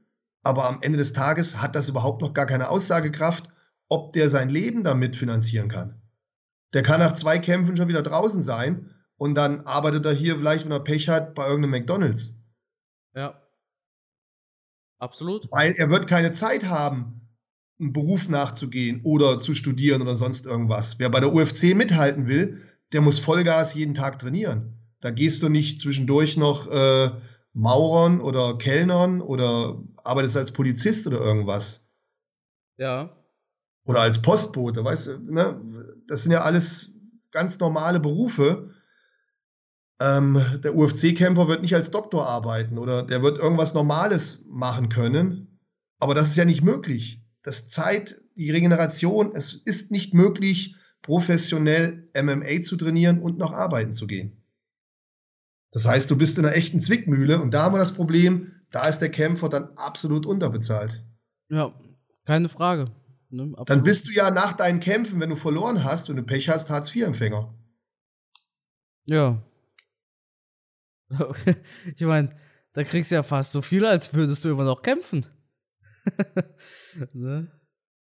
aber 0.45 0.65
am 0.65 0.77
Ende 0.81 0.99
des 0.99 1.13
Tages 1.13 1.59
hat 1.61 1.75
das 1.75 1.89
überhaupt 1.89 2.21
noch 2.21 2.33
gar 2.33 2.45
keine 2.45 2.69
Aussagekraft, 2.69 3.49
ob 3.89 4.13
der 4.13 4.29
sein 4.29 4.49
Leben 4.49 4.83
damit 4.83 5.15
finanzieren 5.15 5.69
kann. 5.69 5.99
Der 6.73 6.83
kann 6.83 6.99
nach 6.99 7.13
zwei 7.13 7.39
Kämpfen 7.39 7.75
schon 7.75 7.87
wieder 7.87 8.03
draußen 8.03 8.43
sein 8.43 8.91
und 9.17 9.33
dann 9.33 9.61
arbeitet 9.61 10.05
er 10.05 10.13
hier 10.13 10.37
vielleicht, 10.37 10.65
wenn 10.65 10.71
er 10.71 10.81
Pech 10.81 11.09
hat, 11.09 11.33
bei 11.33 11.47
irgendeinem 11.47 11.71
McDonalds. 11.71 12.43
Ja. 13.15 13.41
Absolut. 15.05 15.47
Weil 15.51 15.73
er 15.73 15.91
wird 15.91 16.07
keine 16.07 16.31
Zeit 16.31 16.65
haben, 16.65 17.21
einen 17.79 17.93
Beruf 17.93 18.27
nachzugehen 18.27 19.01
oder 19.03 19.39
zu 19.39 19.53
studieren 19.53 20.01
oder 20.01 20.15
sonst 20.15 20.47
irgendwas. 20.47 20.97
Wer 20.97 21.09
bei 21.09 21.19
der 21.19 21.31
UFC 21.31 21.75
mithalten 21.75 22.27
will, 22.27 22.59
der 22.91 23.01
muss 23.01 23.19
Vollgas 23.19 23.75
jeden 23.75 23.93
Tag 23.93 24.17
trainieren. 24.17 24.79
Da 25.01 25.11
gehst 25.11 25.43
du 25.43 25.49
nicht 25.49 25.79
zwischendurch 25.79 26.37
noch 26.37 26.67
äh, 26.71 27.11
Maurern 27.53 28.19
oder 28.19 28.57
Kellnern 28.57 29.21
oder 29.21 29.79
arbeitest 29.97 30.37
als 30.37 30.51
Polizist 30.51 31.05
oder 31.05 31.19
irgendwas. 31.19 31.91
Ja. 32.77 33.15
Oder 33.85 33.99
als 33.99 34.23
Postbote, 34.23 34.83
weißt 34.83 35.07
du, 35.07 35.31
ne? 35.31 35.61
Das 36.07 36.23
sind 36.23 36.31
ja 36.31 36.41
alles 36.41 36.95
ganz 37.29 37.59
normale 37.59 37.99
Berufe. 37.99 38.73
Ähm, 39.99 40.41
der 40.63 40.75
UFC-Kämpfer 40.75 41.47
wird 41.47 41.61
nicht 41.61 41.75
als 41.75 41.91
Doktor 41.91 42.27
arbeiten 42.27 42.77
oder 42.77 43.03
der 43.03 43.23
wird 43.23 43.39
irgendwas 43.39 43.73
Normales 43.73 44.45
machen 44.49 44.89
können. 44.89 45.59
Aber 45.99 46.13
das 46.13 46.27
ist 46.27 46.35
ja 46.35 46.45
nicht 46.45 46.61
möglich. 46.61 47.21
Das 47.43 47.69
Zeit, 47.69 48.21
die 48.35 48.51
Regeneration, 48.51 49.31
es 49.33 49.53
ist 49.53 49.91
nicht 49.91 50.13
möglich, 50.13 50.75
professionell 51.01 52.09
MMA 52.15 52.63
zu 52.63 52.75
trainieren 52.75 53.21
und 53.21 53.37
noch 53.37 53.53
arbeiten 53.53 53.93
zu 53.93 54.07
gehen. 54.07 54.43
Das 55.71 55.85
heißt, 55.85 56.09
du 56.09 56.17
bist 56.17 56.37
in 56.37 56.45
einer 56.45 56.55
echten 56.55 56.81
Zwickmühle 56.81 57.39
und 57.39 57.53
da 57.53 57.63
haben 57.63 57.75
wir 57.75 57.79
das 57.79 57.93
Problem, 57.93 58.51
da 58.71 58.87
ist 58.87 58.99
der 58.99 59.11
Kämpfer 59.11 59.49
dann 59.49 59.69
absolut 59.75 60.25
unterbezahlt. 60.25 61.03
Ja, 61.49 61.73
keine 62.25 62.49
Frage. 62.49 62.91
Ne, 63.29 63.53
dann 63.65 63.83
bist 63.83 64.07
du 64.07 64.11
ja 64.11 64.31
nach 64.31 64.53
deinen 64.53 64.79
Kämpfen, 64.79 65.19
wenn 65.19 65.29
du 65.29 65.35
verloren 65.35 65.83
hast 65.83 66.09
und 66.09 66.15
du 66.15 66.23
Pech 66.23 66.49
hast, 66.49 66.69
Hartz-IV-Empfänger. 66.69 67.53
Ja. 69.05 69.41
Ich 71.95 72.05
meine, 72.05 72.35
da 72.73 72.83
kriegst 72.83 73.11
du 73.11 73.15
ja 73.15 73.23
fast 73.23 73.51
so 73.51 73.61
viel, 73.61 73.85
als 73.85 74.13
würdest 74.13 74.43
du 74.43 74.49
immer 74.49 74.65
noch 74.65 74.81
kämpfen. 74.81 75.25
ne? 77.13 77.51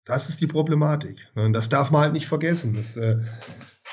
Das 0.06 0.30
ist 0.30 0.41
die 0.41 0.47
Problematik. 0.47 1.28
Und 1.36 1.54
das 1.54 1.69
darf 1.69 1.91
man 1.91 2.02
halt 2.02 2.13
nicht 2.13 2.28
vergessen. 2.28 2.75
Das, 2.75 2.98
äh, 2.98 3.17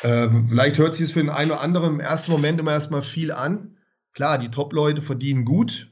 äh, 0.03 0.29
vielleicht 0.49 0.79
hört 0.79 0.95
sich 0.95 1.05
es 1.05 1.13
für 1.13 1.21
den 1.21 1.31
einen 1.31 1.51
oder 1.51 1.61
anderen 1.61 1.95
im 1.95 2.01
ersten 2.01 2.33
Moment 2.33 2.59
immer 2.59 2.73
erstmal 2.73 3.03
viel 3.03 3.33
an. 3.33 3.77
Klar, 4.13 4.39
die 4.39 4.51
Top-Leute 4.51 5.03
verdienen 5.03 5.45
gut, 5.45 5.91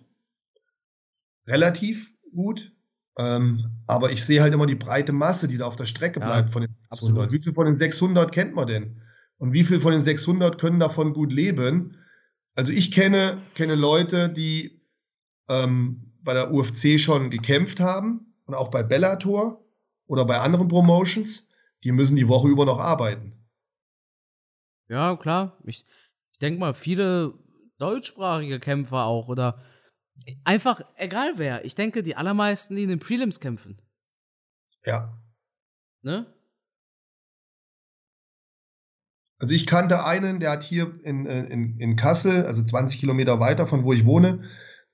relativ 1.46 2.10
gut. 2.34 2.72
Ähm, 3.16 3.82
aber 3.86 4.10
ich 4.10 4.24
sehe 4.24 4.42
halt 4.42 4.54
immer 4.54 4.66
die 4.66 4.74
breite 4.74 5.12
Masse, 5.12 5.46
die 5.46 5.58
da 5.58 5.66
auf 5.66 5.76
der 5.76 5.86
Strecke 5.86 6.20
ja, 6.20 6.26
bleibt 6.26 6.50
von 6.50 6.62
den 6.62 6.74
600. 6.74 6.92
Absolut. 6.92 7.32
Wie 7.32 7.42
viel 7.42 7.52
von 7.52 7.66
den 7.66 7.76
600 7.76 8.32
kennt 8.32 8.54
man 8.54 8.66
denn? 8.66 9.02
Und 9.38 9.52
wie 9.52 9.64
viel 9.64 9.80
von 9.80 9.92
den 9.92 10.00
600 10.00 10.58
können 10.58 10.80
davon 10.80 11.12
gut 11.12 11.32
leben? 11.32 11.98
Also 12.54 12.72
ich 12.72 12.92
kenne, 12.92 13.38
kenne 13.54 13.74
Leute, 13.74 14.28
die 14.28 14.80
ähm, 15.48 16.12
bei 16.22 16.34
der 16.34 16.52
UFC 16.52 16.98
schon 16.98 17.30
gekämpft 17.30 17.80
haben 17.80 18.34
und 18.46 18.54
auch 18.54 18.68
bei 18.68 18.82
Bellator 18.82 19.64
oder 20.06 20.24
bei 20.24 20.38
anderen 20.38 20.68
Promotions, 20.68 21.48
die 21.82 21.92
müssen 21.92 22.16
die 22.16 22.28
Woche 22.28 22.48
über 22.48 22.64
noch 22.64 22.78
arbeiten. 22.78 23.32
Ja, 24.88 25.16
klar. 25.16 25.58
Ich, 25.64 25.84
ich 26.32 26.38
denke 26.38 26.60
mal, 26.60 26.74
viele 26.74 27.34
deutschsprachige 27.78 28.60
Kämpfer 28.60 29.04
auch 29.04 29.28
oder 29.28 29.62
Einfach, 30.44 30.80
egal 30.96 31.34
wer. 31.36 31.64
Ich 31.64 31.74
denke, 31.74 32.02
die 32.02 32.16
allermeisten, 32.16 32.76
die 32.76 32.84
in 32.84 32.88
den 32.88 32.98
Prelims 33.00 33.40
kämpfen. 33.40 33.80
Ja. 34.84 35.20
Ne? 36.02 36.26
Also 39.38 39.54
ich 39.54 39.66
kannte 39.66 40.04
einen, 40.04 40.40
der 40.40 40.52
hat 40.52 40.64
hier 40.64 40.98
in, 41.02 41.26
in, 41.26 41.78
in 41.78 41.96
Kassel, 41.96 42.46
also 42.46 42.62
20 42.62 43.00
Kilometer 43.00 43.40
weiter 43.40 43.66
von 43.66 43.84
wo 43.84 43.92
ich 43.92 44.04
wohne, 44.04 44.44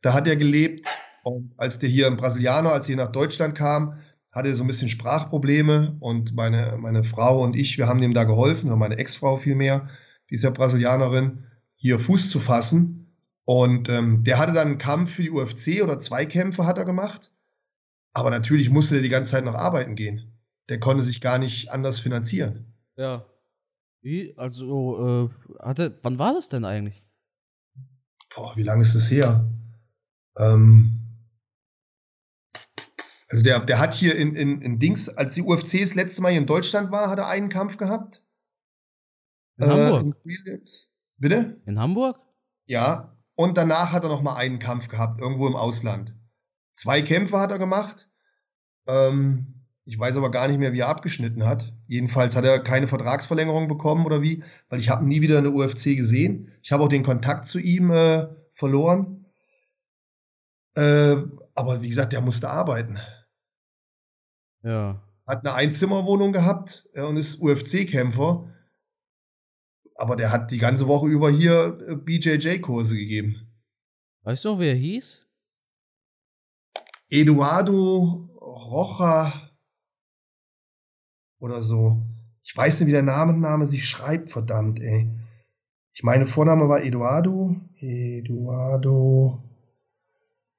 da 0.02 0.14
hat 0.14 0.26
er 0.26 0.36
gelebt. 0.36 0.88
Und 1.22 1.52
als 1.58 1.78
der 1.78 1.88
hier 1.88 2.06
ein 2.06 2.16
Brasilianer, 2.16 2.72
als 2.72 2.88
er 2.88 2.96
nach 2.96 3.12
Deutschland 3.12 3.54
kam, 3.54 4.00
hatte 4.32 4.48
er 4.48 4.54
so 4.54 4.64
ein 4.64 4.66
bisschen 4.68 4.88
Sprachprobleme 4.88 5.96
und 6.00 6.34
meine, 6.34 6.76
meine 6.78 7.04
Frau 7.04 7.42
und 7.42 7.54
ich, 7.54 7.76
wir 7.78 7.86
haben 7.86 8.02
ihm 8.02 8.14
da 8.14 8.24
geholfen, 8.24 8.68
oder 8.68 8.76
meine 8.76 8.96
Ex-Frau 8.96 9.36
vielmehr, 9.36 9.88
die 10.30 10.34
ist 10.34 10.44
ja 10.44 10.50
Brasilianerin, 10.50 11.44
hier 11.76 11.98
Fuß 11.98 12.30
zu 12.30 12.38
fassen. 12.38 13.16
Und 13.44 13.88
ähm, 13.88 14.22
der 14.22 14.38
hatte 14.38 14.52
dann 14.52 14.68
einen 14.68 14.78
Kampf 14.78 15.14
für 15.14 15.22
die 15.22 15.30
UFC 15.30 15.82
oder 15.82 15.98
zwei 15.98 16.24
Kämpfe 16.24 16.66
hat 16.66 16.78
er 16.78 16.84
gemacht. 16.84 17.32
Aber 18.12 18.30
natürlich 18.30 18.70
musste 18.70 18.96
er 18.96 19.02
die 19.02 19.08
ganze 19.08 19.32
Zeit 19.32 19.44
noch 19.44 19.54
arbeiten 19.54 19.96
gehen. 19.96 20.38
Der 20.68 20.78
konnte 20.78 21.02
sich 21.02 21.20
gar 21.20 21.38
nicht 21.38 21.70
anders 21.72 21.98
finanzieren. 21.98 22.74
Ja. 22.96 23.26
Wie? 24.02 24.34
Also, 24.36 25.30
äh, 25.58 25.62
hatte, 25.62 25.98
wann 26.02 26.18
war 26.18 26.32
das 26.34 26.48
denn 26.48 26.64
eigentlich? 26.64 27.04
Boah, 28.34 28.56
wie 28.56 28.62
lange 28.62 28.82
ist 28.82 28.94
das 28.94 29.10
her? 29.10 29.48
Ähm, 30.38 31.00
also 33.28 33.44
der, 33.44 33.60
der 33.60 33.78
hat 33.78 33.94
hier 33.94 34.16
in, 34.16 34.34
in, 34.34 34.60
in 34.62 34.78
Dings, 34.78 35.08
als 35.08 35.34
die 35.34 35.42
UFC 35.42 35.80
das 35.80 35.94
letzte 35.94 36.22
Mal 36.22 36.30
hier 36.30 36.40
in 36.40 36.46
Deutschland 36.46 36.90
war, 36.90 37.08
hat 37.08 37.18
er 37.18 37.28
einen 37.28 37.48
Kampf 37.48 37.76
gehabt. 37.76 38.24
In 39.58 39.64
äh, 39.64 39.70
Hamburg? 39.70 40.16
In 40.24 40.64
Bitte? 41.18 41.60
In 41.66 41.78
Hamburg? 41.78 42.18
Ja. 42.66 43.16
Und 43.34 43.56
danach 43.56 43.92
hat 43.92 44.02
er 44.02 44.08
noch 44.08 44.22
mal 44.22 44.36
einen 44.36 44.58
Kampf 44.58 44.88
gehabt, 44.88 45.20
irgendwo 45.20 45.46
im 45.46 45.56
Ausland. 45.56 46.14
Zwei 46.72 47.02
Kämpfe 47.02 47.38
hat 47.38 47.50
er 47.50 47.58
gemacht. 47.58 48.08
Ähm, 48.86 49.59
ich 49.90 49.98
weiß 49.98 50.16
aber 50.16 50.30
gar 50.30 50.46
nicht 50.46 50.60
mehr, 50.60 50.72
wie 50.72 50.78
er 50.78 50.88
abgeschnitten 50.88 51.44
hat. 51.44 51.72
Jedenfalls 51.88 52.36
hat 52.36 52.44
er 52.44 52.60
keine 52.60 52.86
Vertragsverlängerung 52.86 53.66
bekommen 53.66 54.06
oder 54.06 54.22
wie, 54.22 54.44
weil 54.68 54.78
ich 54.78 54.88
habe 54.88 55.04
nie 55.04 55.20
wieder 55.20 55.38
eine 55.38 55.50
UFC 55.50 55.96
gesehen. 55.96 56.52
Ich 56.62 56.70
habe 56.70 56.84
auch 56.84 56.88
den 56.88 57.02
Kontakt 57.02 57.44
zu 57.44 57.58
ihm 57.58 57.90
äh, 57.90 58.28
verloren. 58.52 59.26
Äh, 60.76 61.16
aber 61.56 61.82
wie 61.82 61.88
gesagt, 61.88 62.12
der 62.12 62.20
musste 62.20 62.48
arbeiten. 62.48 63.00
Ja. 64.62 65.02
Hat 65.26 65.44
eine 65.44 65.54
Einzimmerwohnung 65.54 66.32
gehabt 66.32 66.88
äh, 66.94 67.02
und 67.02 67.16
ist 67.16 67.42
UFC-Kämpfer. 67.42 68.48
Aber 69.96 70.14
der 70.14 70.30
hat 70.30 70.52
die 70.52 70.58
ganze 70.58 70.86
Woche 70.86 71.08
über 71.08 71.32
hier 71.32 71.80
äh, 71.88 71.96
BJJ-Kurse 71.96 72.94
gegeben. 72.94 73.50
Weißt 74.22 74.44
du 74.44 74.50
noch, 74.50 74.60
wer 74.60 74.68
er 74.68 74.78
hieß? 74.78 75.26
Eduardo 77.08 78.28
Rocha 78.40 79.49
oder 81.40 81.62
so. 81.62 82.02
Ich 82.44 82.56
weiß 82.56 82.80
nicht, 82.80 82.88
wie 82.88 82.92
der 82.92 83.02
Name, 83.02 83.32
Name 83.32 83.66
sich 83.66 83.88
schreibt, 83.88 84.30
verdammt, 84.30 84.80
ey. 84.80 85.10
Ich 85.92 86.02
meine, 86.02 86.26
Vorname 86.26 86.68
war 86.68 86.82
Eduardo. 86.82 87.56
Eduardo. 87.78 89.42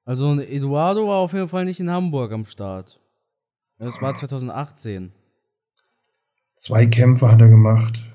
Also 0.04 0.38
Eduardo 0.38 1.08
war 1.08 1.18
auf 1.18 1.32
jeden 1.32 1.48
Fall 1.48 1.64
nicht 1.64 1.80
in 1.80 1.90
Hamburg 1.90 2.32
am 2.32 2.44
Start. 2.44 3.00
Das 3.78 4.00
war 4.00 4.14
2018. 4.14 5.12
Zwei 6.54 6.86
Kämpfe 6.86 7.30
hat 7.30 7.40
er 7.40 7.48
gemacht. 7.48 8.06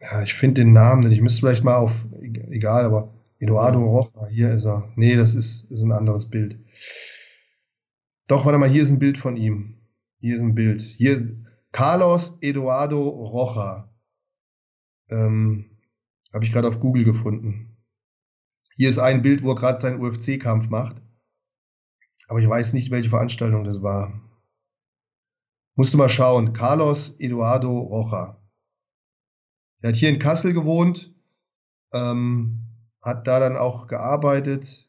Ja, 0.00 0.22
ich 0.22 0.34
finde 0.34 0.62
den 0.62 0.72
Namen 0.72 1.02
nicht. 1.02 1.16
Ich 1.16 1.20
müsste 1.20 1.40
vielleicht 1.40 1.64
mal 1.64 1.76
auf, 1.76 2.06
egal, 2.48 2.84
aber 2.84 3.12
Eduardo 3.38 3.80
Rocha, 3.80 4.26
hier 4.28 4.52
ist 4.54 4.64
er. 4.64 4.90
Nee, 4.96 5.16
das 5.16 5.34
ist, 5.34 5.70
ist 5.70 5.82
ein 5.82 5.92
anderes 5.92 6.30
Bild. 6.30 6.58
Doch, 8.26 8.44
warte 8.44 8.58
mal, 8.58 8.68
hier 8.68 8.82
ist 8.82 8.90
ein 8.90 8.98
Bild 8.98 9.18
von 9.18 9.36
ihm. 9.36 9.80
Hier 10.18 10.36
ist 10.36 10.42
ein 10.42 10.54
Bild. 10.54 10.82
Hier 10.82 11.44
Carlos 11.70 12.38
Eduardo 12.40 13.08
Rocha. 13.08 13.92
Ähm, 15.08 15.78
Habe 16.32 16.44
ich 16.44 16.52
gerade 16.52 16.68
auf 16.68 16.80
Google 16.80 17.04
gefunden. 17.04 17.76
Hier 18.74 18.88
ist 18.88 18.98
ein 18.98 19.22
Bild, 19.22 19.42
wo 19.42 19.50
er 19.50 19.54
gerade 19.54 19.78
seinen 19.78 20.00
UFC-Kampf 20.00 20.68
macht. 20.68 21.00
Aber 22.28 22.40
ich 22.40 22.48
weiß 22.48 22.72
nicht, 22.72 22.90
welche 22.90 23.10
Veranstaltung 23.10 23.62
das 23.62 23.80
war. 23.80 24.20
Musst 25.76 25.94
du 25.94 25.98
mal 25.98 26.08
schauen. 26.08 26.52
Carlos 26.52 27.20
Eduardo 27.20 27.78
Rocha. 27.78 28.42
Er 29.82 29.90
hat 29.90 29.96
hier 29.96 30.08
in 30.08 30.18
Kassel 30.18 30.52
gewohnt, 30.52 31.14
ähm, 31.92 32.62
hat 33.00 33.26
da 33.26 33.38
dann 33.38 33.56
auch 33.56 33.86
gearbeitet, 33.86 34.85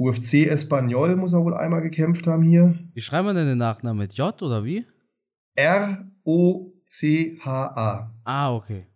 UFC 0.00 0.46
Espanyol 0.46 1.14
muss 1.16 1.34
er 1.34 1.44
wohl 1.44 1.52
einmal 1.52 1.82
gekämpft 1.82 2.26
haben 2.26 2.42
hier. 2.42 2.78
Wie 2.94 3.02
schreiben 3.02 3.26
wir 3.28 3.34
denn 3.34 3.46
den 3.46 3.58
Nachnamen? 3.58 3.98
Mit 3.98 4.14
J 4.14 4.40
oder 4.42 4.64
wie? 4.64 4.86
R-O-C-H-A. 5.56 6.10
Ah, 8.24 8.54
okay. 8.54 8.86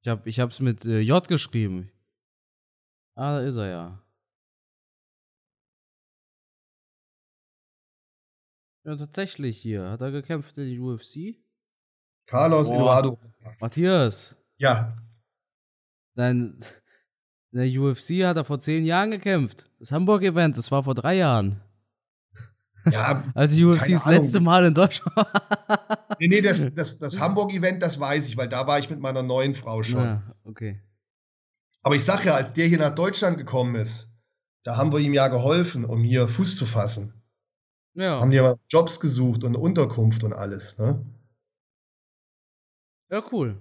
Ich, 0.00 0.08
hab, 0.08 0.26
ich 0.26 0.40
hab's 0.40 0.60
mit 0.60 0.86
äh, 0.86 1.00
J 1.00 1.28
geschrieben. 1.28 1.90
Ah, 3.16 3.38
da 3.38 3.46
ist 3.46 3.56
er 3.56 3.68
ja. 3.68 4.02
Ja, 8.84 8.96
tatsächlich 8.96 9.58
hier. 9.58 9.90
Hat 9.90 10.00
er 10.00 10.10
gekämpft 10.10 10.56
in 10.56 10.70
der 10.70 10.80
UFC? 10.80 11.36
Carlos 12.24 12.68
Boah. 12.68 12.76
Eduardo. 12.76 13.18
Matthias. 13.60 14.38
Ja. 14.56 14.96
Dein, 16.14 16.64
in 17.52 17.58
der 17.58 17.80
UFC 17.80 18.24
hat 18.24 18.36
er 18.36 18.44
vor 18.44 18.60
zehn 18.60 18.84
Jahren 18.84 19.10
gekämpft. 19.10 19.70
Das 19.78 19.92
Hamburg-Event, 19.92 20.58
das 20.58 20.70
war 20.70 20.84
vor 20.84 20.94
drei 20.94 21.16
Jahren. 21.16 21.60
Ja, 22.90 23.24
Als 23.34 23.52
die 23.52 23.64
UFC 23.64 23.90
das 23.90 24.06
letzte 24.06 24.40
Mal 24.40 24.64
in 24.64 24.74
Deutschland 24.74 25.16
war. 25.16 26.16
nee, 26.18 26.28
nee, 26.28 26.40
das, 26.40 26.74
das, 26.74 26.98
das 26.98 27.18
Hamburg-Event, 27.20 27.82
das 27.82 27.98
weiß 28.00 28.28
ich, 28.28 28.36
weil 28.36 28.48
da 28.48 28.66
war 28.66 28.78
ich 28.78 28.88
mit 28.90 29.00
meiner 29.00 29.22
neuen 29.22 29.54
Frau 29.54 29.82
schon. 29.82 30.04
Ja, 30.04 30.22
okay. 30.44 30.80
Aber 31.82 31.94
ich 31.94 32.04
sag 32.04 32.24
ja, 32.24 32.34
als 32.34 32.52
der 32.52 32.66
hier 32.66 32.78
nach 32.78 32.94
Deutschland 32.94 33.38
gekommen 33.38 33.74
ist, 33.74 34.16
da 34.64 34.76
haben 34.76 34.92
wir 34.92 34.98
ihm 34.98 35.14
ja 35.14 35.28
geholfen, 35.28 35.84
um 35.84 36.02
hier 36.02 36.28
Fuß 36.28 36.56
zu 36.56 36.66
fassen. 36.66 37.22
Ja. 37.94 38.20
Haben 38.20 38.30
die 38.30 38.36
ja 38.36 38.56
Jobs 38.68 39.00
gesucht 39.00 39.44
und 39.44 39.56
Unterkunft 39.56 40.22
und 40.24 40.32
alles, 40.32 40.78
ne? 40.78 41.04
Ja, 43.10 43.22
cool. 43.32 43.60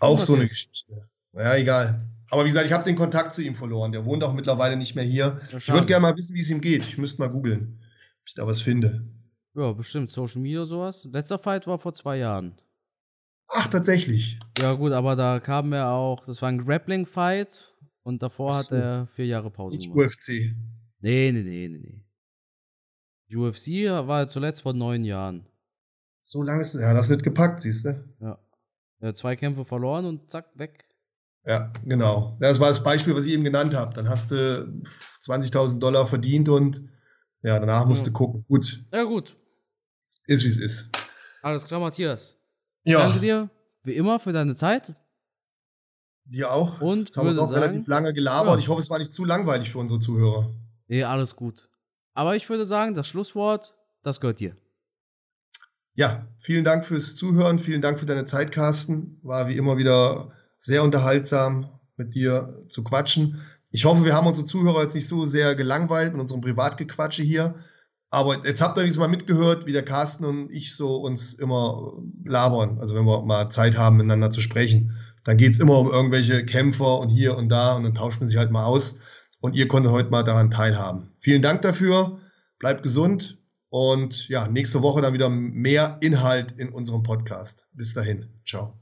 Auch 0.00 0.18
so 0.18 0.34
eine 0.34 0.48
Geschichte. 0.48 1.08
Ja, 1.32 1.56
egal. 1.56 2.06
Aber 2.30 2.44
wie 2.44 2.48
gesagt, 2.48 2.66
ich 2.66 2.72
habe 2.72 2.84
den 2.84 2.96
Kontakt 2.96 3.32
zu 3.32 3.42
ihm 3.42 3.54
verloren. 3.54 3.92
Der 3.92 4.04
wohnt 4.04 4.24
auch 4.24 4.32
mittlerweile 4.32 4.76
nicht 4.76 4.94
mehr 4.94 5.04
hier. 5.04 5.38
Ja, 5.50 5.58
ich 5.58 5.68
würde 5.68 5.86
gerne 5.86 6.02
mal 6.02 6.16
wissen, 6.16 6.34
wie 6.34 6.40
es 6.40 6.50
ihm 6.50 6.60
geht. 6.60 6.82
Ich 6.82 6.98
müsste 6.98 7.20
mal 7.20 7.28
googeln, 7.28 7.78
ob 8.20 8.26
ich 8.26 8.34
da 8.34 8.46
was 8.46 8.62
finde. 8.62 9.06
Ja, 9.54 9.72
bestimmt. 9.72 10.10
Social 10.10 10.40
Media 10.40 10.64
sowas. 10.64 11.06
Letzter 11.12 11.38
Fight 11.38 11.66
war 11.66 11.78
vor 11.78 11.92
zwei 11.92 12.16
Jahren. 12.16 12.58
Ach, 13.48 13.66
tatsächlich. 13.66 14.40
Ja, 14.58 14.72
gut, 14.72 14.92
aber 14.92 15.14
da 15.14 15.40
kam 15.40 15.72
er 15.74 15.90
auch. 15.90 16.24
Das 16.24 16.40
war 16.40 16.48
ein 16.48 16.64
Grappling-Fight 16.64 17.74
und 18.02 18.22
davor 18.22 18.54
so. 18.54 18.58
hat 18.58 18.72
er 18.72 19.06
vier 19.08 19.26
Jahre 19.26 19.50
Pause 19.50 19.76
nicht 19.76 19.92
gemacht. 19.92 20.14
UFC. 20.16 20.54
Nee, 21.00 21.32
nee, 21.32 21.42
nee, 21.42 21.68
nee, 21.68 22.02
nee. 23.28 23.36
UFC 23.36 23.90
war 24.06 24.28
zuletzt 24.28 24.62
vor 24.62 24.72
neun 24.72 25.04
Jahren. 25.04 25.46
So 26.20 26.42
lange 26.42 26.62
ist 26.62 26.74
es. 26.74 26.80
Ja, 26.80 26.94
das 26.94 27.10
nicht 27.10 27.24
gepackt, 27.24 27.60
siehst 27.60 27.84
du? 27.84 28.04
Ja. 28.20 28.38
ja. 29.00 29.14
Zwei 29.14 29.36
Kämpfe 29.36 29.64
verloren 29.64 30.04
und 30.06 30.30
zack, 30.30 30.46
weg. 30.54 30.86
Ja, 31.44 31.72
genau. 31.84 32.36
Das 32.40 32.60
war 32.60 32.68
das 32.68 32.82
Beispiel, 32.82 33.16
was 33.16 33.24
ich 33.24 33.32
eben 33.32 33.44
genannt 33.44 33.74
habe. 33.74 33.94
Dann 33.94 34.08
hast 34.08 34.30
du 34.30 34.82
20.000 35.24 35.78
Dollar 35.78 36.06
verdient 36.06 36.48
und 36.48 36.82
ja, 37.42 37.58
danach 37.58 37.86
musst 37.86 38.02
ja. 38.02 38.12
du 38.12 38.12
gucken. 38.12 38.44
Gut. 38.48 38.84
Ja, 38.92 39.02
gut. 39.02 39.36
Ist 40.26 40.44
wie 40.44 40.48
es 40.48 40.58
ist. 40.58 40.90
Alles 41.42 41.66
klar, 41.66 41.80
Matthias. 41.80 42.36
Ich 42.84 42.92
ja. 42.92 43.00
danke 43.00 43.20
dir, 43.20 43.50
wie 43.82 43.94
immer, 43.94 44.20
für 44.20 44.32
deine 44.32 44.54
Zeit. 44.54 44.94
Dir 46.24 46.52
auch. 46.52 46.80
Und 46.80 47.08
Jetzt 47.08 47.16
haben 47.16 47.26
wir 47.26 47.34
doch 47.34 47.48
sagen, 47.48 47.62
relativ 47.62 47.88
lange 47.88 48.12
gelabert. 48.12 48.54
Ja. 48.54 48.58
Ich 48.60 48.68
hoffe, 48.68 48.80
es 48.80 48.90
war 48.90 48.98
nicht 48.98 49.12
zu 49.12 49.24
langweilig 49.24 49.72
für 49.72 49.78
unsere 49.78 49.98
Zuhörer. 49.98 50.54
Nee, 50.86 51.02
alles 51.02 51.34
gut. 51.34 51.68
Aber 52.14 52.36
ich 52.36 52.48
würde 52.48 52.66
sagen, 52.66 52.94
das 52.94 53.08
Schlusswort, 53.08 53.74
das 54.04 54.20
gehört 54.20 54.38
dir. 54.38 54.56
Ja, 55.94 56.28
vielen 56.38 56.64
Dank 56.64 56.84
fürs 56.84 57.16
Zuhören. 57.16 57.58
Vielen 57.58 57.82
Dank 57.82 57.98
für 57.98 58.06
deine 58.06 58.24
Zeit, 58.24 58.52
Carsten. 58.52 59.18
War 59.22 59.48
wie 59.48 59.56
immer 59.56 59.76
wieder 59.76 60.32
sehr 60.62 60.82
unterhaltsam 60.82 61.68
mit 61.96 62.14
dir 62.14 62.64
zu 62.68 62.82
quatschen. 62.82 63.42
Ich 63.70 63.84
hoffe, 63.84 64.04
wir 64.04 64.14
haben 64.14 64.26
unsere 64.26 64.46
Zuhörer 64.46 64.82
jetzt 64.82 64.94
nicht 64.94 65.08
so 65.08 65.26
sehr 65.26 65.54
gelangweilt 65.54 66.12
mit 66.12 66.22
unserem 66.22 66.40
Privatgequatsche 66.40 67.22
hier. 67.22 67.54
Aber 68.10 68.46
jetzt 68.46 68.60
habt 68.60 68.76
ihr 68.76 68.82
übrigens 68.82 68.98
mal 68.98 69.08
mitgehört, 69.08 69.66
wie 69.66 69.72
der 69.72 69.84
Carsten 69.84 70.24
und 70.24 70.50
ich 70.52 70.76
so 70.76 70.96
uns 70.96 71.34
immer 71.34 71.94
labern. 72.24 72.78
Also 72.78 72.94
wenn 72.94 73.04
wir 73.04 73.22
mal 73.22 73.48
Zeit 73.48 73.76
haben, 73.76 73.96
miteinander 73.96 74.30
zu 74.30 74.40
sprechen. 74.40 74.96
Dann 75.24 75.36
geht 75.36 75.52
es 75.52 75.60
immer 75.60 75.78
um 75.78 75.90
irgendwelche 75.90 76.44
Kämpfer 76.44 76.98
und 76.98 77.08
hier 77.08 77.36
und 77.36 77.48
da 77.48 77.74
und 77.74 77.84
dann 77.84 77.94
tauscht 77.94 78.20
man 78.20 78.28
sich 78.28 78.36
halt 78.36 78.50
mal 78.50 78.64
aus. 78.64 79.00
Und 79.40 79.56
ihr 79.56 79.66
konntet 79.66 79.92
heute 79.92 80.10
mal 80.10 80.22
daran 80.22 80.50
teilhaben. 80.50 81.10
Vielen 81.20 81.42
Dank 81.42 81.62
dafür. 81.62 82.20
Bleibt 82.58 82.82
gesund. 82.82 83.38
Und 83.70 84.28
ja, 84.28 84.46
nächste 84.46 84.82
Woche 84.82 85.00
dann 85.00 85.14
wieder 85.14 85.30
mehr 85.30 85.96
Inhalt 86.02 86.52
in 86.52 86.68
unserem 86.68 87.02
Podcast. 87.02 87.66
Bis 87.72 87.94
dahin. 87.94 88.28
Ciao. 88.44 88.81